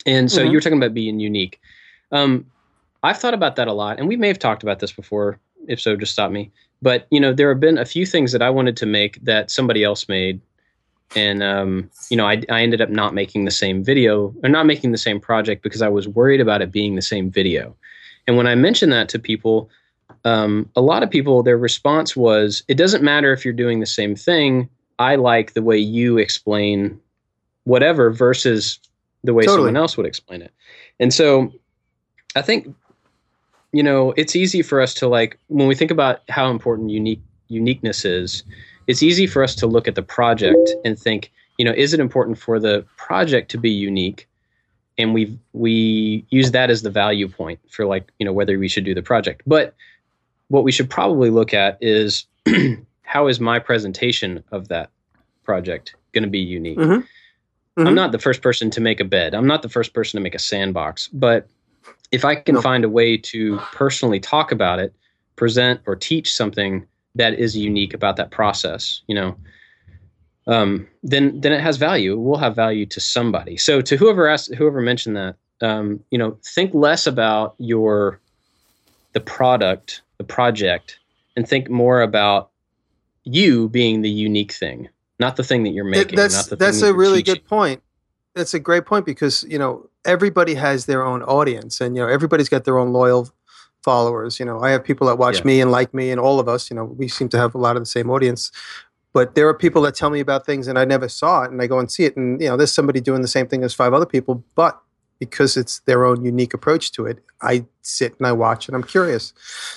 And 0.06 0.32
so 0.32 0.42
Mhm. 0.42 0.48
you 0.50 0.58
were 0.58 0.62
talking 0.62 0.78
about 0.78 0.94
being 0.94 1.20
unique. 1.20 1.60
Um, 2.12 2.46
i've 3.04 3.18
thought 3.20 3.34
about 3.36 3.56
that 3.56 3.68
a 3.68 3.74
lot 3.74 4.00
and 4.00 4.08
we 4.08 4.18
may 4.18 4.28
have 4.28 4.40
talked 4.40 4.64
about 4.64 4.80
this 4.80 4.92
before. 4.92 5.40
If 5.68 5.80
so 5.82 5.96
just 5.96 6.14
stop 6.14 6.32
me. 6.32 6.52
But 6.82 7.08
you 7.12 7.20
know 7.20 7.34
there 7.34 7.50
have 7.50 7.60
been 7.60 7.78
a 7.78 7.86
few 7.86 8.06
things 8.06 8.32
that 8.32 8.42
i 8.42 8.50
wanted 8.50 8.78
to 8.78 8.86
make 8.86 9.24
that 9.24 9.50
somebody 9.52 9.84
else 9.84 10.08
made 10.10 10.42
and 11.16 11.44
um, 11.44 11.90
you 12.10 12.18
know 12.18 12.26
I, 12.26 12.42
I 12.50 12.62
ended 12.62 12.82
up 12.82 12.90
not 12.90 13.14
making 13.14 13.46
the 13.46 13.52
same 13.52 13.84
video 13.84 14.34
or 14.44 14.50
not 14.50 14.66
making 14.66 14.92
the 14.92 14.98
same 14.98 15.20
project 15.20 15.62
because 15.64 15.82
i 15.82 15.88
was 15.88 16.08
worried 16.08 16.42
about 16.42 16.62
it 16.62 16.72
being 16.72 16.96
the 16.96 17.02
same 17.02 17.30
video. 17.30 17.76
And 18.28 18.38
when 18.38 18.48
i 18.48 18.56
mentioned 18.56 18.92
that 18.92 19.10
to 19.10 19.20
people 19.20 19.70
um, 20.24 20.70
a 20.76 20.82
lot 20.82 21.04
of 21.04 21.10
people 21.10 21.44
their 21.44 21.58
response 21.58 22.16
was 22.16 22.64
it 22.68 22.76
doesn't 22.76 23.04
matter 23.04 23.34
if 23.34 23.44
you're 23.44 23.54
doing 23.54 23.80
the 23.80 23.86
same 23.86 24.16
thing. 24.16 24.70
I 24.98 25.16
like 25.16 25.54
the 25.54 25.62
way 25.62 25.78
you 25.78 26.18
explain 26.18 27.00
whatever 27.66 28.12
versus 28.12 28.80
the 29.24 29.34
way 29.34 29.44
Totally. 29.44 29.58
someone 29.58 29.78
else 29.78 29.98
would 29.98 30.06
explain 30.06 30.42
it. 30.42 30.52
And 31.00 31.14
so 31.14 31.52
i 32.36 32.42
think 32.42 32.74
you 33.72 33.82
know 33.82 34.14
it's 34.18 34.36
easy 34.36 34.62
for 34.62 34.82
us 34.82 34.94
to 34.96 35.08
like 35.08 35.40
when 35.48 35.68
we 35.68 35.76
think 35.76 35.92
about 35.92 36.22
how 36.30 36.50
important 36.52 36.90
unique 36.90 37.22
uniqueness 37.48 38.06
is 38.06 38.44
it's 38.88 39.02
easy 39.04 39.28
for 39.28 39.44
us 39.44 39.56
to 39.56 39.68
look 39.68 39.88
at 39.88 39.96
the 39.96 40.02
project 40.04 40.70
and 40.84 40.98
think 40.98 41.32
you 41.58 41.66
know 41.66 41.74
is 41.76 41.94
it 41.94 42.00
important 42.00 42.38
for 42.38 42.60
the 42.60 42.86
project 42.98 43.50
to 43.52 43.58
be 43.58 43.70
unique 43.70 44.28
and 44.98 45.14
we 45.14 45.38
we 45.54 46.26
use 46.30 46.52
that 46.52 46.70
as 46.70 46.82
the 46.82 46.90
value 46.90 47.28
point 47.28 47.60
for 47.70 47.86
like 47.86 48.12
you 48.20 48.26
know 48.26 48.34
whether 48.34 48.58
we 48.60 48.68
should 48.68 48.86
do 48.86 48.94
the 48.94 49.02
project 49.04 49.42
but 49.48 49.74
what 50.50 50.64
we 50.64 50.72
should 50.72 50.90
probably 50.90 51.30
look 51.30 51.54
at 51.54 51.78
is 51.82 52.26
how 53.04 53.28
is 53.28 53.40
my 53.40 53.60
presentation 53.60 54.44
of 54.52 54.68
that 54.68 54.90
project 55.44 55.96
going 56.14 56.24
to 56.24 56.30
be 56.30 56.40
unique 56.40 56.78
Mhm. 56.78 57.06
i'm 57.78 57.86
Mhm. 57.88 57.94
not 57.96 58.12
the 58.12 58.20
first 58.20 58.42
person 58.42 58.70
to 58.72 58.82
make 58.82 59.00
a 59.00 59.06
bed 59.06 59.34
i'm 59.34 59.48
not 59.48 59.62
the 59.62 59.70
first 59.70 59.94
person 59.94 60.18
to 60.18 60.22
make 60.22 60.36
a 60.36 60.40
sandbox 60.40 61.08
but 61.14 61.48
if 62.12 62.24
i 62.26 62.36
can 62.36 62.56
No. 62.56 62.62
find 62.62 62.84
a 62.86 62.90
way 62.90 63.18
to 63.18 63.58
personally 63.74 64.20
talk 64.20 64.52
about 64.52 64.80
it 64.80 64.94
present 65.36 65.82
or 65.86 65.96
teach 65.96 66.34
something 66.34 66.86
that 67.16 67.34
is 67.40 67.56
unique 67.56 67.94
about 67.94 68.16
that 68.18 68.32
process 68.32 69.02
you 69.08 69.16
know 69.16 69.36
um, 70.48 70.88
then 71.02 71.42
then 71.42 71.52
it 71.52 71.62
has 71.62 71.78
value 71.78 72.14
it 72.14 72.22
will 72.22 72.38
have 72.38 72.56
value 72.56 72.86
to 72.86 73.00
somebody 73.00 73.58
so 73.58 73.82
to 73.82 73.98
whoever 73.98 74.28
asked 74.28 74.54
whoever 74.56 74.82
mentioned 74.82 75.16
that 75.16 75.36
um, 75.62 76.00
you 76.12 76.18
know 76.18 76.38
think 76.44 76.74
less 76.74 77.08
about 77.08 77.56
your 77.58 78.20
the 79.14 79.20
product 79.20 80.02
the 80.18 80.24
project 80.24 81.00
and 81.36 81.48
think 81.48 81.70
more 81.70 82.02
about 82.02 82.52
you 83.24 83.68
being 83.70 84.02
the 84.02 84.10
unique 84.10 84.52
thing 84.52 84.88
not 85.20 85.36
the 85.36 85.44
thing 85.44 85.64
that 85.64 85.72
you're 85.72 85.86
making 85.86 86.16
that's 86.16 86.36
not 86.36 86.46
the 86.48 86.56
that's 86.56 86.80
thing 86.80 86.88
that 86.88 86.94
a 86.94 86.98
really 86.98 87.24
teaching. 87.24 87.36
good 87.36 87.48
point. 87.48 87.82
That's 88.34 88.54
a 88.54 88.60
great 88.60 88.86
point 88.86 89.06
because 89.06 89.44
you 89.48 89.58
know 89.58 89.90
everybody 90.04 90.56
has 90.56 90.86
their 90.86 91.06
own 91.06 91.24
audience, 91.24 91.80
and 91.80 91.96
you 91.96 92.02
know 92.02 92.10
everybody's 92.10 92.50
got 92.50 92.66
their 92.66 92.78
own 92.78 92.92
loyal 92.92 93.30
followers. 93.90 94.40
You 94.40 94.46
know, 94.46 94.58
I 94.68 94.72
have 94.72 94.84
people 94.84 95.08
that 95.08 95.18
watch 95.18 95.38
Yeah. 95.40 95.46
me 95.52 95.62
and 95.62 95.72
like 95.72 95.94
me, 95.94 96.12
and 96.12 96.20
all 96.20 96.38
of 96.42 96.48
us. 96.50 96.70
You 96.70 96.76
know, 96.76 96.86
we 97.02 97.08
seem 97.08 97.30
to 97.30 97.38
have 97.38 97.56
a 97.56 97.58
lot 97.66 97.78
of 97.78 97.82
the 97.84 97.92
same 97.98 98.10
audience. 98.10 98.52
But 99.14 99.36
there 99.36 99.48
are 99.48 99.54
people 99.54 99.82
that 99.84 99.96
tell 99.96 100.10
me 100.10 100.20
about 100.20 100.46
things 100.46 100.68
and 100.68 100.78
I 100.78 100.84
never 100.84 101.08
saw 101.08 101.44
it, 101.44 101.52
and 101.52 101.62
I 101.62 101.68
go 101.68 101.80
and 101.80 101.90
see 101.90 102.04
it, 102.04 102.18
and 102.18 102.42
you 102.42 102.50
know, 102.50 102.58
there's 102.58 102.74
somebody 102.74 103.00
doing 103.00 103.22
the 103.22 103.30
same 103.38 103.48
thing 103.48 103.64
as 103.64 103.74
five 103.74 103.94
other 103.94 104.06
people, 104.16 104.44
but 104.56 104.78
because 105.20 105.56
it's 105.56 105.80
their 105.86 106.04
own 106.04 106.26
unique 106.26 106.54
approach 106.54 106.92
to 106.92 107.06
it, 107.06 107.18
I 107.42 107.64
sit 107.82 108.12
and 108.18 108.28
I 108.28 108.34
watch 108.34 108.68
and 108.68 108.76
I'm 108.76 108.84
curious. 108.84 109.32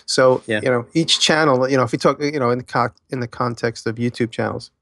So 0.07 0.43
Yeah. 0.47 0.61
you 0.65 0.69
know, 0.73 0.83
each 0.95 1.21
channel, 1.21 1.71
you 1.71 1.77
know, 1.77 1.85
if 1.85 1.93
we 1.93 1.99
talk, 1.99 2.21
you 2.21 2.41
know, 2.41 2.51
in 2.51 2.59
the 2.59 2.65
co- 2.65 2.97
in 3.11 3.21
the 3.21 3.29
context 3.29 3.87
of 3.87 3.95
YouTube 4.05 4.33
channels, 4.33 4.73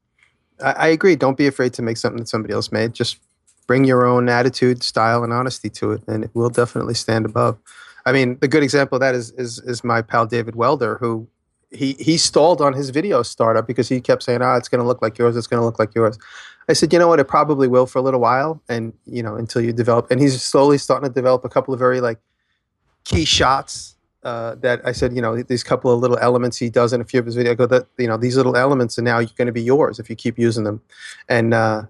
I, 0.69 0.71
I 0.71 0.87
agree. 0.87 1.15
Don't 1.15 1.37
be 1.37 1.45
afraid 1.45 1.73
to 1.73 1.83
make 1.83 1.97
something 1.97 2.17
that 2.21 2.27
somebody 2.27 2.53
else 2.55 2.71
made. 2.71 2.93
Just 2.93 3.19
bring 3.67 3.83
your 3.85 4.07
own 4.07 4.27
attitude, 4.29 4.81
style, 4.81 5.23
and 5.23 5.31
honesty 5.31 5.69
to 5.69 5.91
it, 5.91 6.01
and 6.07 6.23
it 6.23 6.31
will 6.33 6.49
definitely 6.49 6.95
stand 6.95 7.25
above. 7.25 7.57
I 8.07 8.13
mean, 8.13 8.37
the 8.39 8.47
good 8.47 8.63
example 8.63 8.95
of 8.95 9.01
that 9.01 9.15
is 9.15 9.31
is 9.31 9.59
is 9.59 9.83
my 9.83 10.01
pal 10.01 10.25
David 10.25 10.55
Welder, 10.55 10.97
who 10.97 11.27
he 11.71 11.93
he 11.99 12.17
stalled 12.17 12.61
on 12.61 12.71
his 12.71 12.89
video 12.89 13.21
startup 13.21 13.67
because 13.67 13.89
he 13.89 13.99
kept 13.99 14.23
saying, 14.23 14.41
"Ah, 14.41 14.55
it's 14.55 14.69
going 14.69 14.79
to 14.81 14.87
look 14.87 15.01
like 15.01 15.17
yours. 15.17 15.35
It's 15.35 15.47
going 15.47 15.59
to 15.59 15.65
look 15.65 15.77
like 15.77 15.93
yours." 15.93 16.17
I 16.69 16.73
said, 16.73 16.93
"You 16.93 16.99
know 16.99 17.09
what? 17.09 17.19
It 17.19 17.27
probably 17.27 17.67
will 17.67 17.85
for 17.85 17.99
a 17.99 18.01
little 18.01 18.21
while, 18.21 18.61
and 18.69 18.93
you 19.05 19.21
know, 19.21 19.35
until 19.35 19.61
you 19.61 19.73
develop." 19.73 20.09
And 20.09 20.21
he's 20.21 20.41
slowly 20.41 20.77
starting 20.77 21.09
to 21.09 21.13
develop 21.13 21.43
a 21.43 21.49
couple 21.49 21.73
of 21.73 21.81
very 21.81 21.99
like 21.99 22.19
key 23.03 23.25
shots 23.25 23.97
uh, 24.23 24.55
that 24.55 24.79
I 24.85 24.93
said, 24.93 25.13
you 25.13 25.21
know, 25.21 25.41
these 25.43 25.63
couple 25.63 25.91
of 25.91 25.99
little 25.99 26.17
elements 26.19 26.57
he 26.57 26.69
does 26.69 26.93
in 26.93 27.01
a 27.01 27.05
few 27.05 27.19
of 27.19 27.25
his 27.25 27.35
videos. 27.35 27.51
I 27.51 27.55
go 27.55 27.65
that 27.65 27.87
you 27.97 28.07
know 28.07 28.15
these 28.15 28.37
little 28.37 28.55
elements 28.55 28.97
are 28.97 29.01
now 29.01 29.21
going 29.21 29.47
to 29.47 29.51
be 29.51 29.61
yours 29.61 29.99
if 29.99 30.09
you 30.09 30.15
keep 30.15 30.39
using 30.39 30.63
them, 30.63 30.81
and 31.27 31.53
uh, 31.53 31.83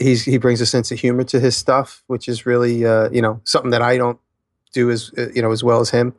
he 0.00 0.38
brings 0.38 0.62
a 0.62 0.66
sense 0.66 0.90
of 0.90 0.98
humor 0.98 1.24
to 1.24 1.38
his 1.40 1.58
stuff, 1.58 2.02
which 2.06 2.26
is 2.26 2.46
really 2.46 2.86
uh, 2.86 3.10
you 3.10 3.20
know 3.20 3.42
something 3.44 3.70
that 3.72 3.82
I 3.82 3.98
don't 3.98 4.18
do 4.72 4.90
as 4.90 5.10
uh, 5.18 5.28
you 5.34 5.42
know 5.42 5.52
as 5.52 5.62
well 5.64 5.80
as 5.80 5.90
him, 5.90 6.14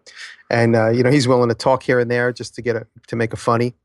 and 0.49 0.75
uh, 0.75 0.89
you 0.89 1.03
know 1.03 1.11
he's 1.11 1.27
willing 1.27 1.49
to 1.49 1.55
talk 1.55 1.83
here 1.83 1.99
and 1.99 2.09
there 2.09 2.31
just 2.31 2.55
to 2.55 2.61
get 2.61 2.75
a 2.75 2.87
to 3.07 3.15
make 3.15 3.33
a 3.33 3.37
funny, 3.37 3.75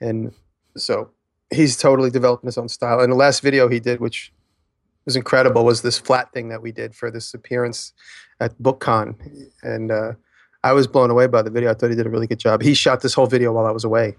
and 0.00 0.32
so 0.76 1.10
he's 1.50 1.76
totally 1.76 2.10
developing 2.10 2.48
his 2.48 2.58
own 2.58 2.68
style. 2.68 3.00
And 3.00 3.12
the 3.12 3.16
last 3.16 3.40
video 3.42 3.68
he 3.68 3.80
did, 3.80 4.00
which 4.00 4.32
was 5.04 5.16
incredible, 5.16 5.64
was 5.64 5.82
this 5.82 5.98
flat 5.98 6.32
thing 6.32 6.48
that 6.48 6.60
we 6.62 6.72
did 6.72 6.94
for 6.94 7.10
this 7.10 7.32
appearance 7.34 7.92
at 8.40 8.56
BookCon, 8.58 9.14
and 9.62 9.90
uh, 9.90 10.12
I 10.64 10.72
was 10.72 10.86
blown 10.86 11.10
away 11.10 11.26
by 11.28 11.42
the 11.42 11.50
video. 11.50 11.70
I 11.70 11.74
thought 11.74 11.90
he 11.90 11.96
did 11.96 12.06
a 12.06 12.10
really 12.10 12.26
good 12.26 12.40
job. 12.40 12.62
He 12.62 12.74
shot 12.74 13.00
this 13.00 13.14
whole 13.14 13.26
video 13.26 13.52
while 13.52 13.66
I 13.66 13.70
was 13.70 13.84
away. 13.84 14.16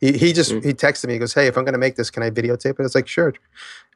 He 0.00 0.12
he 0.18 0.32
just 0.32 0.52
Mm. 0.52 0.64
he 0.64 0.74
texted 0.74 1.06
me. 1.06 1.14
He 1.14 1.18
goes, 1.18 1.32
"Hey, 1.32 1.46
if 1.46 1.56
I'm 1.56 1.64
going 1.64 1.74
to 1.74 1.78
make 1.78 1.96
this, 1.96 2.10
can 2.10 2.22
I 2.22 2.30
videotape 2.30 2.72
it?" 2.72 2.80
I 2.80 2.82
was 2.82 2.94
like, 2.94 3.08
"Sure," 3.08 3.32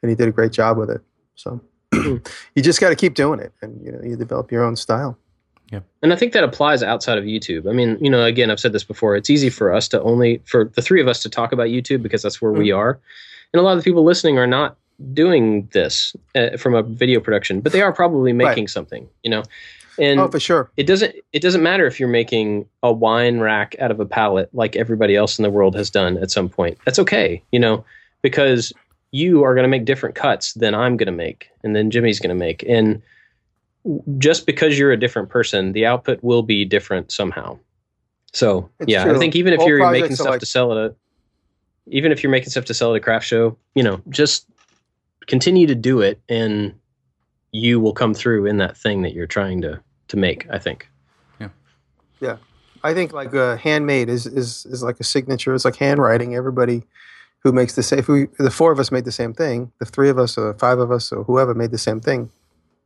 and 0.02 0.08
he 0.08 0.14
did 0.14 0.28
a 0.28 0.32
great 0.32 0.52
job 0.52 0.78
with 0.78 0.88
it. 0.88 1.02
So 1.34 1.60
you 2.54 2.62
just 2.62 2.80
got 2.80 2.90
to 2.90 2.96
keep 2.96 3.14
doing 3.14 3.40
it, 3.40 3.52
and 3.62 3.84
you 3.84 3.92
know 3.92 4.00
you 4.02 4.16
develop 4.16 4.50
your 4.50 4.64
own 4.64 4.76
style. 4.76 5.18
Yeah. 5.70 5.80
And 6.02 6.12
I 6.12 6.16
think 6.16 6.32
that 6.32 6.44
applies 6.44 6.82
outside 6.82 7.18
of 7.18 7.24
YouTube. 7.24 7.68
I 7.68 7.72
mean, 7.72 7.98
you 8.00 8.08
know, 8.08 8.24
again, 8.24 8.52
I've 8.52 8.60
said 8.60 8.72
this 8.72 8.84
before. 8.84 9.16
It's 9.16 9.28
easy 9.28 9.50
for 9.50 9.72
us 9.72 9.88
to 9.88 10.00
only 10.02 10.40
for 10.44 10.70
the 10.76 10.82
three 10.82 11.00
of 11.00 11.08
us 11.08 11.22
to 11.22 11.28
talk 11.28 11.50
about 11.52 11.68
YouTube 11.68 12.02
because 12.02 12.22
that's 12.22 12.40
where 12.40 12.52
we 12.52 12.70
are, 12.70 12.98
and 13.52 13.60
a 13.60 13.62
lot 13.62 13.72
of 13.72 13.78
the 13.78 13.84
people 13.84 14.04
listening 14.04 14.38
are 14.38 14.46
not 14.46 14.76
doing 15.12 15.68
this 15.72 16.16
uh, 16.34 16.56
from 16.56 16.74
a 16.74 16.82
video 16.82 17.20
production, 17.20 17.60
but 17.60 17.72
they 17.72 17.82
are 17.82 17.92
probably 17.92 18.32
making 18.32 18.68
something. 18.68 19.08
You 19.22 19.30
know, 19.30 19.42
and 19.98 20.20
oh, 20.20 20.28
for 20.28 20.40
sure. 20.40 20.70
it 20.76 20.86
doesn't 20.86 21.14
it 21.32 21.40
doesn't 21.40 21.62
matter 21.62 21.86
if 21.86 21.98
you're 21.98 22.08
making 22.08 22.68
a 22.82 22.92
wine 22.92 23.40
rack 23.40 23.74
out 23.80 23.90
of 23.90 24.00
a 24.00 24.06
pallet 24.06 24.48
like 24.52 24.76
everybody 24.76 25.16
else 25.16 25.38
in 25.38 25.42
the 25.42 25.50
world 25.50 25.74
has 25.74 25.90
done 25.90 26.16
at 26.18 26.30
some 26.30 26.48
point. 26.48 26.78
That's 26.84 26.98
okay, 26.98 27.42
you 27.52 27.58
know, 27.58 27.84
because 28.22 28.72
you 29.16 29.42
are 29.44 29.54
going 29.54 29.64
to 29.64 29.68
make 29.68 29.84
different 29.84 30.14
cuts 30.14 30.52
than 30.54 30.74
I'm 30.74 30.96
going 30.96 31.06
to 31.06 31.12
make 31.12 31.50
and 31.62 31.74
then 31.74 31.90
Jimmy's 31.90 32.20
going 32.20 32.36
to 32.36 32.44
make 32.44 32.62
and 32.68 33.02
just 34.18 34.46
because 34.46 34.78
you're 34.78 34.90
a 34.92 34.96
different 34.98 35.28
person, 35.28 35.72
the 35.72 35.86
output 35.86 36.22
will 36.22 36.42
be 36.42 36.64
different 36.64 37.12
somehow. 37.12 37.58
So, 38.32 38.68
It's 38.80 38.90
yeah, 38.90 39.10
I 39.10 39.16
think 39.16 39.36
even 39.36 39.52
if 39.52 39.60
All 39.60 39.68
you're 39.68 39.90
making 39.90 40.16
stuff 40.16 40.28
like- 40.28 40.40
to 40.40 40.46
sell 40.46 40.72
at 40.72 40.78
a 40.78 40.94
even 41.88 42.10
if 42.10 42.20
you're 42.22 42.32
making 42.32 42.50
stuff 42.50 42.64
to 42.64 42.74
sell 42.74 42.92
at 42.92 42.96
a 42.96 43.00
craft 43.00 43.24
show, 43.24 43.56
you 43.76 43.82
know, 43.82 44.00
just 44.08 44.46
continue 45.28 45.68
to 45.68 45.74
do 45.74 46.00
it 46.00 46.20
and 46.28 46.74
you 47.52 47.78
will 47.78 47.92
come 47.92 48.12
through 48.12 48.46
in 48.46 48.56
that 48.56 48.76
thing 48.76 49.02
that 49.02 49.14
you're 49.14 49.26
trying 49.26 49.62
to 49.62 49.80
to 50.08 50.16
make, 50.16 50.46
I 50.50 50.58
think. 50.58 50.88
Yeah. 51.40 51.48
Yeah. 52.20 52.36
I 52.82 52.92
think 52.92 53.12
like 53.12 53.34
uh, 53.34 53.56
handmade 53.56 54.08
is, 54.08 54.26
is 54.26 54.66
is 54.66 54.82
like 54.82 55.00
a 55.00 55.04
signature. 55.04 55.54
It's 55.54 55.64
like 55.64 55.76
handwriting. 55.76 56.34
Everybody 56.34 56.82
who 57.46 57.52
makes 57.52 57.74
the 57.76 57.82
same, 57.84 58.00
if 58.00 58.08
we, 58.08 58.26
the 58.40 58.50
four 58.50 58.72
of 58.72 58.80
us 58.80 58.90
made 58.90 59.04
the 59.04 59.12
same 59.12 59.32
thing, 59.32 59.70
the 59.78 59.84
three 59.86 60.08
of 60.10 60.18
us 60.18 60.36
or 60.36 60.52
five 60.54 60.80
of 60.80 60.90
us 60.90 61.12
or 61.12 61.22
whoever 61.22 61.54
made 61.54 61.70
the 61.70 61.78
same 61.78 62.00
thing, 62.00 62.28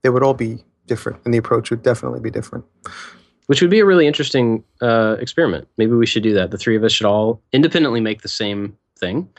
they 0.03 0.11
would 0.11 0.23
all 0.23 0.35
be 0.35 0.63
different, 0.87 1.19
and 1.25 1.33
the 1.33 1.39
approach 1.39 1.71
would 1.71 1.83
definitely 1.83 2.21
be 2.21 2.31
different. 2.31 2.65
which 3.47 3.63
would 3.63 3.71
be 3.71 3.81
a 3.81 3.87
really 3.87 4.07
interesting 4.07 4.63
uh, 4.83 5.17
experiment. 5.19 5.67
Maybe 5.79 5.93
we 5.93 6.05
should 6.05 6.23
do 6.23 6.35
that. 6.35 6.51
The 6.51 6.59
three 6.59 6.77
of 6.77 6.85
us 6.85 6.93
should 6.93 7.07
all 7.07 7.41
independently 7.55 8.01
make 8.03 8.21
the 8.21 8.29
same 8.29 8.77
thing, 8.99 9.31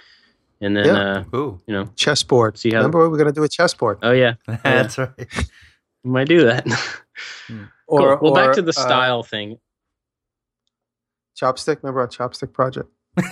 and 0.59 0.75
then 0.75 0.85
Yeah. 0.85 1.23
uh, 1.31 1.37
Ooh, 1.37 1.61
you 1.67 1.73
know, 1.75 1.85
Chessboard. 1.95 2.57
See 2.57 2.71
how- 2.71 2.77
Remember, 2.77 3.07
we're 3.07 3.17
gonna 3.19 3.31
do 3.31 3.43
a 3.43 3.47
chessboard. 3.47 3.99
oh 4.03 4.11
yeah, 4.11 4.33
that's 4.63 4.97
right. 4.97 5.11
we 6.03 6.09
might 6.09 6.27
do 6.27 6.45
that. 6.45 6.65
Or, 7.87 8.17
cool. 8.17 8.31
Well, 8.31 8.45
back 8.47 8.55
to 8.55 8.61
the 8.61 8.69
uh, 8.69 8.81
style 8.87 9.21
thing. 9.21 9.59
chopstick. 11.39 11.83
Remember 11.83 11.99
our 11.99 12.07
chopstick 12.07 12.53
project? 12.53 12.89
Talk 13.17 13.29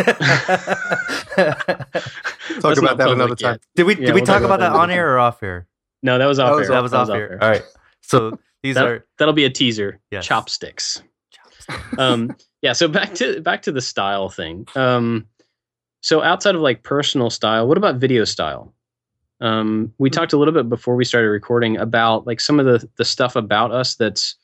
Talk 2.62 2.78
about 2.78 2.98
that 2.98 3.10
another 3.10 3.36
time. 3.36 3.60
Did 3.76 3.84
we 3.86 3.96
Yeah, 3.96 4.08
did 4.08 4.16
we 4.16 4.22
we'll 4.22 4.26
talk 4.26 4.36
talk 4.36 4.44
about 4.44 4.56
about 4.56 4.60
that 4.60 4.74
that 4.74 4.80
on 4.80 4.92
air 4.92 5.14
or 5.16 5.20
off 5.20 5.42
air? 5.44 5.68
No, 6.04 6.18
that 6.18 6.26
was 6.26 6.40
off 6.40 6.48
That 6.48 6.54
air. 6.54 6.60
was 6.60 6.92
That 6.92 7.00
was 7.02 7.10
off 7.10 7.16
air. 7.16 7.38
All 7.42 7.50
right. 7.50 7.64
So 8.02 8.38
these 8.64 8.76
That, 8.76 8.86
are 8.88 9.06
that'll 9.18 9.34
be 9.34 9.46
a 9.46 9.50
teaser. 9.50 10.00
Yes. 10.12 10.26
Chopsticks. 10.26 11.02
um, 11.98 12.36
yeah. 12.62 12.74
So 12.74 12.88
back 12.88 13.14
to 13.16 13.42
back 13.42 13.62
to 13.64 13.72
the 13.72 13.82
style 13.82 14.30
thing. 14.30 14.68
Um, 14.76 15.28
so 16.02 16.22
outside 16.22 16.56
of 16.56 16.62
like 16.62 16.84
personal 16.84 17.30
style, 17.30 17.68
what 17.68 17.78
about 17.78 17.96
video 17.96 18.26
style? 18.26 18.74
Um, 19.42 19.94
we 19.98 20.10
talked 20.10 20.34
a 20.34 20.38
little 20.38 20.54
bit 20.54 20.68
before 20.68 20.96
we 20.96 21.06
started 21.06 21.30
recording 21.30 21.78
about 21.78 22.28
like 22.28 22.42
some 22.42 22.60
of 22.60 22.66
the 22.66 22.88
the 22.98 23.06
stuff 23.06 23.36
about 23.36 23.72
us 23.72 23.96
that's 23.96 24.36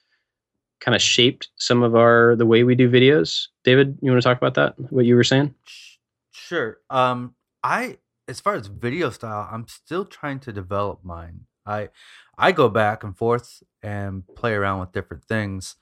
kind 0.86 0.96
of 0.96 1.02
shaped 1.02 1.50
some 1.56 1.82
of 1.82 1.96
our 1.96 2.36
the 2.36 2.46
way 2.46 2.64
we 2.64 2.76
do 2.76 2.90
videos. 2.90 3.48
David, 3.64 3.98
you 4.02 4.12
want 4.12 4.22
to 4.22 4.28
talk 4.28 4.38
about 4.38 4.54
that? 4.54 4.76
What 4.92 5.06
you 5.06 5.16
were 5.16 5.24
saying? 5.24 5.56
Sure. 6.32 6.78
Um, 6.92 7.34
I 7.64 7.98
as 8.28 8.40
far 8.40 8.54
as 8.54 8.68
video 8.68 9.10
style, 9.10 9.50
I'm 9.52 9.68
still 9.68 10.06
trying 10.06 10.40
to 10.42 10.54
develop 10.54 11.00
mine. 11.04 11.42
I 11.66 11.90
I 12.38 12.52
go 12.52 12.70
back 12.70 13.04
and 13.04 13.18
forth 13.18 13.64
and 13.82 14.24
play 14.36 14.54
around 14.54 14.80
with 14.80 14.92
different 14.92 15.26
things. 15.26 15.76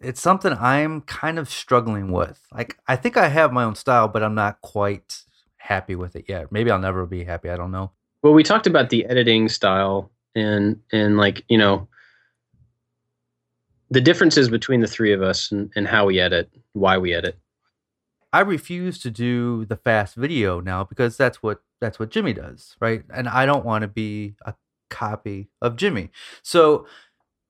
It's 0.00 0.20
something 0.20 0.52
I'm 0.52 1.00
kind 1.02 1.38
of 1.38 1.50
struggling 1.50 2.12
with. 2.12 2.40
Like 2.52 2.78
I 2.86 2.94
think 2.94 3.16
I 3.16 3.28
have 3.28 3.52
my 3.52 3.64
own 3.64 3.74
style, 3.74 4.06
but 4.06 4.22
I'm 4.22 4.36
not 4.36 4.60
quite 4.60 5.22
happy 5.56 5.96
with 5.96 6.14
it 6.14 6.26
yet. 6.28 6.52
Maybe 6.52 6.70
I'll 6.70 6.78
never 6.78 7.06
be 7.06 7.24
happy. 7.24 7.50
I 7.50 7.56
don't 7.56 7.72
know. 7.72 7.90
Well, 8.22 8.34
we 8.34 8.44
talked 8.44 8.68
about 8.68 8.90
the 8.90 9.04
editing 9.06 9.48
style 9.48 10.12
and 10.36 10.80
and 10.92 11.16
like 11.16 11.44
you 11.48 11.58
know 11.58 11.88
the 13.94 14.00
differences 14.00 14.48
between 14.48 14.80
the 14.80 14.88
three 14.88 15.12
of 15.12 15.22
us 15.22 15.52
and, 15.52 15.70
and 15.76 15.86
how 15.86 16.06
we 16.06 16.18
edit, 16.18 16.50
why 16.72 16.98
we 16.98 17.14
edit. 17.14 17.38
I 18.32 18.40
refuse 18.40 18.98
to 18.98 19.10
do 19.10 19.64
the 19.64 19.76
fast 19.76 20.16
video 20.16 20.58
now 20.58 20.82
because 20.82 21.16
that's 21.16 21.42
what 21.42 21.62
that's 21.80 22.00
what 22.00 22.10
Jimmy 22.10 22.32
does, 22.32 22.76
right? 22.80 23.04
And 23.14 23.28
I 23.28 23.46
don't 23.46 23.64
want 23.64 23.82
to 23.82 23.88
be 23.88 24.34
a 24.44 24.54
copy 24.90 25.48
of 25.62 25.76
Jimmy. 25.76 26.10
So 26.42 26.86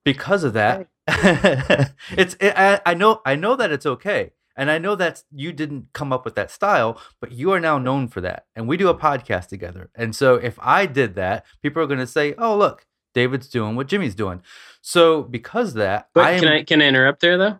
because 0.04 0.44
of 0.44 0.52
that, 0.52 0.88
it's 1.08 2.34
it, 2.34 2.52
I, 2.54 2.80
I 2.84 2.92
know 2.92 3.22
I 3.24 3.36
know 3.36 3.56
that 3.56 3.72
it's 3.72 3.86
okay. 3.86 4.32
And 4.56 4.70
I 4.70 4.78
know 4.78 4.94
that 4.94 5.24
you 5.34 5.52
didn't 5.52 5.88
come 5.94 6.12
up 6.12 6.24
with 6.24 6.36
that 6.36 6.50
style, 6.50 7.00
but 7.20 7.32
you 7.32 7.50
are 7.50 7.58
now 7.58 7.78
known 7.78 8.06
for 8.06 8.20
that. 8.20 8.44
And 8.54 8.68
we 8.68 8.76
do 8.76 8.88
a 8.88 8.96
podcast 8.96 9.48
together. 9.48 9.90
And 9.96 10.14
so 10.14 10.36
if 10.36 10.58
I 10.60 10.86
did 10.86 11.16
that, 11.16 11.44
people 11.60 11.82
are 11.82 11.88
going 11.88 11.98
to 11.98 12.06
say, 12.06 12.34
"Oh, 12.36 12.56
look, 12.56 12.86
David's 13.14 13.48
doing 13.48 13.76
what 13.76 13.86
Jimmy's 13.86 14.14
doing." 14.14 14.42
So 14.82 15.22
because 15.22 15.68
of 15.70 15.74
that, 15.76 16.08
But 16.14 16.24
I 16.24 16.30
am, 16.32 16.40
can 16.40 16.48
I 16.52 16.62
can 16.64 16.82
I 16.82 16.86
interrupt 16.86 17.20
there 17.20 17.38
though? 17.38 17.58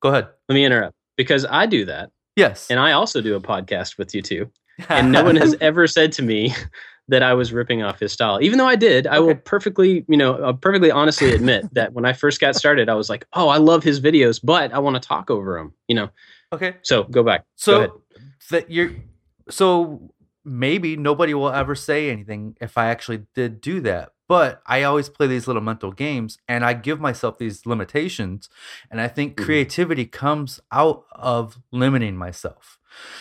go 0.00 0.08
ahead. 0.08 0.28
Let 0.48 0.54
me 0.54 0.64
interrupt 0.64 0.96
because 1.16 1.44
I 1.48 1.66
do 1.66 1.84
that, 1.84 2.10
Yes. 2.36 2.68
and 2.70 2.80
I 2.80 2.92
also 2.92 3.20
do 3.20 3.34
a 3.36 3.40
podcast 3.40 3.98
with 3.98 4.14
you 4.14 4.22
too, 4.22 4.50
and 4.88 5.12
no 5.12 5.22
one 5.24 5.36
has 5.36 5.54
ever 5.60 5.86
said 5.86 6.12
to 6.12 6.22
me 6.22 6.54
that 7.08 7.22
I 7.22 7.34
was 7.34 7.52
ripping 7.52 7.82
off 7.82 7.98
his 8.00 8.12
style, 8.12 8.38
even 8.40 8.58
though 8.58 8.66
I 8.66 8.76
did. 8.76 9.06
I 9.06 9.18
will 9.18 9.34
perfectly, 9.34 10.04
you 10.08 10.16
know, 10.16 10.34
I'll 10.42 10.54
perfectly 10.54 10.90
honestly 10.90 11.32
admit 11.34 11.66
that 11.74 11.92
when 11.92 12.04
I 12.06 12.12
first 12.14 12.40
got 12.40 12.54
started, 12.56 12.88
I 12.88 12.94
was 12.94 13.10
like, 13.10 13.26
"Oh, 13.34 13.48
I 13.48 13.58
love 13.58 13.82
his 13.84 14.00
videos, 14.00 14.40
but 14.42 14.72
I 14.72 14.78
want 14.78 14.94
to 15.00 15.06
talk 15.06 15.30
over 15.30 15.58
them," 15.58 15.74
you 15.88 15.94
know. 15.96 16.08
okay. 16.52 16.76
So 16.82 17.02
go 17.04 17.22
back. 17.22 17.40
Go. 17.40 17.44
So 17.56 18.02
that 18.50 18.70
you're 18.70 18.92
so 19.50 20.10
maybe 20.44 20.96
nobody 20.96 21.34
will 21.34 21.50
ever 21.50 21.74
say 21.74 22.10
anything 22.10 22.56
if 22.60 22.78
I 22.78 22.86
actually 22.86 23.22
did 23.34 23.60
do 23.60 23.80
that. 23.82 24.10
But 24.32 24.62
I 24.66 24.82
always 24.82 25.10
play 25.10 25.26
these 25.26 25.46
little 25.46 25.60
mental 25.62 25.92
games 25.92 26.38
and 26.48 26.64
I 26.64 26.72
give 26.72 26.98
myself 27.00 27.36
these 27.36 27.66
limitations. 27.66 28.48
And 28.90 28.98
I 28.98 29.08
think 29.08 29.36
Mhm. 29.36 29.44
creativity 29.44 30.06
comes 30.06 30.58
out 30.70 31.04
of 31.12 31.58
limiting 31.70 32.16
myself. 32.16 32.78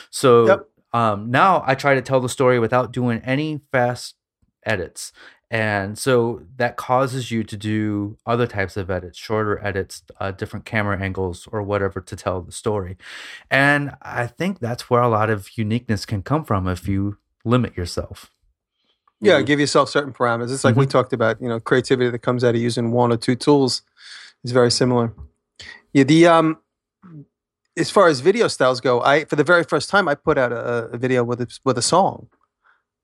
So 0.09 0.47
Yep. 0.47 0.69
um, 0.93 1.29
now 1.29 1.63
I 1.67 1.75
try 1.75 1.95
to 1.95 2.01
tell 2.01 2.21
the 2.21 2.29
story 2.29 2.59
without 2.59 2.93
doing 2.93 3.19
any 3.25 3.59
fast 3.73 4.15
edits. 4.65 5.11
And 5.49 5.97
so 5.99 6.43
that 6.55 6.77
causes 6.77 7.29
you 7.29 7.43
to 7.43 7.57
do 7.57 8.17
other 8.25 8.47
types 8.47 8.77
of 8.77 8.89
edits, 8.89 9.17
shorter 9.17 9.59
edits, 9.61 10.03
uh, 10.17 10.31
different 10.31 10.63
camera 10.65 10.97
angles, 10.97 11.45
or 11.51 11.61
whatever 11.61 11.99
to 11.99 12.15
tell 12.15 12.41
the 12.41 12.53
story. 12.53 12.95
And 13.49 13.95
I 14.01 14.27
think 14.27 14.59
that's 14.59 14.89
where 14.89 15.01
a 15.01 15.09
lot 15.09 15.29
of 15.29 15.57
uniqueness 15.57 16.05
can 16.05 16.21
come 16.23 16.45
from 16.45 16.69
if 16.69 16.87
you 16.87 17.17
limit 17.43 17.75
yourself. 17.75 18.31
Yeah, 19.21 19.39
Mhm. 19.39 19.45
give 19.45 19.59
yourself 19.59 19.89
certain 19.89 20.13
parameters. 20.13 20.51
It's 20.51 20.63
like 20.63 20.75
we 20.75 20.87
talked 20.87 21.13
about, 21.13 21.39
you 21.41 21.47
know, 21.47 21.59
creativity 21.59 22.09
that 22.09 22.19
comes 22.19 22.43
out 22.43 22.55
of 22.55 22.61
using 22.61 22.91
one 22.91 23.11
or 23.11 23.17
two 23.17 23.35
tools 23.35 23.83
is 24.43 24.51
very 24.51 24.71
similar. 24.71 25.13
Yeah, 25.93 26.03
the 26.05 26.27
um 26.27 26.57
as 27.77 27.89
far 27.89 28.07
as 28.07 28.19
video 28.19 28.47
styles 28.47 28.81
go, 28.81 29.01
I 29.01 29.25
for 29.25 29.35
the 29.35 29.43
very 29.43 29.63
first 29.63 29.89
time 29.89 30.07
I 30.07 30.15
put 30.15 30.37
out 30.37 30.51
a, 30.51 30.89
a 30.91 30.97
video 30.97 31.23
with 31.23 31.39
a, 31.41 31.47
with 31.63 31.77
a 31.77 31.81
song 31.81 32.27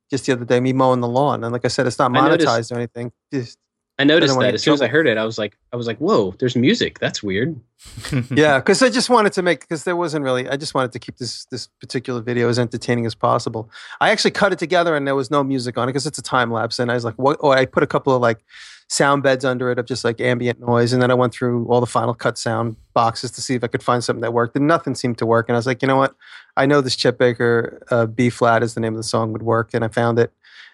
just 0.10 0.26
the 0.26 0.32
other 0.34 0.46
day, 0.46 0.60
me 0.60 0.74
mowing 0.74 1.02
the 1.02 1.08
lawn, 1.08 1.44
and 1.44 1.52
like 1.54 1.66
I 1.66 1.68
said, 1.68 1.86
it's 1.86 2.00
not 2.00 2.16
I 2.16 2.28
noticed- 2.28 2.48
monetized 2.48 2.72
or 2.72 2.76
anything. 2.76 3.12
Just 3.34 3.58
I 4.00 4.04
noticed 4.04 4.36
wanna 4.36 4.48
that 4.48 4.54
as 4.54 4.64
soon 4.64 4.76
as 4.76 4.82
I 4.82 4.88
heard 4.88 5.08
it, 5.08 5.18
I 5.18 5.26
was 5.26 5.40
like, 5.40 5.58
I 5.74 5.76
was 5.76 5.88
like, 5.88 5.98
"Whoa, 5.98 6.36
there's 6.38 6.56
music. 6.56 7.00
That's 7.00 7.24
weird." 7.24 7.60
yeah, 8.32 8.60
because 8.60 8.84
I 8.84 8.90
just 8.90 9.10
wanted 9.10 9.34
to 9.34 9.42
make 9.42 9.62
because 9.62 9.86
there 9.86 9.96
wasn't 9.96 10.24
really. 10.24 10.48
I 10.48 10.56
just 10.56 10.76
wanted 10.76 10.92
to 10.92 11.00
keep 11.00 11.18
this 11.18 11.46
this 11.46 11.68
particular 11.80 12.22
video 12.22 12.48
as 12.48 12.60
entertaining 12.60 13.08
as 13.08 13.16
possible. 13.16 13.72
I 14.00 14.12
actually 14.12 14.32
cut 14.32 14.54
it 14.54 14.60
together 14.60 14.96
and 14.96 15.08
there 15.08 15.16
was 15.16 15.32
no 15.32 15.44
music 15.44 15.78
on 15.80 15.88
it 15.88 15.94
because 15.94 16.06
it's 16.06 16.20
a 16.20 16.22
time 16.22 16.52
lapse, 16.52 16.78
and 16.78 16.92
I 16.92 16.94
was 16.94 17.06
like, 17.06 17.16
what? 17.16 17.38
Oh, 17.42 17.50
I 17.50 17.66
put 17.66 17.82
a 17.82 17.88
couple 17.88 18.14
of 18.14 18.22
like 18.22 18.44
sound 18.88 19.22
beds 19.24 19.44
under 19.44 19.72
it 19.72 19.80
of 19.80 19.86
just 19.86 20.04
like 20.04 20.22
ambient 20.22 20.60
noise, 20.60 20.94
and 20.94 21.02
then 21.02 21.10
I 21.10 21.16
went 21.16 21.34
through 21.34 21.68
all 21.68 21.80
the 21.80 21.88
Final 21.88 22.14
Cut 22.14 22.38
sound 22.38 22.76
boxes 22.94 23.32
to 23.32 23.42
see 23.42 23.56
if 23.56 23.64
I 23.64 23.68
could 23.68 23.84
find 23.84 24.04
something 24.04 24.22
that 24.22 24.34
worked, 24.34 24.56
and 24.56 24.68
nothing 24.68 24.94
seemed 24.94 25.18
to 25.18 25.26
work. 25.26 25.50
And 25.50 25.56
I 25.56 25.60
was 25.60 25.66
like, 25.66 25.82
you 25.82 25.88
know 25.88 25.98
what? 25.98 26.16
I 26.56 26.68
know 26.68 26.82
this 26.82 26.96
Chet 26.96 27.18
Baker 27.18 27.84
uh, 27.90 28.06
B 28.06 28.30
flat 28.30 28.62
is 28.62 28.76
the 28.76 28.80
name 28.80 28.94
of 28.94 28.98
the 28.98 29.04
song 29.04 29.34
would 29.34 29.44
work, 29.44 29.74
and 29.74 29.84
I 29.84 29.88
found 29.88 30.20
it, 30.20 30.32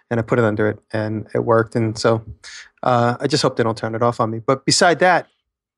and 0.10 0.20
I 0.20 0.24
put 0.24 0.40
it 0.40 0.46
under 0.46 0.68
it, 0.68 0.80
and 0.92 1.28
it 1.34 1.46
worked, 1.46 1.76
and 1.76 1.98
so. 1.98 2.22
Uh, 2.84 3.16
I 3.20 3.28
just 3.28 3.42
hope 3.42 3.56
they 3.56 3.64
don't 3.64 3.78
turn 3.78 3.96
it 3.96 4.04
off 4.04 4.20
on 4.20 4.30
me. 4.30 4.40
But 4.40 4.66
beside 4.66 5.00
that, 5.00 5.28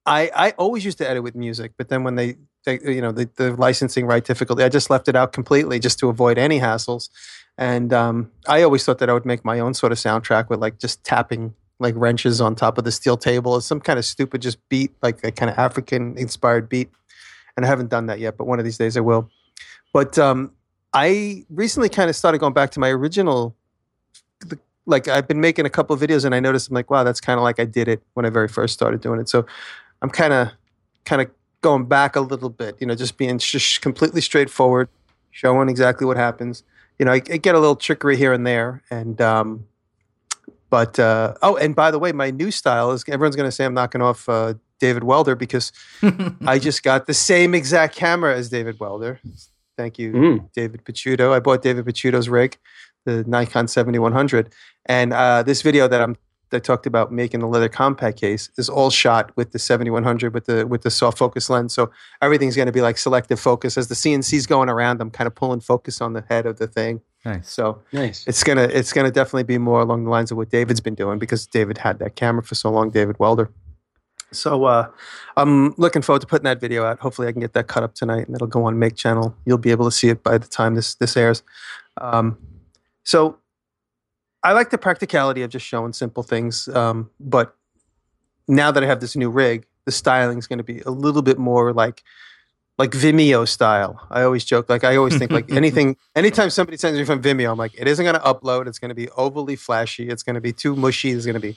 I, 0.06 0.32
I 0.36 0.52
always 0.52 0.84
used 0.84 0.98
to 0.98 1.10
edit 1.10 1.24
with 1.24 1.36
music, 1.36 1.74
but 1.78 1.90
then 1.90 2.04
when 2.04 2.16
they, 2.16 2.36
they 2.66 2.80
you 2.82 3.02
know, 3.02 3.12
the, 3.12 3.30
the 3.36 3.54
licensing 3.54 4.06
right 4.06 4.24
difficulty, 4.24 4.64
I 4.64 4.70
just 4.70 4.90
left 4.90 5.08
it 5.08 5.16
out 5.16 5.32
completely 5.32 5.80
just 5.80 6.00
to 6.00 6.10
avoid 6.10 6.38
any 6.38 6.60
hassles. 6.60 7.10
And 7.58 7.94
um, 7.94 8.32
I 8.48 8.64
always 8.64 8.84
thought 8.84 8.98
that 9.00 9.10
I 9.10 9.14
would 9.14 9.26
make 9.26 9.46
my 9.46 9.60
own 9.60 9.74
sort 9.74 9.92
of 9.92 9.98
soundtrack 9.98 10.50
with 10.50 10.60
like 10.60 10.80
just 10.80 11.04
tapping 11.04 11.54
like 11.80 11.94
wrenches 11.98 12.42
on 12.42 12.56
top 12.56 12.78
of 12.78 12.84
the 12.84 12.92
steel 12.92 13.18
table 13.18 13.54
or 13.54 13.62
some 13.62 13.80
kind 13.80 14.00
of 14.00 14.06
stupid 14.06 14.42
just 14.42 14.58
beat, 14.70 14.92
like 15.02 15.24
a 15.24 15.32
kind 15.32 15.50
of 15.50 15.58
African 15.58 16.18
inspired 16.18 16.70
beat. 16.70 16.90
And 17.56 17.66
I 17.66 17.70
haven't 17.70 17.90
done 17.90 18.08
that 18.08 18.20
yet, 18.20 18.38
but 18.38 18.46
one 18.46 18.60
of 18.60 18.66
these 18.66 18.78
days 18.78 18.98
I 18.98 19.02
will. 19.02 19.30
But 19.94 20.18
um, 20.18 20.52
I 20.94 21.46
recently 21.50 21.90
kind 21.90 22.10
of 22.10 22.16
started 22.16 22.40
going 22.40 22.54
back 22.54 22.72
to 22.72 22.80
my 22.80 22.90
original. 22.90 23.56
The, 24.42 24.60
like 24.86 25.08
I've 25.08 25.28
been 25.28 25.42
making 25.42 25.66
a 25.66 25.70
couple 25.70 25.94
of 25.94 26.02
videos, 26.02 26.26
and 26.26 26.36
I 26.36 26.40
noticed 26.40 26.70
I'm 26.70 26.76
like, 26.76 26.90
wow, 26.90 27.04
that's 27.04 27.22
kind 27.22 27.38
of 27.40 27.44
like 27.44 27.60
I 27.60 27.66
did 27.66 27.88
it 27.88 28.02
when 28.14 28.26
I 28.26 28.30
very 28.30 28.48
first 28.48 28.74
started 28.74 29.02
doing 29.02 29.20
it. 29.20 29.30
So 29.30 29.46
I'm 30.02 30.10
kind 30.10 30.34
of, 30.34 30.52
kind 31.06 31.22
of 31.22 31.30
going 31.62 31.86
back 31.86 32.16
a 32.16 32.22
little 32.22 32.50
bit. 32.50 32.76
You 32.80 32.88
know, 32.88 32.96
just 32.96 33.18
being 33.18 33.38
just 33.40 33.82
completely 33.82 34.22
straightforward, 34.22 34.90
showing 35.32 35.70
exactly 35.70 36.06
what 36.06 36.18
happens. 36.18 36.64
You 37.00 37.06
know, 37.06 37.12
I, 37.12 37.16
I 37.16 37.38
get 37.38 37.56
a 37.56 37.60
little 37.60 37.76
trickery 37.76 38.16
here 38.18 38.32
and 38.34 38.46
there, 38.46 38.84
and 38.90 39.20
um, 39.22 39.66
but 40.70 41.00
uh, 41.00 41.34
oh, 41.42 41.56
and 41.58 41.76
by 41.76 41.92
the 41.92 42.00
way, 42.00 42.12
my 42.12 42.32
new 42.32 42.52
style 42.52 42.92
is 42.92 43.04
everyone's 43.08 43.36
going 43.36 43.48
to 43.48 43.52
say 43.52 43.66
I'm 43.66 43.74
knocking 43.74 44.02
off 44.02 44.28
uh, 44.30 44.54
David 44.80 45.04
Welder 45.04 45.36
because 45.36 45.72
I 46.46 46.60
just 46.60 46.84
got 46.84 47.08
the 47.08 47.14
same 47.14 47.54
exact 47.56 47.96
camera 47.96 48.36
as 48.36 48.50
David 48.50 48.80
Welder. 48.80 49.20
Thank 49.78 50.00
you, 50.00 50.14
Mm. 50.14 50.52
David 50.54 50.86
Picciuto. 50.86 51.34
I 51.34 51.40
bought 51.40 51.62
David 51.62 51.86
Picciuto's 51.86 52.30
rig, 52.30 52.58
the 53.06 53.24
Nikon 53.26 53.68
7100, 53.68 54.54
and 54.88 55.14
uh, 55.14 55.42
this 55.44 55.62
video 55.62 55.88
that 55.88 56.02
I'm 56.02 56.16
that 56.52 56.64
talked 56.64 56.86
about 56.86 57.12
making 57.12 57.40
the 57.40 57.48
leather 57.48 57.68
compact 57.68 58.20
case 58.22 58.50
is 58.56 58.70
all 58.70 58.92
shot 58.92 59.36
with 59.36 59.52
the 59.52 59.58
7100 59.58 60.32
with 60.34 60.46
the 60.46 60.66
with 60.68 60.84
the 60.84 60.92
soft 60.92 61.18
focus 61.18 61.50
lens. 61.50 61.74
So 61.74 61.90
everything's 62.22 62.56
going 62.56 62.68
to 62.68 62.72
be 62.72 62.82
like 62.82 62.98
selective 63.00 63.40
focus 63.40 63.78
as 63.80 63.88
the 63.88 63.96
CNC's 63.96 64.46
going 64.46 64.70
around. 64.70 65.02
I'm 65.02 65.10
kind 65.10 65.26
of 65.28 65.34
pulling 65.34 65.60
focus 65.60 66.02
on 66.02 66.14
the 66.14 66.24
head 66.30 66.46
of 66.46 66.60
the 66.60 66.68
thing. 66.68 67.02
nice. 67.26 67.50
So 67.50 67.82
Nice. 67.92 68.26
it's 68.28 68.44
gonna 68.44 68.64
it's 68.64 68.94
gonna 68.94 69.10
definitely 69.12 69.44
be 69.44 69.58
more 69.58 69.82
along 69.82 70.04
the 70.04 70.12
lines 70.12 70.30
of 70.32 70.38
what 70.38 70.50
David's 70.50 70.82
been 70.82 70.94
doing 70.96 71.18
because 71.18 71.48
David 71.48 71.80
had 71.80 71.98
that 72.00 72.16
camera 72.16 72.44
for 72.44 72.54
so 72.56 72.70
long, 72.70 72.92
David 72.92 73.18
Welder. 73.18 73.50
So 74.32 74.66
uh, 74.66 74.90
I'm 75.38 75.74
looking 75.78 76.02
forward 76.04 76.22
to 76.22 76.28
putting 76.28 76.44
that 76.46 76.60
video 76.62 76.86
out. 76.86 77.00
Hopefully, 77.00 77.28
I 77.28 77.32
can 77.32 77.42
get 77.42 77.54
that 77.54 77.68
cut 77.68 77.84
up 77.84 77.96
tonight, 77.96 78.28
and 78.28 78.36
it'll 78.36 78.48
go 78.48 78.66
on 78.66 78.78
Make 78.78 78.96
Channel. 78.96 79.36
You'll 79.46 79.58
be 79.58 79.72
able 79.72 79.86
to 79.86 79.92
see 79.92 80.10
it 80.10 80.24
by 80.24 80.38
the 80.38 80.48
time 80.48 80.76
this 80.76 80.94
this 80.96 81.16
airs. 81.18 81.42
Um, 81.98 82.38
so 83.06 83.38
I 84.44 84.52
like 84.52 84.70
the 84.70 84.78
practicality 84.78 85.42
of 85.42 85.50
just 85.50 85.66
showing 85.66 85.94
simple 85.94 86.24
things, 86.24 86.68
um, 86.68 87.10
but 87.20 87.56
now 88.48 88.72
that 88.72 88.84
I 88.84 88.88
have 88.88 89.00
this 89.00 89.16
new 89.16 89.30
rig, 89.30 89.66
the 89.86 89.92
styling 89.92 90.38
is 90.38 90.48
going 90.48 90.58
to 90.58 90.64
be 90.64 90.82
a 90.82 90.92
little 90.92 91.22
bit 91.22 91.38
more 91.40 91.72
like 91.72 92.04
like 92.78 92.92
Vimeo 92.92 93.48
style. 93.48 94.06
I 94.12 94.24
always 94.24 94.44
joke, 94.44 94.70
like 94.70 94.84
I 94.84 94.98
always 94.98 95.18
think 95.18 95.32
like 95.32 95.50
anything, 95.62 95.96
anytime 96.16 96.50
somebody 96.50 96.78
sends 96.78 97.00
me 97.00 97.06
from 97.06 97.22
Vimeo, 97.22 97.52
I'm 97.52 97.58
like, 97.58 97.74
it 97.80 97.88
isn't 97.88 98.04
going 98.04 98.16
to 98.16 98.22
upload. 98.22 98.68
It's 98.68 98.80
going 98.80 98.90
to 98.90 98.96
be 98.96 99.08
overly 99.12 99.56
flashy. 99.56 100.10
It's 100.10 100.24
going 100.24 100.34
to 100.34 100.42
be 100.42 100.52
too 100.52 100.76
mushy. 100.76 101.14
There's 101.14 101.26
going 101.26 101.36
to 101.36 101.40
be 101.40 101.56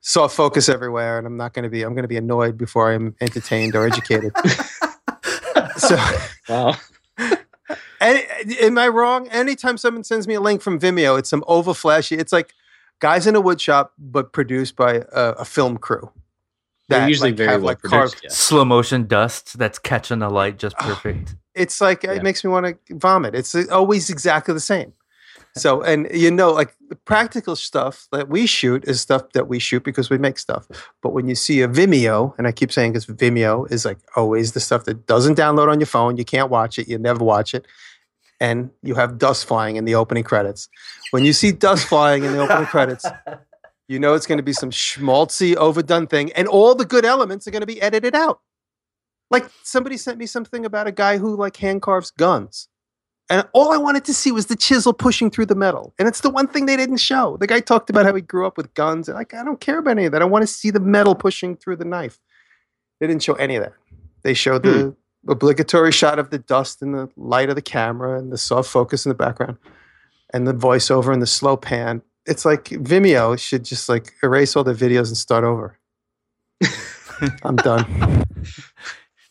soft 0.00 0.36
focus 0.36 0.68
everywhere, 0.68 1.18
and 1.18 1.26
I'm 1.26 1.36
not 1.36 1.54
going 1.54 1.64
to 1.64 1.68
be. 1.68 1.82
I'm 1.82 1.94
going 1.94 2.04
to 2.04 2.08
be 2.08 2.16
annoyed 2.16 2.56
before 2.56 2.92
I'm 2.92 3.16
entertained 3.20 3.74
or 3.74 3.86
educated. 3.86 4.32
so, 5.76 5.96
Wow. 6.48 6.76
Any, 8.40 8.58
am 8.58 8.78
I 8.78 8.88
wrong? 8.88 9.28
Anytime 9.28 9.76
someone 9.78 10.04
sends 10.04 10.26
me 10.26 10.34
a 10.34 10.40
link 10.40 10.62
from 10.62 10.78
Vimeo, 10.78 11.18
it's 11.18 11.28
some 11.28 11.44
over 11.46 11.74
flashy. 11.74 12.16
It's 12.16 12.32
like 12.32 12.52
guys 12.98 13.26
in 13.26 13.36
a 13.36 13.42
woodshop, 13.42 13.90
but 13.98 14.32
produced 14.32 14.76
by 14.76 15.02
a, 15.12 15.30
a 15.38 15.44
film 15.44 15.76
crew. 15.78 16.10
They're 16.88 17.08
usually 17.08 17.30
like, 17.30 17.36
very 17.36 17.50
have, 17.52 17.62
well 17.62 17.68
like, 17.68 17.82
carved- 17.82 18.20
Yeah. 18.24 18.30
Slow 18.30 18.64
motion 18.64 19.06
dust 19.06 19.56
that's 19.58 19.78
catching 19.78 20.18
the 20.18 20.28
light 20.28 20.58
just 20.58 20.76
perfect. 20.78 21.36
it's 21.54 21.80
like 21.80 22.02
Yeah. 22.02 22.12
it 22.14 22.22
makes 22.24 22.42
me 22.42 22.50
want 22.50 22.66
to 22.66 22.96
vomit. 22.96 23.34
It's 23.36 23.54
uh, 23.54 23.64
always 23.70 24.10
exactly 24.10 24.54
the 24.54 24.60
same. 24.60 24.92
So, 25.56 25.82
and 25.82 26.06
you 26.14 26.30
know, 26.30 26.52
like 26.52 26.76
the 26.90 26.94
practical 26.94 27.56
stuff 27.56 28.06
that 28.12 28.28
we 28.28 28.46
shoot 28.46 28.84
is 28.86 29.00
stuff 29.00 29.32
that 29.32 29.48
we 29.48 29.58
shoot 29.58 29.82
because 29.82 30.08
we 30.08 30.16
make 30.16 30.38
stuff. 30.38 30.68
But 31.02 31.12
when 31.12 31.26
you 31.26 31.34
see 31.34 31.60
a 31.60 31.66
Vimeo, 31.66 32.34
and 32.38 32.46
I 32.46 32.52
keep 32.52 32.70
saying 32.70 32.92
because 32.92 33.06
Vimeo 33.06 33.68
is 33.68 33.84
like 33.84 33.98
always 34.14 34.52
the 34.52 34.60
stuff 34.60 34.84
that 34.84 35.08
doesn't 35.08 35.36
download 35.36 35.68
on 35.68 35.80
your 35.80 35.88
phone, 35.88 36.16
you 36.16 36.24
can't 36.24 36.50
watch 36.50 36.78
it, 36.78 36.86
you 36.86 36.98
never 36.98 37.24
watch 37.24 37.52
it, 37.52 37.66
and 38.40 38.70
you 38.82 38.94
have 38.94 39.18
dust 39.18 39.44
flying 39.44 39.76
in 39.76 39.84
the 39.84 39.94
opening 39.94 40.24
credits. 40.24 40.68
When 41.10 41.24
you 41.24 41.32
see 41.32 41.52
dust 41.52 41.86
flying 41.86 42.24
in 42.24 42.32
the 42.32 42.40
opening 42.40 42.66
credits, 42.66 43.04
you 43.88 43.98
know 43.98 44.14
it's 44.14 44.26
going 44.26 44.38
to 44.38 44.44
be 44.44 44.52
some 44.52 44.70
schmaltzy, 44.70 45.54
overdone 45.56 46.06
thing, 46.06 46.32
and 46.32 46.48
all 46.48 46.74
the 46.74 46.86
good 46.86 47.04
elements 47.04 47.46
are 47.46 47.50
going 47.50 47.60
to 47.60 47.66
be 47.66 47.80
edited 47.80 48.14
out. 48.14 48.40
Like 49.30 49.48
somebody 49.62 49.96
sent 49.96 50.18
me 50.18 50.26
something 50.26 50.64
about 50.64 50.86
a 50.86 50.92
guy 50.92 51.18
who 51.18 51.36
like 51.36 51.56
hand 51.56 51.82
carves 51.82 52.10
guns. 52.10 52.68
And 53.28 53.46
all 53.52 53.72
I 53.72 53.76
wanted 53.76 54.04
to 54.06 54.14
see 54.14 54.32
was 54.32 54.46
the 54.46 54.56
chisel 54.56 54.92
pushing 54.92 55.30
through 55.30 55.46
the 55.46 55.54
metal. 55.54 55.94
And 56.00 56.08
it's 56.08 56.20
the 56.20 56.30
one 56.30 56.48
thing 56.48 56.66
they 56.66 56.76
didn't 56.76 56.96
show. 56.96 57.36
The 57.36 57.46
guy 57.46 57.60
talked 57.60 57.88
about 57.88 58.04
how 58.04 58.12
he 58.12 58.22
grew 58.22 58.44
up 58.44 58.56
with 58.56 58.74
guns. 58.74 59.08
And 59.08 59.16
like, 59.16 59.32
I 59.34 59.44
don't 59.44 59.60
care 59.60 59.78
about 59.78 59.92
any 59.92 60.06
of 60.06 60.12
that. 60.12 60.20
I 60.22 60.24
want 60.24 60.42
to 60.42 60.48
see 60.48 60.72
the 60.72 60.80
metal 60.80 61.14
pushing 61.14 61.54
through 61.54 61.76
the 61.76 61.84
knife. 61.84 62.18
They 62.98 63.06
didn't 63.06 63.22
show 63.22 63.34
any 63.34 63.54
of 63.54 63.62
that. 63.62 63.74
They 64.22 64.34
showed 64.34 64.64
hmm. 64.64 64.70
the 64.72 64.96
obligatory 65.28 65.92
shot 65.92 66.18
of 66.18 66.30
the 66.30 66.38
dust 66.38 66.82
and 66.82 66.94
the 66.94 67.08
light 67.16 67.48
of 67.48 67.56
the 67.56 67.62
camera 67.62 68.18
and 68.18 68.32
the 68.32 68.38
soft 68.38 68.70
focus 68.70 69.04
in 69.04 69.10
the 69.10 69.14
background 69.14 69.58
and 70.32 70.46
the 70.46 70.54
voiceover 70.54 71.12
and 71.12 71.22
the 71.22 71.26
slow 71.26 71.56
pan. 71.56 72.02
It's 72.26 72.44
like 72.44 72.64
Vimeo 72.64 73.38
should 73.38 73.64
just 73.64 73.88
like 73.88 74.12
erase 74.22 74.56
all 74.56 74.64
the 74.64 74.74
videos 74.74 75.08
and 75.08 75.16
start 75.16 75.44
over. 75.44 75.78
I'm 77.42 77.56
done. 77.56 78.24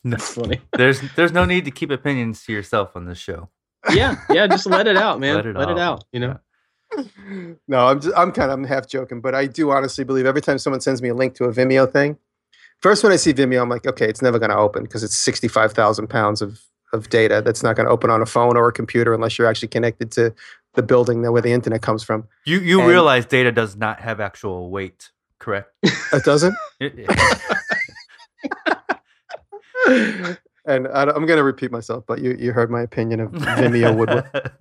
That's 0.03 0.33
funny. 0.33 0.61
There's 0.77 1.01
there's 1.15 1.31
no 1.31 1.45
need 1.45 1.65
to 1.65 1.71
keep 1.71 1.91
opinions 1.91 2.43
to 2.45 2.53
yourself 2.53 2.95
on 2.95 3.05
this 3.05 3.17
show. 3.17 3.49
Yeah, 3.93 4.15
yeah. 4.29 4.47
Just 4.47 4.65
let 4.65 4.87
it 4.87 4.97
out, 4.97 5.19
man. 5.19 5.35
Let 5.35 5.45
Let 5.45 5.69
it 5.69 5.71
it, 5.71 5.79
out. 5.79 5.79
out. 5.79 6.03
You 6.11 6.19
know. 6.19 6.39
no, 7.67 7.87
I'm 7.87 8.01
just, 8.01 8.17
I'm 8.17 8.31
kind 8.31 8.51
of 8.51 8.57
I'm 8.57 8.63
half 8.65 8.87
joking, 8.87 9.21
but 9.21 9.35
I 9.35 9.45
do 9.45 9.71
honestly 9.71 10.03
believe 10.03 10.25
every 10.25 10.41
time 10.41 10.57
someone 10.57 10.81
sends 10.81 11.01
me 11.01 11.09
a 11.09 11.13
link 11.13 11.35
to 11.35 11.45
a 11.45 11.53
Vimeo 11.53 11.91
thing, 11.91 12.17
first 12.81 13.03
when 13.03 13.11
I 13.11 13.17
see 13.17 13.33
Vimeo, 13.33 13.61
I'm 13.61 13.69
like, 13.69 13.85
okay, 13.85 14.07
it's 14.07 14.21
never 14.21 14.39
going 14.39 14.51
to 14.51 14.57
open 14.57 14.83
because 14.83 15.03
it's 15.03 15.15
sixty 15.15 15.47
five 15.47 15.73
thousand 15.73 16.07
pounds 16.07 16.41
of 16.41 16.61
of 16.91 17.09
data 17.09 17.41
that's 17.45 17.61
not 17.61 17.75
going 17.75 17.85
to 17.85 17.91
open 17.91 18.09
on 18.09 18.21
a 18.21 18.25
phone 18.25 18.57
or 18.57 18.67
a 18.67 18.73
computer 18.73 19.13
unless 19.13 19.37
you're 19.37 19.47
actually 19.47 19.67
connected 19.67 20.11
to 20.11 20.33
the 20.73 20.81
building 20.81 21.21
that 21.21 21.31
where 21.31 21.41
the 21.41 21.51
internet 21.51 21.81
comes 21.81 22.03
from. 22.03 22.27
You 22.45 22.59
you 22.59 22.79
And- 22.79 22.89
realize 22.89 23.25
data 23.25 23.51
does 23.51 23.75
not 23.75 23.99
have 24.01 24.19
actual 24.19 24.69
weight, 24.69 25.11
correct? 25.39 25.71
It 26.13 26.23
doesn't. 26.23 26.55
And 30.65 30.87
I, 30.89 31.01
am 31.01 31.25
going 31.25 31.37
to 31.37 31.43
repeat 31.43 31.71
myself, 31.71 32.03
but 32.05 32.19
you 32.19 32.35
you 32.37 32.51
heard 32.51 32.69
my 32.69 32.81
opinion 32.81 33.21
of 33.21 33.31
Vimeo 33.31 33.95
woodwork. 33.95 34.53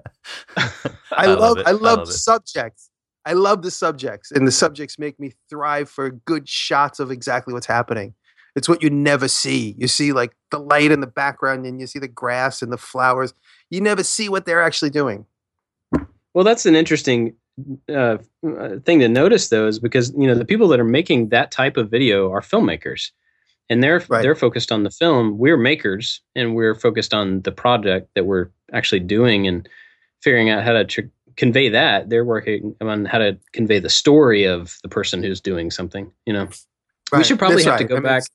I, 1.12 1.26
love, 1.26 1.58
it. 1.58 1.66
I 1.66 1.72
love, 1.72 2.00
it. 2.00 2.06
the 2.06 2.12
subjects. 2.12 2.87
I 3.28 3.34
love 3.34 3.60
the 3.60 3.70
subjects, 3.70 4.30
and 4.32 4.46
the 4.46 4.50
subjects 4.50 4.98
make 4.98 5.20
me 5.20 5.32
thrive 5.50 5.90
for 5.90 6.08
good 6.08 6.48
shots 6.48 6.98
of 6.98 7.10
exactly 7.10 7.52
what's 7.52 7.66
happening. 7.66 8.14
It's 8.56 8.70
what 8.70 8.82
you 8.82 8.88
never 8.88 9.28
see. 9.28 9.74
You 9.76 9.86
see 9.86 10.12
like 10.12 10.34
the 10.50 10.58
light 10.58 10.90
in 10.90 11.00
the 11.00 11.06
background, 11.06 11.66
and 11.66 11.78
you 11.78 11.86
see 11.86 11.98
the 11.98 12.08
grass 12.08 12.62
and 12.62 12.72
the 12.72 12.78
flowers. 12.78 13.34
You 13.68 13.82
never 13.82 14.02
see 14.02 14.30
what 14.30 14.46
they're 14.46 14.62
actually 14.62 14.88
doing. 14.90 15.26
Well, 16.32 16.42
that's 16.42 16.64
an 16.64 16.74
interesting 16.74 17.34
uh, 17.90 18.16
uh, 18.46 18.78
thing 18.86 19.00
to 19.00 19.08
notice, 19.08 19.50
though, 19.50 19.66
is 19.66 19.78
because 19.78 20.10
you 20.16 20.26
know 20.26 20.34
the 20.34 20.46
people 20.46 20.68
that 20.68 20.80
are 20.80 20.84
making 20.84 21.28
that 21.28 21.50
type 21.50 21.76
of 21.76 21.90
video 21.90 22.30
are 22.32 22.40
filmmakers, 22.40 23.10
and 23.68 23.82
they're 23.82 24.02
Right. 24.08 24.22
they're 24.22 24.36
focused 24.36 24.72
on 24.72 24.84
the 24.84 24.90
film. 24.90 25.36
We're 25.36 25.58
makers, 25.58 26.22
and 26.34 26.54
we're 26.54 26.74
focused 26.74 27.12
on 27.12 27.42
the 27.42 27.52
project 27.52 28.08
that 28.14 28.24
we're 28.24 28.48
actually 28.72 29.00
doing 29.00 29.46
and 29.46 29.68
figuring 30.22 30.48
out 30.48 30.64
how 30.64 30.72
to 30.72 30.84
tr- 30.86 31.00
convey 31.38 31.70
that. 31.70 32.10
They're 32.10 32.24
working 32.26 32.76
on 32.82 33.06
how 33.06 33.16
to 33.18 33.38
convey 33.52 33.78
the 33.78 33.88
story 33.88 34.44
of 34.44 34.76
the 34.82 34.88
person 34.90 35.22
who's 35.22 35.40
doing 35.40 35.70
something. 35.70 36.12
You 36.26 36.34
know, 36.34 36.48
we 37.16 37.24
should 37.24 37.38
probably 37.38 37.62
That's 37.64 37.66
have 37.68 37.78
to 37.78 37.84
go 37.84 37.94
I 37.94 37.98
mean, 37.98 38.02
back. 38.02 38.18
it's- 38.18 38.28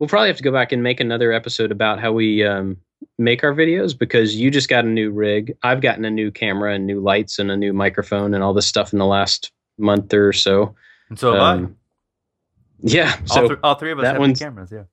We'll 0.00 0.08
probably 0.08 0.28
have 0.28 0.36
to 0.36 0.44
go 0.44 0.52
back 0.52 0.70
and 0.70 0.80
make 0.80 1.00
another 1.00 1.32
episode 1.32 1.72
about 1.72 1.98
how 1.98 2.12
we 2.12 2.44
um, 2.44 2.76
make 3.18 3.42
our 3.42 3.52
videos 3.52 3.98
because 3.98 4.36
you 4.36 4.48
just 4.48 4.68
got 4.68 4.84
a 4.84 4.88
new 4.88 5.10
rig. 5.10 5.56
I've 5.64 5.80
gotten 5.80 6.04
a 6.04 6.10
new 6.10 6.30
camera 6.30 6.72
and 6.74 6.86
new 6.86 7.00
lights 7.00 7.40
and 7.40 7.50
a 7.50 7.56
new 7.56 7.72
microphone 7.72 8.32
and 8.32 8.44
all 8.44 8.54
this 8.54 8.66
stuff 8.66 8.92
in 8.92 9.00
the 9.00 9.06
last 9.06 9.50
month 9.76 10.14
or 10.14 10.32
so. 10.32 10.72
And 11.08 11.18
so 11.18 11.32
have 11.32 11.42
I. 11.42 11.50
Um, 11.52 11.76
yeah. 12.80 13.16
all, 13.22 13.26
So 13.26 13.48
th- 13.48 13.58
all 13.64 13.74
three 13.74 13.90
of 13.90 13.98
us 13.98 14.02
that 14.04 14.08
have 14.12 14.16
new 14.16 14.20
one's- 14.20 14.38
cameras. 14.38 14.70
Yeah. 14.70 14.84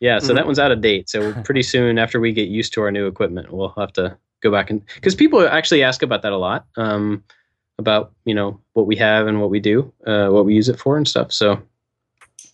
yeah, 0.00 0.18
so 0.18 0.32
Mhm. 0.32 0.36
that 0.36 0.44
one's 0.46 0.58
out 0.58 0.70
of 0.70 0.82
date. 0.82 1.08
So 1.08 1.32
pretty 1.44 1.62
soon 1.62 1.98
after 1.98 2.20
we 2.20 2.32
get 2.34 2.48
used 2.48 2.74
to 2.74 2.82
our 2.82 2.90
new 2.90 3.06
equipment, 3.06 3.50
we'll 3.52 3.72
have 3.78 3.94
to 3.94 4.18
go 4.42 4.50
back 4.50 4.70
and 4.70 4.82
because 4.94 5.14
people 5.14 5.46
actually 5.46 5.82
ask 5.82 6.02
about 6.02 6.22
that 6.22 6.32
a 6.32 6.36
lot, 6.36 6.66
um, 6.76 7.22
about 7.78 8.12
you 8.24 8.34
know 8.34 8.60
what 8.74 8.86
we 8.86 8.96
have 8.96 9.26
and 9.26 9.40
what 9.40 9.50
we 9.50 9.60
do, 9.60 9.92
uh, 10.06 10.28
what 10.28 10.44
we 10.44 10.54
use 10.54 10.68
it 10.68 10.78
for 10.78 10.96
and 10.96 11.06
stuff. 11.08 11.32
So 11.32 11.60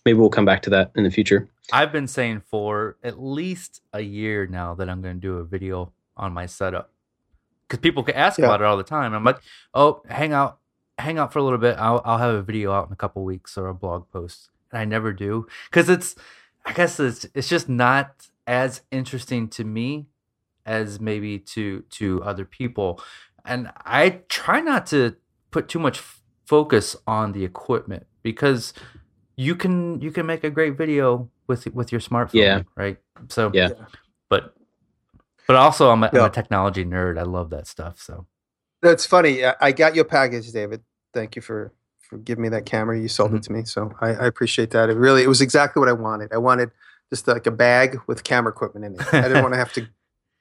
maybe 0.05 0.17
we'll 0.17 0.29
come 0.29 0.45
back 0.45 0.61
to 0.63 0.69
that 0.71 0.91
in 0.95 1.03
the 1.03 1.11
future. 1.11 1.47
I've 1.71 1.91
been 1.91 2.07
saying 2.07 2.41
for 2.49 2.97
at 3.03 3.21
least 3.21 3.81
a 3.93 4.01
year 4.01 4.47
now 4.47 4.73
that 4.75 4.89
I'm 4.89 5.01
going 5.01 5.15
to 5.15 5.21
do 5.21 5.35
a 5.37 5.43
video 5.43 5.91
on 6.17 6.33
my 6.33 6.45
setup 6.47 6.91
because 7.67 7.79
people 7.81 8.01
can 8.03 8.15
ask 8.15 8.39
Yeah. 8.39 8.45
about 8.45 8.61
it 8.61 8.65
all 8.65 8.77
the 8.77 8.83
time. 8.83 9.13
I'm 9.13 9.23
like, 9.23 9.39
oh, 9.75 10.01
hang 10.09 10.33
out, 10.33 10.57
hang 10.97 11.19
out 11.19 11.31
for 11.31 11.37
a 11.39 11.43
little 11.43 11.59
bit. 11.59 11.75
I'll 11.77 12.01
I'll 12.05 12.17
have 12.17 12.33
a 12.33 12.41
video 12.41 12.71
out 12.71 12.87
in 12.87 12.93
a 12.93 12.95
couple 12.95 13.23
weeks 13.23 13.57
or 13.57 13.67
a 13.67 13.73
blog 13.75 14.09
post, 14.11 14.49
and 14.71 14.79
I 14.81 14.85
never 14.85 15.13
do 15.13 15.47
because 15.69 15.89
it's, 15.89 16.15
I 16.65 16.73
guess 16.73 16.99
it's 16.99 17.25
it's 17.35 17.49
just 17.49 17.69
not 17.69 18.27
as 18.47 18.81
interesting 18.89 19.47
to 19.49 19.63
me 19.63 20.07
as 20.69 20.99
maybe 20.99 21.39
to 21.53 21.81
to 21.97 22.21
other 22.23 22.45
people. 22.45 23.01
and 23.45 23.71
I 23.85 24.03
try 24.29 24.59
not 24.61 24.85
to 24.93 25.15
put 25.51 25.67
too 25.73 25.79
much 25.79 25.97
f- 25.99 26.21
focus 26.45 26.95
on 27.07 27.31
the 27.31 27.43
equipment 27.51 28.05
because 28.21 28.73
you 29.45 29.55
can 29.55 29.99
you 30.01 30.11
can 30.11 30.25
make 30.25 30.43
a 30.43 30.51
great 30.57 30.77
video 30.77 31.29
with 31.47 31.61
with 31.73 31.91
your 31.93 32.01
smartphone, 32.01 32.33
Yeah. 32.45 32.61
right? 32.83 32.97
So 33.29 33.49
Yeah. 33.53 33.69
but 34.29 34.53
but 35.47 35.55
also 35.55 35.89
I'm 35.93 36.03
a, 36.03 36.09
I'm 36.13 36.25
a 36.25 36.29
technology 36.29 36.85
nerd. 36.85 37.17
I 37.17 37.23
love 37.23 37.49
that 37.55 37.65
stuff. 37.67 37.95
So 38.07 38.27
That's 38.81 39.05
funny. 39.05 39.33
I- 39.45 39.55
I 39.67 39.71
got 39.71 39.95
your 39.95 40.05
package, 40.05 40.51
David. 40.51 40.81
Thank 41.13 41.35
you 41.35 41.41
for 41.41 41.59
for 42.07 42.17
giving 42.27 42.43
me 42.45 42.49
that 42.49 42.65
camera. 42.65 42.99
You 42.99 43.07
sold 43.07 43.31
Mhm. 43.31 43.37
it 43.37 43.43
to 43.47 43.51
me, 43.53 43.61
so 43.65 43.91
I, 44.01 44.09
I 44.23 44.25
appreciate 44.33 44.69
that. 44.71 44.89
It 44.89 44.97
really, 45.05 45.23
it 45.23 45.27
was 45.35 45.41
exactly 45.41 45.79
what 45.79 45.89
I 45.89 45.97
wanted. 46.07 46.33
I 46.33 46.37
wanted 46.49 46.69
just 47.11 47.27
like 47.27 47.47
a 47.47 47.51
bag 47.67 47.99
with 48.07 48.23
camera 48.23 48.51
equipment 48.51 48.83
in 48.85 48.91
it. 48.95 49.13
I 49.13 49.21
didn't 49.29 49.43
want 49.43 49.53
to 49.53 49.61
have 49.63 49.73
to 49.73 49.81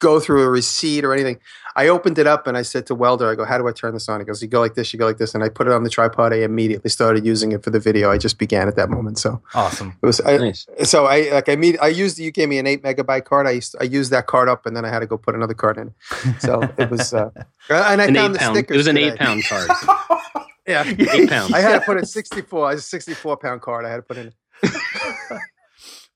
go 0.00 0.20
through 0.20 0.42
a 0.44 0.48
receipt 0.48 1.04
or 1.04 1.12
anything. 1.12 1.38
I 1.76 1.86
opened 1.88 2.18
it 2.18 2.26
up 2.26 2.46
and 2.48 2.56
I 2.56 2.62
said 2.62 2.86
to 2.86 2.94
Welder, 2.94 3.30
I 3.30 3.34
go, 3.36 3.44
"How 3.44 3.56
do 3.58 3.68
I 3.68 3.72
turn 3.72 3.94
this 3.94 4.08
on?" 4.08 4.18
He 4.20 4.26
goes, 4.26 4.42
"You 4.42 4.48
go 4.48 4.58
like 4.60 4.74
this. 4.74 4.92
You 4.92 4.98
go 4.98 5.06
like 5.06 5.18
this." 5.18 5.32
And 5.34 5.44
I 5.44 5.48
put 5.48 5.66
it 5.68 5.72
on 5.72 5.84
the 5.84 5.90
tripod. 5.90 6.32
I 6.32 6.38
immediately 6.38 6.90
started 6.90 7.24
using 7.24 7.52
it 7.52 7.62
for 7.62 7.70
the 7.70 7.78
video. 7.78 8.10
I 8.10 8.18
just 8.18 8.36
began 8.38 8.66
at 8.66 8.74
that 8.76 8.90
moment. 8.90 9.18
So 9.18 9.40
awesome. 9.54 9.94
it 10.02 10.06
was. 10.06 10.20
I, 10.22 10.38
Nice. 10.38 10.66
so 10.84 11.06
I 11.06 11.30
like 11.32 11.48
I 11.48 11.54
mean 11.56 11.76
I 11.80 11.88
used 11.88 12.18
you 12.18 12.30
gave 12.32 12.48
me 12.48 12.58
an 12.58 12.66
eight 12.66 12.82
megabyte 12.82 13.24
card. 13.26 13.46
I 13.46 13.52
used 13.52 13.76
I 13.80 13.84
used 13.84 14.10
that 14.10 14.26
card 14.26 14.48
up 14.48 14.66
and 14.66 14.76
then 14.76 14.84
I 14.84 14.88
had 14.88 15.00
to 15.00 15.06
go 15.06 15.16
put 15.18 15.34
another 15.36 15.54
card 15.54 15.78
in. 15.78 15.94
So 16.40 16.62
it 16.78 16.90
was. 16.90 17.14
Uh, 17.14 17.30
and 17.70 18.00
I 18.00 18.06
An 18.06 18.14
found 18.14 18.18
eight 18.18 18.32
the 18.32 18.38
pound. 18.40 18.56
stickers. 18.56 18.74
It 18.74 18.78
was 18.78 18.86
an 18.88 18.94
today. 18.96 19.08
eight 19.12 19.18
pound 19.18 19.44
card. 19.44 19.70
Yeah. 20.66 20.84
Eight 20.86 21.30
pounds. 21.30 21.54
I 21.54 21.60
had 21.60 21.78
to 21.78 21.80
put 21.80 21.96
a 21.96 22.04
64, 22.04 22.72
a 22.72 22.78
64 22.78 23.38
pound 23.38 23.62
card. 23.62 23.86
I 23.86 23.88
had 23.88 23.96
to 23.96 24.02
put 24.02 24.18
in. 24.18 24.34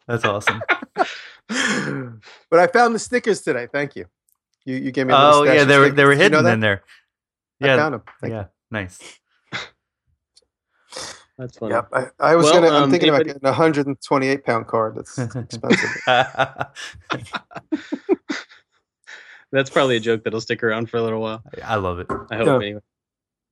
That's 0.07 0.27
awesome. 0.27 0.61
But 1.49 2.59
I 2.59 2.67
found 2.69 2.95
the 2.95 2.99
stickers 2.99 3.41
today. 3.43 3.67
Thank 3.73 3.97
you. 3.97 4.07
You 4.65 4.77
you 4.77 4.93
gave 4.93 5.07
me. 5.07 5.13
A 5.15 5.17
little 5.17 5.35
oh 5.41 5.45
stash 5.45 5.57
yeah, 5.57 5.65
they 5.65 5.79
were 5.79 5.85
stickers. 5.87 5.97
they 5.97 6.05
were 6.05 6.15
Did 6.15 6.23
you 6.23 6.29
know 6.31 6.37
hidden 6.39 6.53
in 6.55 6.61
there. 6.61 6.83
I 7.63 7.67
found 7.77 7.95
them. 7.95 8.03
Thank 8.21 8.33
yeah, 8.33 8.45
nice. 8.71 8.99
That's 11.39 11.55
you. 11.57 11.61
funny. 11.61 11.75
Yep. 11.75 11.89
I, 11.93 12.07
I 12.21 12.37
was 12.37 12.45
Well, 12.45 12.55
gonna. 12.55 12.69
I'm 12.69 12.83
um, 12.85 12.91
thinking 12.91 13.09
about 13.09 13.23
anybody- 13.23 13.41
getting 13.41 13.47
a 13.49 13.53
128 13.53 14.45
pound 14.45 14.67
card. 14.67 14.97
That's 14.97 15.19
expensive. 15.19 15.91
That's 19.51 19.69
probably 19.69 19.97
a 19.97 20.01
joke 20.01 20.25
that'll 20.25 20.41
stick 20.41 20.63
around 20.63 20.89
for 20.89 20.97
a 20.97 21.03
little 21.03 21.21
while. 21.21 21.43
I 21.63 21.77
love 21.77 21.99
it. 21.99 22.07
I 22.31 22.37
hope 22.37 22.47
Yeah. 22.47 22.57
anyway. 22.57 22.81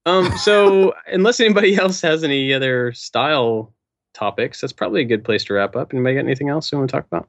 Um, 0.07 0.33
so 0.39 0.95
unless 1.07 1.41
anybody 1.41 1.77
else 1.77 2.01
has 2.01 2.25
any 2.25 2.55
other 2.55 2.93
style 2.93 3.75
topics, 4.15 4.61
that's 4.63 4.73
probably 4.73 5.03
a 5.03 5.05
good 5.05 5.25
place 5.25 5.45
to 5.45 5.55
wrap 5.55 5.77
up. 5.77 5.93
Anybody 5.93 6.15
got 6.15 6.21
anything 6.25 6.49
else 6.49 6.73
you 6.73 6.79
want 6.79 6.89
to 6.89 6.97
talk 6.97 7.07
about? 7.07 7.29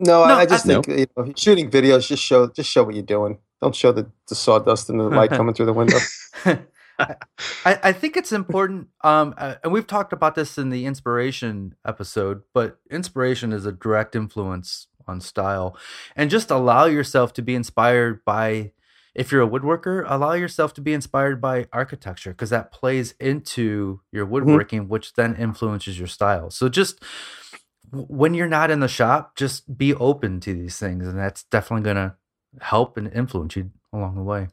No, 0.00 0.24
No, 0.26 0.34
I, 0.34 0.40
I 0.40 0.46
just 0.46 0.66
I- 0.68 0.80
think 0.80 0.88
you 0.88 1.06
know, 1.16 1.32
shooting 1.36 1.70
videos. 1.70 2.06
Just 2.08 2.22
show 2.22 2.48
just 2.48 2.70
show 2.70 2.84
what 2.84 2.94
you're 2.94 3.04
doing. 3.04 3.38
Don't 3.62 3.74
show 3.74 3.92
the, 3.92 4.10
the 4.28 4.34
sawdust 4.34 4.90
and 4.90 5.00
the 5.00 5.04
light 5.04 5.30
coming 5.38 5.54
through 5.54 5.66
the 5.66 5.72
window. 5.72 5.98
I, 6.98 7.16
I 7.64 7.92
think 7.92 8.16
it's 8.16 8.30
important, 8.30 8.88
um, 9.02 9.34
uh, 9.36 9.56
and 9.64 9.72
we've 9.72 9.86
talked 9.86 10.12
about 10.12 10.36
this 10.36 10.56
in 10.58 10.70
the 10.70 10.86
inspiration 10.86 11.74
episode, 11.84 12.42
but 12.52 12.78
inspiration 12.88 13.52
is 13.52 13.66
a 13.66 13.72
direct 13.72 14.14
influence 14.14 14.86
on 15.08 15.20
style. 15.20 15.76
And 16.14 16.30
just 16.30 16.50
allow 16.52 16.84
yourself 16.84 17.32
to 17.34 17.42
be 17.42 17.56
inspired 17.56 18.24
by, 18.24 18.72
if 19.12 19.32
you're 19.32 19.42
a 19.42 19.48
woodworker, 19.48 20.04
allow 20.06 20.34
yourself 20.34 20.72
to 20.74 20.80
be 20.80 20.92
inspired 20.92 21.40
by 21.40 21.66
architecture 21.72 22.30
because 22.30 22.50
that 22.50 22.70
plays 22.70 23.14
into 23.18 24.00
your 24.12 24.24
woodworking, 24.24 24.86
which 24.88 25.14
then 25.14 25.34
influences 25.34 25.98
your 25.98 26.08
style. 26.08 26.48
So 26.50 26.68
just 26.68 27.02
when 27.94 28.34
you're 28.34 28.46
not 28.46 28.70
in 28.70 28.80
the 28.80 28.88
shop, 28.88 29.36
just 29.36 29.76
be 29.76 29.94
open 29.94 30.40
to 30.40 30.54
these 30.54 30.78
things, 30.78 31.06
and 31.06 31.18
that's 31.18 31.44
definitely 31.44 31.84
going 31.84 31.96
to 31.96 32.14
help 32.60 32.96
and 32.96 33.12
influence 33.12 33.56
you 33.56 33.70
along 33.92 34.16
the 34.16 34.22
way. 34.22 34.48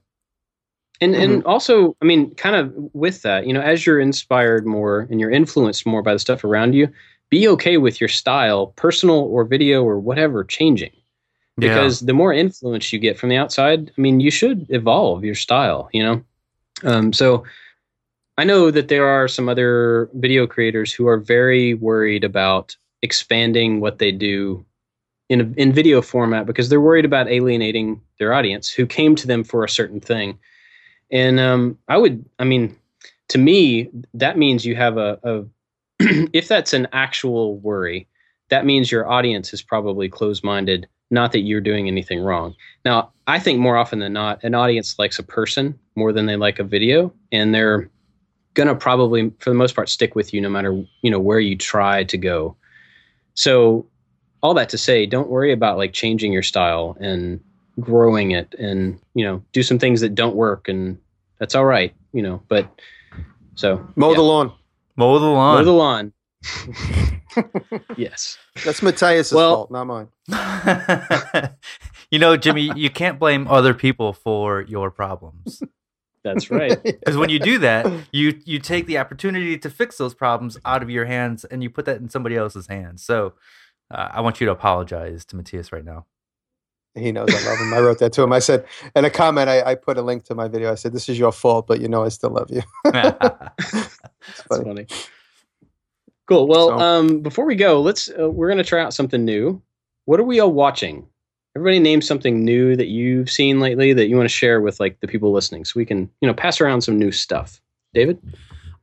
And 1.01 1.15
and 1.15 1.43
also, 1.45 1.95
I 2.01 2.05
mean, 2.05 2.35
kind 2.35 2.55
of 2.55 2.73
with 2.93 3.23
that, 3.23 3.47
you 3.47 3.53
know, 3.53 3.61
as 3.61 3.85
you're 3.85 3.99
inspired 3.99 4.67
more 4.67 5.07
and 5.09 5.19
you're 5.19 5.31
influenced 5.31 5.85
more 5.85 6.03
by 6.03 6.13
the 6.13 6.19
stuff 6.19 6.43
around 6.43 6.73
you, 6.73 6.87
be 7.31 7.47
okay 7.47 7.77
with 7.77 7.99
your 7.99 8.07
style, 8.07 8.67
personal 8.67 9.21
or 9.21 9.43
video 9.43 9.83
or 9.83 9.99
whatever, 9.99 10.43
changing. 10.43 10.91
Yeah. 11.57 11.69
Because 11.69 12.01
the 12.01 12.13
more 12.13 12.33
influence 12.33 12.93
you 12.93 12.99
get 12.99 13.17
from 13.17 13.29
the 13.29 13.37
outside, 13.37 13.91
I 13.97 14.01
mean, 14.01 14.19
you 14.19 14.29
should 14.29 14.67
evolve 14.69 15.23
your 15.23 15.35
style, 15.35 15.89
you 15.91 16.03
know? 16.03 16.23
Um, 16.83 17.13
so 17.13 17.43
I 18.37 18.43
know 18.43 18.71
that 18.71 18.87
there 18.87 19.07
are 19.07 19.27
some 19.27 19.49
other 19.49 20.09
video 20.13 20.47
creators 20.47 20.93
who 20.93 21.07
are 21.07 21.17
very 21.17 21.73
worried 21.73 22.23
about 22.23 22.75
expanding 23.02 23.80
what 23.80 23.99
they 23.99 24.12
do 24.12 24.66
in 25.30 25.41
a, 25.41 25.43
in 25.56 25.72
video 25.72 26.02
format 26.02 26.45
because 26.45 26.70
they're 26.70 26.82
worried 26.82 27.06
about 27.06 27.30
alienating 27.30 28.02
their 28.20 28.34
audience 28.34 28.70
who 28.70 28.86
came 28.86 29.16
to 29.16 29.28
them 29.28 29.43
for 29.43 29.64
a 29.64 29.70
certain 29.70 29.99
thing. 29.99 30.38
And 31.10 31.39
um, 31.39 31.78
I 31.88 31.97
would, 31.97 32.24
I 32.39 32.43
mean, 32.43 32.76
to 33.30 33.38
me, 33.38 33.89
that 34.14 34.38
means 34.38 34.66
you 34.66 34.76
have 34.76 34.97
a, 34.97 35.18
a 35.24 35.45
if 36.34 36.47
that's 36.47 36.74
an 36.74 36.88
actual 36.91 37.58
worry, 37.60 38.08
that 38.49 38.66
means 38.66 38.91
your 38.91 39.10
audience 39.10 39.54
is 39.54 39.62
probably 39.62 40.10
closed 40.10 40.43
minded, 40.43 40.88
not 41.10 41.32
that 41.32 41.39
you're 41.39 41.62
doing 41.62 41.88
anything 41.88 42.20
wrong. 42.20 42.54
Now, 42.84 43.12
I 43.28 43.39
think 43.39 43.60
more 43.60 43.78
often 43.78 43.99
than 43.99 44.14
not, 44.14 44.43
an 44.43 44.56
audience 44.56 44.99
likes 44.99 45.20
a 45.20 45.24
person 45.24 45.80
more 45.95 46.12
than 46.12 46.26
they 46.26 46.36
like 46.36 46.60
a 46.60 46.64
video, 46.64 47.14
and 47.32 47.54
they're 47.56 47.89
gonna 48.54 48.76
probably, 48.76 49.32
for 49.39 49.49
the 49.49 49.56
most 49.56 49.76
part, 49.76 49.88
stick 49.88 50.16
with 50.16 50.34
you 50.34 50.41
no 50.41 50.49
matter 50.49 50.84
you 51.02 51.12
know 51.12 51.20
where 51.20 51.39
you 51.39 51.56
try 51.56 52.04
to 52.04 52.18
go. 52.18 52.56
So, 53.34 53.86
all 54.41 54.53
that 54.55 54.69
to 54.69 54.77
say, 54.77 55.05
don't 55.05 55.29
worry 55.29 55.51
about 55.51 55.77
like 55.77 55.93
changing 55.93 56.34
your 56.34 56.43
style 56.43 56.97
and 56.99 57.39
growing 57.79 58.32
it, 58.32 58.53
and 58.59 58.99
you 59.13 59.23
know, 59.25 59.43
do 59.53 59.63
some 59.63 59.79
things 59.79 60.01
that 60.01 60.15
don't 60.15 60.36
work, 60.36 60.67
and 60.67 60.97
that's 61.39 61.55
all 61.55 61.65
right, 61.65 61.93
you 62.13 62.21
know. 62.21 62.41
But 62.47 62.67
so 63.55 63.86
Mow 63.95 64.09
yeah. 64.11 64.15
the 64.15 64.21
lawn. 64.23 64.53
Mow 64.95 65.19
the 65.19 65.25
lawn. 65.25 65.57
mow 65.57 65.63
the 65.63 65.71
lawn. 65.71 66.13
yes. 67.97 68.38
That's 68.65 68.82
Matthias's 68.82 69.34
Well- 69.34 69.67
fault, 69.67 69.71
not 69.71 69.86
mine. 69.86 70.07
you 72.11 72.19
know, 72.19 72.36
Jimmy, 72.38 72.71
you 72.75 72.89
can't 72.89 73.19
blame 73.19 73.47
other 73.47 73.73
people 73.73 74.13
for 74.13 74.61
your 74.61 74.91
problems. 74.91 75.61
That's 76.24 76.51
right. 76.51 76.78
Because 76.84 77.17
when 77.17 77.30
you 77.30 77.39
do 77.39 77.57
that, 77.59 77.88
you 78.11 78.39
you 78.45 78.59
take 78.59 78.86
the 78.86 78.97
opportunity 78.97 79.57
to 79.57 79.69
fix 79.69 79.97
those 79.97 80.13
problems 80.13 80.57
out 80.65 80.84
of 80.84 80.89
your 80.89 81.05
hands 81.05 81.45
and 81.45 81.63
you 81.63 81.69
put 81.69 81.86
that 81.86 81.97
in 81.97 82.09
somebody 82.09 82.36
else's 82.36 82.67
hands. 82.67 83.03
So 83.03 83.34
uh, 83.89 84.09
I 84.11 84.22
want 84.22 84.39
you 84.39 84.45
to 84.45 84.51
apologize 84.51 85.26
to 85.26 85.36
Matthias 85.36 85.72
right 85.72 85.84
now. 85.84 86.05
He 86.93 87.11
knows 87.11 87.30
I 87.34 87.49
love 87.49 87.57
him. 87.59 87.74
I 87.74 87.80
wrote 87.80 87.99
that 87.99 88.11
to 88.13 88.22
him. 88.24 88.34
I 88.34 88.39
said, 88.39 88.65
in 88.95 89.05
a 89.05 89.09
comment, 89.09 89.49
I, 89.49 89.61
I 89.63 89.76
put 89.76 89.97
a 89.97 90.01
link 90.01 90.26
to 90.26 90.36
my 90.36 90.47
video. 90.49 90.72
I 90.72 90.76
said, 90.76 90.91
"This 90.93 91.07
is 91.07 91.17
your 91.17 91.32
fault, 91.32 91.65
but 91.65 91.80
you 91.80 91.88
know 91.88 92.03
I 92.03 92.09
still 92.09 92.32
love 92.32 92.49
you." 92.51 92.61
That's 92.84 94.41
funny. 94.49 94.63
funny. 94.65 94.88
Cool. 96.28 96.47
Well, 96.47 96.67
So- 96.69 96.78
um, 96.80 97.22
before 97.22 97.45
we 97.45 97.55
go, 97.55 97.82
let's 97.82 98.09
uh, 98.09 98.30
we're 98.30 98.49
gonna 98.49 98.63
try 98.63 98.82
out 98.82 98.93
something 98.93 99.24
new. 99.24 99.61
What 100.05 100.19
are 100.19 100.24
we 100.24 100.39
all 100.39 100.51
watching? 100.51 101.07
Everybody 101.56 101.80
name 101.80 102.02
something 102.02 102.45
new 102.45 102.76
that 102.78 102.88
you've 102.88 103.30
seen 103.30 103.60
lately 103.60 103.91
that 103.93 104.08
you 104.08 104.16
want 104.16 104.30
to 104.30 104.34
share 104.34 104.62
with 104.62 104.80
like 104.80 104.99
the 105.02 105.08
people 105.08 105.34
listening, 105.34 105.66
so 105.66 105.74
we 105.76 105.86
can 105.86 106.10
you 106.22 106.28
know 106.28 106.34
pass 106.34 106.62
around 106.62 106.82
some 106.82 106.97
new 106.97 107.12
stuff. 107.12 107.62
David. 107.93 108.20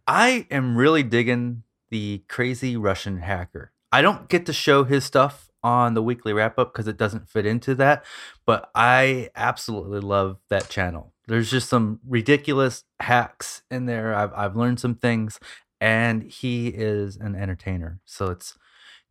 I 0.07 0.47
am 0.51 0.77
really 0.77 1.03
digging 1.03 1.63
the 1.91 2.23
crazy 2.29 2.77
Russian 2.77 3.19
hacker. 3.19 3.73
I 3.93 4.03
don't 4.03 4.29
get 4.29 4.47
to 4.47 4.53
show 4.53 4.85
his 4.85 5.05
stuff 5.05 5.51
on 5.63 5.95
the 5.95 6.03
weekly 6.03 6.33
wrap 6.33 6.59
up 6.59 6.73
because 6.73 6.89
it 6.89 6.97
doesn't 6.97 7.29
fit 7.29 7.47
into 7.47 7.75
that, 7.75 8.05
but 8.47 8.71
I 8.75 9.31
absolutely 9.35 10.01
love 10.01 10.39
that 10.51 10.69
channel. 10.69 11.13
There's 11.27 11.51
just 11.51 11.69
some 11.69 12.01
ridiculous 12.07 12.85
hacks 13.01 13.63
in 13.71 13.87
there. 13.87 14.15
I've 14.15 14.33
I've 14.35 14.57
learned 14.57 14.81
some 14.81 14.95
things, 14.95 15.39
and 15.81 16.23
he 16.23 16.69
is 16.69 17.17
an 17.17 17.35
entertainer. 17.35 18.01
So 18.05 18.27
it's 18.27 18.59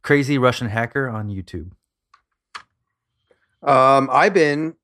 crazy 0.02 0.38
Russian 0.38 0.70
hacker 0.70 1.10
on 1.10 1.30
YouTube. 1.30 1.72
Um, 3.64 4.10
I've 4.12 4.34
been 4.34 4.76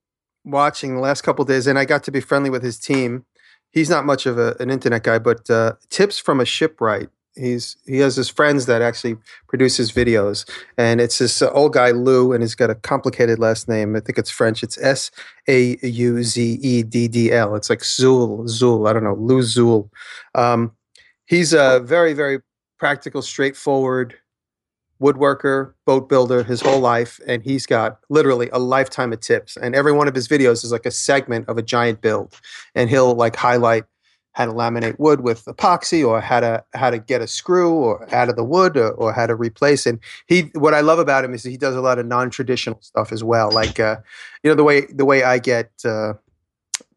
watching 0.46 0.96
the 0.96 1.02
last 1.02 1.22
couple 1.22 1.46
days, 1.46 1.68
and 1.68 1.78
I 1.80 1.86
got 1.86 2.04
to 2.06 2.12
be 2.12 2.20
friendly 2.20 2.50
with 2.50 2.64
his 2.64 2.80
team. 2.80 3.26
He's 3.72 3.90
not 3.90 4.06
much 4.06 4.26
of 4.26 4.38
a, 4.38 4.56
an 4.60 4.70
internet 4.70 5.04
guy, 5.04 5.20
but 5.20 5.50
uh, 5.50 5.74
tips 5.90 6.20
from 6.20 6.40
a 6.40 6.46
shipwright. 6.46 7.10
He's 7.36 7.78
he 7.88 7.98
has 7.98 8.16
his 8.16 8.30
friends 8.30 8.68
that 8.68 8.84
actually 8.84 9.18
produce 9.48 9.76
his 9.76 9.92
videos, 9.92 10.48
and 10.78 11.02
it's 11.02 11.18
this 11.18 11.42
uh, 11.42 11.50
old 11.52 11.74
guy 11.74 11.90
Lou, 11.90 12.32
and 12.32 12.44
he's 12.44 12.54
got 12.54 12.70
a 12.70 12.76
complicated 12.76 13.40
last 13.40 13.68
name. 13.68 13.96
I 13.96 14.02
think 14.02 14.20
it's 14.20 14.30
French. 14.30 14.62
It's 14.62 14.78
S 14.78 15.10
A 15.48 15.78
U 15.82 16.24
Z 16.24 16.60
E 16.62 16.84
D 16.84 17.08
D 17.08 17.32
L. 17.32 17.56
It's 17.56 17.72
like 17.72 17.80
Zul 17.80 18.44
Zul. 18.44 18.88
I 18.88 18.94
don't 18.94 19.04
know 19.04 19.16
Lou 19.16 19.40
Zul. 19.40 19.90
Um, 20.36 20.74
he's 21.26 21.54
a 21.54 21.80
very 21.84 22.14
very 22.14 22.42
practical, 22.78 23.24
straightforward 23.24 24.16
woodworker, 25.04 25.74
boat 25.86 26.08
builder 26.08 26.44
his 26.44 26.62
whole 26.62 26.80
life, 26.80 27.20
and 27.28 27.44
he's 27.44 27.66
got 27.66 28.00
literally 28.10 28.50
a 28.54 28.60
lifetime 28.60 29.12
of 29.12 29.20
tips. 29.20 29.58
And 29.58 29.76
every 29.76 29.92
one 29.92 30.08
of 30.08 30.16
his 30.16 30.28
videos 30.30 30.64
is 30.64 30.72
like 30.72 30.86
a 30.86 30.92
segment 30.92 31.50
of 31.50 31.58
a 31.58 31.62
giant 31.62 32.02
build, 32.02 32.40
and 32.74 32.90
he'll 32.90 33.14
like 33.14 33.36
highlight 33.36 33.84
how 34.32 34.46
to 34.46 34.52
laminate 34.52 34.98
wood 34.98 35.22
with 35.22 35.46
epoxy, 35.46 36.08
or 36.08 36.22
how 36.22 36.40
to 36.40 36.64
how 36.74 36.90
to 36.90 36.98
get 36.98 37.22
a 37.22 37.28
screw, 37.28 37.74
or 37.74 38.08
out 38.16 38.30
of 38.30 38.38
the 38.38 38.44
wood, 38.44 38.78
or, 38.78 38.92
or 38.92 39.12
how 39.14 39.28
to 39.28 39.36
replace. 39.36 39.86
And 39.86 40.00
he, 40.28 40.50
what 40.54 40.74
I 40.74 40.80
love 40.80 41.00
about 41.00 41.26
him 41.26 41.34
is 41.34 41.44
he 41.44 41.58
does 41.58 41.76
a 41.76 41.82
lot 41.82 42.00
of 42.00 42.06
non 42.06 42.30
traditional 42.30 42.82
stuff 42.82 43.12
as 43.12 43.24
well, 43.24 43.52
like 43.52 43.82
uh, 43.82 43.98
you 44.42 44.50
know 44.50 44.56
the 44.56 44.64
way 44.64 44.86
the 44.90 45.06
way 45.06 45.24
I 45.24 45.38
get. 45.38 45.70
Uh, 45.84 46.14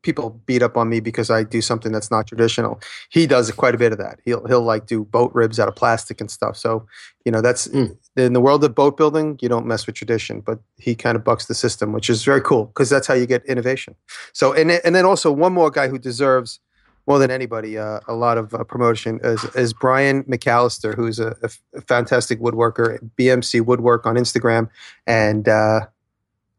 people 0.07 0.41
beat 0.47 0.63
up 0.63 0.77
on 0.77 0.89
me 0.89 1.01
because 1.01 1.29
I 1.31 1.43
do 1.43 1.61
something 1.61 1.93
that's 1.93 2.11
not 2.11 2.27
traditional. 2.27 2.81
He 3.11 3.27
does 3.27 3.51
quite 3.63 3.75
a 3.75 3.79
bit 3.85 3.93
of 3.93 3.99
that. 3.99 4.21
He'll 4.25 4.45
he'll 4.47 4.63
like 4.63 4.87
do 4.87 5.05
boat 5.05 5.31
ribs 5.35 5.59
out 5.61 5.69
of 5.69 5.75
plastic 5.77 6.21
and 6.23 6.31
stuff. 6.31 6.57
So 6.57 6.87
you 7.25 7.33
know 7.33 7.41
that's 7.47 7.67
Mm. 7.69 7.97
in 8.17 8.33
the 8.33 8.41
world 8.41 8.63
of 8.65 8.75
boat 8.75 8.97
building. 8.97 9.27
You 9.43 9.49
don't 9.49 9.67
mess 9.67 9.87
with 9.87 9.97
tradition, 9.97 10.41
but 10.49 10.59
he 10.79 10.95
kind 10.95 11.17
of 11.17 11.23
bucks 11.25 11.47
the 11.47 11.55
system, 11.55 11.93
which 11.93 12.09
is 12.09 12.25
very 12.25 12.41
cool 12.41 12.65
because 12.67 12.89
that's 12.89 13.07
how 13.09 13.15
you 13.15 13.27
get 13.27 13.45
innovation. 13.47 13.95
So 14.33 14.53
and 14.53 14.71
then- 14.71 14.81
and 14.85 14.95
then 14.95 15.05
also 15.05 15.29
one 15.33 15.53
more 15.53 15.71
guy 15.71 15.89
who 15.89 15.99
deserves 15.99 16.61
more 17.09 17.19
than 17.21 17.31
anybody 17.31 17.79
uh, 17.79 18.01
a 18.09 18.15
lot 18.15 18.37
of 18.37 18.53
uh, 18.53 18.65
promotion 18.65 19.21
is, 19.23 19.45
is 19.55 19.73
Brian 19.73 20.25
McAllister, 20.25 20.93
who's 20.99 21.19
a, 21.21 21.29
a 21.43 21.45
f- 21.53 21.61
a 21.75 21.81
fantastic 21.81 22.41
woodworker, 22.41 22.99
BMC 23.19 23.61
Woodwork 23.65 24.07
on 24.07 24.17
Instagram, 24.17 24.69
and 25.07 25.49
uh, 25.49 25.81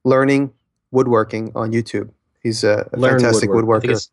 learning 0.05 0.51
woodworking 0.91 1.51
on 1.53 1.71
YouTube. 1.73 2.09
He's 2.47 2.63
a, 2.63 2.89
a 2.93 2.99
fantastic 2.99 3.49
woodwork. 3.49 3.83
I 3.83 3.87
think, 3.87 3.97
woodworker. 3.97 4.09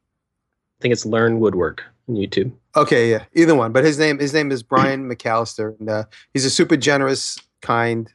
I 0.79 0.81
think 0.83 0.93
it's 0.93 1.07
Learn 1.07 1.39
Woodwork 1.39 1.85
on 2.09 2.17
YouTube. 2.17 2.53
Okay, 2.77 3.11
yeah, 3.11 3.25
either 3.35 3.55
one. 3.55 3.73
But 3.73 3.85
his 3.85 3.99
name 3.99 4.19
his 4.19 4.35
name 4.35 4.51
is 4.51 4.63
Brian 4.63 5.09
McAllister, 5.11 5.79
and 5.79 5.89
uh, 5.89 6.05
he's 6.33 6.45
a 6.45 6.51
super 6.51 6.77
generous, 6.77 7.39
kind, 7.63 8.13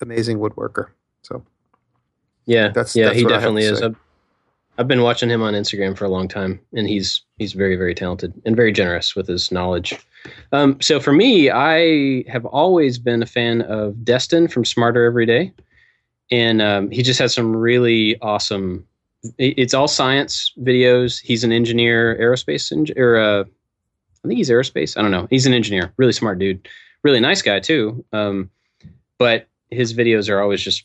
amazing 0.00 0.38
woodworker. 0.38 0.88
So 1.22 1.42
Yeah, 2.46 2.68
That's- 2.68 2.94
yeah, 2.94 3.06
that's 3.06 3.18
he 3.18 3.24
definitely 3.24 3.64
is. 3.64 3.82
I've, 3.82 3.96
I've 4.78 4.86
been 4.86 5.02
watching 5.02 5.28
him 5.28 5.42
on 5.42 5.54
Instagram 5.54 5.98
for 5.98 6.04
a 6.04 6.08
long 6.08 6.28
time, 6.28 6.60
and 6.72 6.88
he's 6.88 7.22
he's 7.36 7.52
very 7.52 7.74
very 7.74 7.94
talented 7.94 8.32
and 8.46 8.54
very 8.54 8.70
generous 8.70 9.16
with 9.16 9.26
his 9.26 9.50
knowledge. 9.50 9.98
Um, 10.52 10.80
so 10.80 11.00
for 11.00 11.12
me, 11.12 11.50
I 11.50 12.24
have 12.30 12.46
always 12.46 12.98
been 12.98 13.20
a 13.22 13.26
fan 13.26 13.62
of 13.62 14.04
Destin 14.04 14.46
from 14.46 14.64
Smarter 14.64 15.04
Every 15.04 15.26
Day, 15.26 15.52
and 16.30 16.62
um, 16.62 16.90
he 16.92 17.02
just 17.02 17.18
has 17.18 17.34
some 17.34 17.56
really 17.56 18.20
awesome. 18.22 18.86
It- 19.38 19.54
It's 19.58 19.74
all 19.74 19.88
science 19.88 20.52
videos. 20.60 21.20
He's 21.20 21.44
an 21.44 21.52
engineer, 21.52 22.16
aerospace 22.20 22.72
eng- 22.72 22.98
or 22.98 23.16
uh, 23.16 23.44
I 24.24 24.28
think 24.28 24.38
he's 24.38 24.50
aerospace. 24.50 24.96
I 24.96 25.02
don't 25.02 25.10
know. 25.10 25.26
He's 25.30 25.46
an 25.46 25.54
engineer, 25.54 25.92
really 25.96 26.12
smart 26.12 26.38
dude, 26.38 26.66
really 27.02 27.20
nice 27.20 27.42
guy 27.42 27.60
too. 27.60 28.04
Um, 28.12 28.50
but 29.18 29.46
his 29.70 29.94
videos 29.94 30.28
are 30.28 30.40
always 30.40 30.60
just 30.62 30.84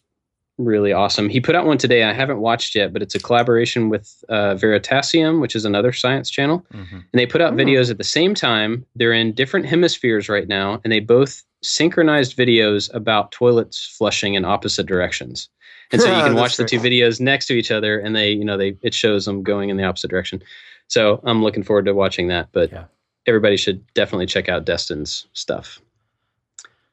really 0.60 0.94
awesome. 0.94 1.30
He 1.30 1.40
put 1.42 1.56
out 1.56 1.66
one 1.66 1.80
today. 1.80 2.04
I 2.04 2.14
haven't 2.14 2.40
watched 2.40 2.76
yet, 2.76 2.94
but 2.94 3.02
it's 3.02 3.16
a 3.16 3.20
collaboration 3.20 3.90
with 3.90 4.24
uh, 4.30 4.54
Veritasium, 4.54 5.42
which 5.42 5.56
is 5.56 5.66
another 5.66 5.92
science 5.92 6.30
channel, 6.30 6.64
Mhm. 6.74 6.92
and 6.94 7.04
they 7.14 7.26
put 7.26 7.42
out 7.42 7.54
Oh. 7.54 7.56
videos 7.56 7.90
at 7.90 7.98
the 7.98 8.04
same 8.04 8.36
time. 8.36 8.86
They're 8.96 9.14
in 9.14 9.34
different 9.34 9.66
hemispheres 9.66 10.30
right 10.30 10.48
now, 10.48 10.80
and 10.84 10.94
they 10.94 11.00
both 11.00 11.42
synchronized 11.64 12.38
videos 12.38 12.94
about 12.94 13.32
toilets 13.32 13.96
flushing 13.98 14.36
in 14.36 14.46
opposite 14.46 14.86
directions. 14.86 15.50
And 15.94 16.02
so 16.02 16.08
you 16.18 16.24
can 16.24 16.36
watch 16.36 16.58
the 16.58 16.66
two 16.66 16.80
great. 16.80 16.92
videos 16.92 17.22
next 17.22 17.46
to 17.48 17.54
each 17.54 17.72
other, 17.72 18.00
and 18.00 18.16
they, 18.16 18.32
you 18.32 18.44
know, 18.44 18.58
they 18.58 18.76
it 18.82 18.94
shows 18.94 19.26
them 19.26 19.44
going 19.44 19.70
in 19.70 19.78
the 19.78 19.84
opposite 19.84 20.10
direction. 20.10 20.44
So 20.88 21.22
I'm 21.24 21.42
looking 21.44 21.64
forward 21.64 21.86
to 21.86 21.94
watching 21.94 22.28
that. 22.28 22.50
But 22.52 22.72
Yeah. 22.72 22.86
everybody 23.28 23.56
should 23.58 23.86
definitely 23.94 24.26
check 24.26 24.50
out 24.50 24.66
Destin's 24.66 25.28
stuff. 25.34 25.80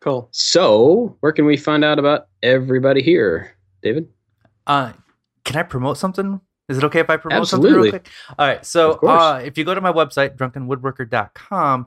cool. 0.00 0.28
So 0.32 1.16
where 1.20 1.32
can 1.32 1.44
we 1.44 1.56
find 1.56 1.84
out 1.84 1.98
about 1.98 2.28
everybody 2.42 3.02
here, 3.02 3.54
David? 3.82 4.08
Uh, 4.66 4.92
can 5.44 5.56
I 5.56 5.62
promote 5.62 5.98
something? 5.98 6.40
Is 6.70 6.78
it 6.78 6.84
okay 6.84 7.00
if 7.00 7.10
I 7.10 7.16
promote 7.16 7.48
something 7.48 7.72
real 7.72 7.90
quick? 7.90 8.08
All 8.38 8.46
right. 8.46 8.64
So 8.64 8.92
uh, 8.92 9.42
if 9.44 9.58
you 9.58 9.64
go 9.64 9.74
to 9.74 9.80
my 9.80 9.92
website, 9.92 10.36
drunkenwoodworker.com, 10.36 11.86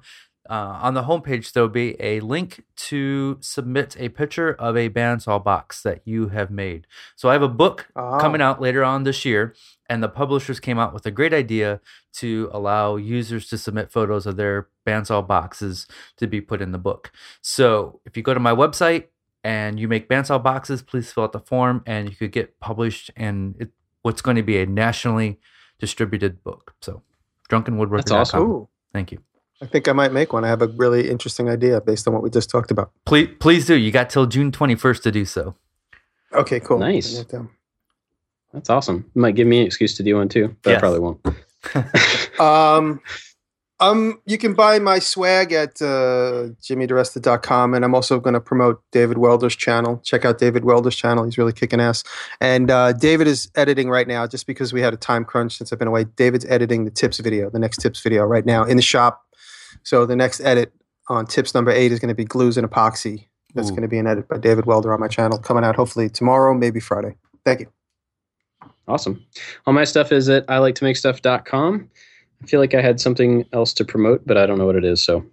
uh, 0.50 0.80
on 0.82 0.94
the 0.94 1.04
homepage, 1.04 1.54
there'll 1.54 1.70
be 1.70 1.96
a 2.02 2.20
link 2.20 2.64
to 2.76 3.38
submit 3.42 3.96
a 4.00 4.10
picture 4.10 4.54
of 4.54 4.76
a 4.76 4.90
bandsaw 4.90 5.42
box 5.44 5.82
that 5.84 6.02
you 6.06 6.30
have 6.30 6.52
made. 6.52 6.86
So 7.16 7.30
I 7.30 7.34
have 7.34 7.42
a 7.42 7.48
book 7.48 7.88
Oh. 7.96 8.18
coming 8.20 8.42
out 8.42 8.62
later 8.62 8.84
on 8.84 9.04
this 9.04 9.24
year, 9.26 9.56
and 9.90 10.04
the 10.04 10.10
publishers 10.10 10.60
came 10.60 10.78
out 10.80 10.94
with 10.94 11.06
a 11.06 11.12
great 11.12 11.34
idea 11.34 11.80
to 12.14 12.50
allow 12.52 12.96
users 12.98 13.48
to 13.50 13.58
submit 13.58 13.92
photos 13.92 14.26
of 14.26 14.36
their 14.36 14.68
bandsaw 14.86 15.26
boxes 15.26 15.88
to 16.18 16.28
be 16.28 16.42
put 16.42 16.62
in 16.62 16.72
the 16.72 16.78
book. 16.78 17.12
So 17.42 18.02
if 18.06 18.18
you 18.18 18.24
go 18.24 18.34
to 18.34 18.40
my 18.40 18.54
website 18.54 19.06
and 19.44 19.80
you 19.80 19.88
make 19.88 20.10
bandsaw 20.10 20.42
boxes, 20.44 20.82
please 20.82 21.12
fill 21.12 21.24
out 21.24 21.32
the 21.32 21.40
form, 21.40 21.84
and 21.86 22.10
you 22.10 22.16
could 22.16 22.32
get 22.32 22.60
published 22.60 23.12
in 23.16 23.56
it, 23.60 23.72
what's 24.02 24.22
going 24.22 24.38
to 24.38 24.44
be 24.44 24.58
a 24.60 24.66
nationally 24.66 25.40
distributed 25.80 26.44
book. 26.44 26.74
So 26.82 27.02
drunkenwoodworker.com. 27.50 27.98
That's 27.98 28.12
awesome. 28.12 28.68
Thank 28.94 29.12
you. 29.12 29.22
I 29.64 29.66
think 29.66 29.88
I 29.88 29.94
might 29.94 30.12
make 30.12 30.34
one. 30.34 30.44
I 30.44 30.50
have 30.50 30.62
a 30.62 30.68
really 30.68 31.10
interesting 31.10 31.50
idea 31.50 31.80
based 31.80 32.06
on 32.06 32.14
what 32.14 32.22
we 32.22 32.30
just 32.30 32.50
talked 32.50 32.70
about. 32.70 32.92
Please, 33.06 33.30
please 33.40 33.66
do. 33.66 33.76
You 33.76 33.92
got 33.92 34.10
till 34.10 34.26
June 34.26 34.52
21st 34.52 35.02
to 35.04 35.12
do 35.12 35.24
so. 35.24 35.56
Okay, 36.34 36.60
cool. 36.60 36.80
Nice. 36.80 37.16
Write 37.16 37.30
that 37.30 37.38
down. 37.38 37.50
That's 38.52 38.70
awesome. 38.70 39.10
Might 39.16 39.36
give 39.36 39.48
me 39.48 39.62
an 39.62 39.66
excuse 39.66 39.96
to 39.98 40.04
do 40.04 40.18
one 40.18 40.28
too, 40.28 40.54
but 40.64 40.76
I 40.76 40.80
probably 40.80 41.00
won't. 41.00 41.22
Um, 42.40 43.00
um, 43.80 44.22
you 44.26 44.38
can 44.38 44.54
buy 44.54 44.80
my 44.80 45.00
swag 45.00 45.54
at 45.54 45.82
uh, 45.82 46.50
jimmydiresta.com, 46.62 47.74
and 47.74 47.86
I'm 47.86 47.96
also 47.96 48.20
going 48.20 48.34
to 48.34 48.42
promote 48.42 48.82
David 48.92 49.18
Welder's 49.18 49.56
channel. 49.56 50.02
Check 50.04 50.26
out 50.26 50.40
David 50.40 50.66
Welder's 50.66 50.96
channel; 50.96 51.24
he's 51.24 51.38
really 51.38 51.54
kicking 51.54 51.80
ass. 51.80 52.04
And 52.42 52.70
uh, 52.70 52.94
David 52.94 53.28
is 53.28 53.50
editing 53.56 53.90
right 53.90 54.08
now, 54.08 54.28
just 54.28 54.46
because 54.46 54.74
we 54.74 54.82
had 54.82 54.94
a 54.94 54.98
time 54.98 55.24
crunch 55.24 55.58
since 55.58 55.72
I've 55.72 55.80
been 55.80 55.88
away. 55.88 56.04
David's 56.04 56.46
editing 56.46 56.86
the 56.86 56.92
tips 56.92 57.20
video, 57.20 57.50
the 57.50 57.60
next 57.60 57.78
tips 57.78 58.02
video, 58.02 58.24
right 58.26 58.46
now 58.46 58.64
in 58.64 58.76
the 58.76 58.84
shop. 58.84 59.23
So 59.84 60.06
the 60.06 60.16
next 60.16 60.42
edit 60.42 60.74
on 61.10 61.26
tips 61.26 61.54
number 61.54 61.72
eight 61.72 61.92
is 61.92 62.00
going 62.00 62.10
to 62.10 62.16
be 62.16 62.26
glues 62.26 62.58
and 62.58 62.70
epoxy. 62.70 63.28
That's 63.54 63.68
Ooh. 63.68 63.72
going 63.72 63.84
to 63.84 63.88
be 63.88 64.00
an 64.00 64.08
edit 64.08 64.28
by 64.28 64.38
David 64.38 64.66
Welder 64.66 64.94
on 64.94 65.00
my 65.00 65.08
channel, 65.08 65.38
coming 65.38 65.64
out 65.64 65.76
hopefully 65.76 66.10
tomorrow, 66.10 66.54
maybe 66.54 66.80
Friday. 66.80 67.16
Thank 67.46 67.62
you. 67.62 67.68
Awesome. 68.88 69.24
All 69.66 69.74
my 69.74 69.84
stuff 69.84 70.12
is 70.12 70.28
at 70.30 70.46
I 70.50 70.58
like 70.58 70.76
to 70.76 70.84
make 70.84 70.98
stuff.com. 70.98 71.90
I 72.42 72.46
feel 72.46 72.60
like 72.60 72.74
I 72.74 72.82
had 72.82 73.00
something 73.00 73.46
else 73.54 73.74
to 73.74 73.86
promote, 73.86 74.26
but 74.26 74.38
I 74.38 74.46
don't 74.46 74.58
know 74.58 74.66
what 74.66 74.76
it 74.76 74.84
is. 74.84 75.02
So, 75.04 75.26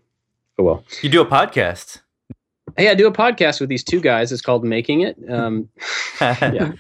oh 0.59 0.63
well. 0.63 0.85
You 1.03 1.09
do 1.09 1.21
a 1.21 1.27
podcast. 1.27 2.01
Hey, 2.77 2.89
I 2.89 2.95
do 2.95 3.09
a 3.09 3.13
podcast 3.13 3.61
with 3.61 3.69
these 3.69 3.83
two 3.83 4.01
guys. 4.01 4.31
It's 4.31 4.43
called 4.43 4.65
Making 4.65 5.01
It. 5.01 5.17
Um, 5.29 5.69
yeah. 6.21 6.73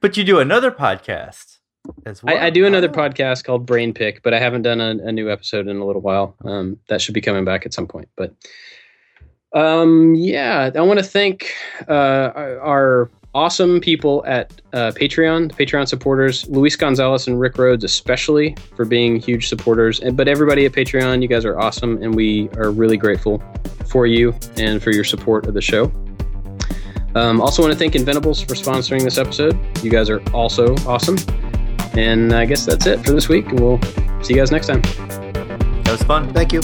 But 0.00 0.16
you 0.16 0.24
do 0.24 0.38
another 0.38 0.70
podcast 0.70 1.59
as 2.06 2.22
well. 2.22 2.36
I, 2.36 2.46
I 2.46 2.50
do 2.50 2.66
another 2.66 2.88
Oh. 2.88 2.92
podcast 2.92 3.44
called 3.44 3.66
Brain 3.66 3.92
Pick, 3.92 4.22
but 4.22 4.32
I 4.34 4.38
haven't 4.38 4.62
done 4.62 4.80
a, 4.80 4.90
a 4.90 5.12
new 5.12 5.30
episode 5.30 5.68
in 5.68 5.76
a 5.78 5.84
little 5.84 6.02
while. 6.02 6.34
Um, 6.44 6.78
that 6.88 7.00
should 7.00 7.14
be 7.14 7.20
coming 7.20 7.44
back 7.44 7.66
at 7.66 7.74
some 7.74 7.86
point. 7.86 8.08
But 8.16 8.34
um, 9.52 10.14
yeah, 10.14 10.70
I 10.74 10.80
want 10.82 10.98
to 10.98 11.04
thank 11.04 11.52
uh, 11.88 12.30
our, 12.62 13.10
awesome 13.32 13.80
people 13.80 14.24
at 14.26 14.60
uh, 14.72 14.90
Patreon, 14.90 15.56
the 15.56 15.64
Patreon 15.64 15.86
supporters, 15.86 16.48
Luis 16.48 16.74
Gonzalez 16.74 17.28
and 17.28 17.38
Rick 17.38 17.58
Rhodes, 17.58 17.84
especially 17.84 18.56
for 18.74 18.84
being 18.84 19.20
huge 19.20 19.48
supporters. 19.48 20.00
And 20.00 20.16
but 20.16 20.26
everybody 20.26 20.66
at 20.66 20.72
Patreon, 20.72 21.22
you 21.22 21.28
guys 21.28 21.44
are 21.44 21.56
awesome, 21.56 22.02
and 22.02 22.16
we 22.16 22.48
are 22.56 22.72
really 22.72 22.96
grateful 22.96 23.40
for 23.86 24.04
you 24.06 24.34
and 24.56 24.82
for 24.82 24.90
your 24.90 25.04
support 25.04 25.46
of 25.46 25.54
the 25.54 25.60
show. 25.60 25.92
Um, 27.14 27.40
also, 27.40 27.62
want 27.62 27.72
to 27.72 27.78
thank 27.78 27.94
Inventables 27.94 28.44
for 28.46 28.54
sponsoring 28.54 29.04
this 29.04 29.16
episode. 29.18 29.56
You 29.84 29.90
guys 29.90 30.10
are 30.10 30.20
also 30.32 30.74
awesome. 30.86 31.16
And 31.94 32.32
I 32.32 32.44
guess 32.44 32.66
that's 32.66 32.86
it 32.86 33.04
for 33.04 33.12
this 33.12 33.28
week. 33.28 33.50
We'll 33.52 33.80
see 34.22 34.34
you 34.34 34.40
guys 34.40 34.50
next 34.50 34.66
time. 34.68 34.82
That 34.82 35.92
was 35.92 36.02
fun. 36.02 36.32
Thank 36.32 36.52
you. 36.52 36.60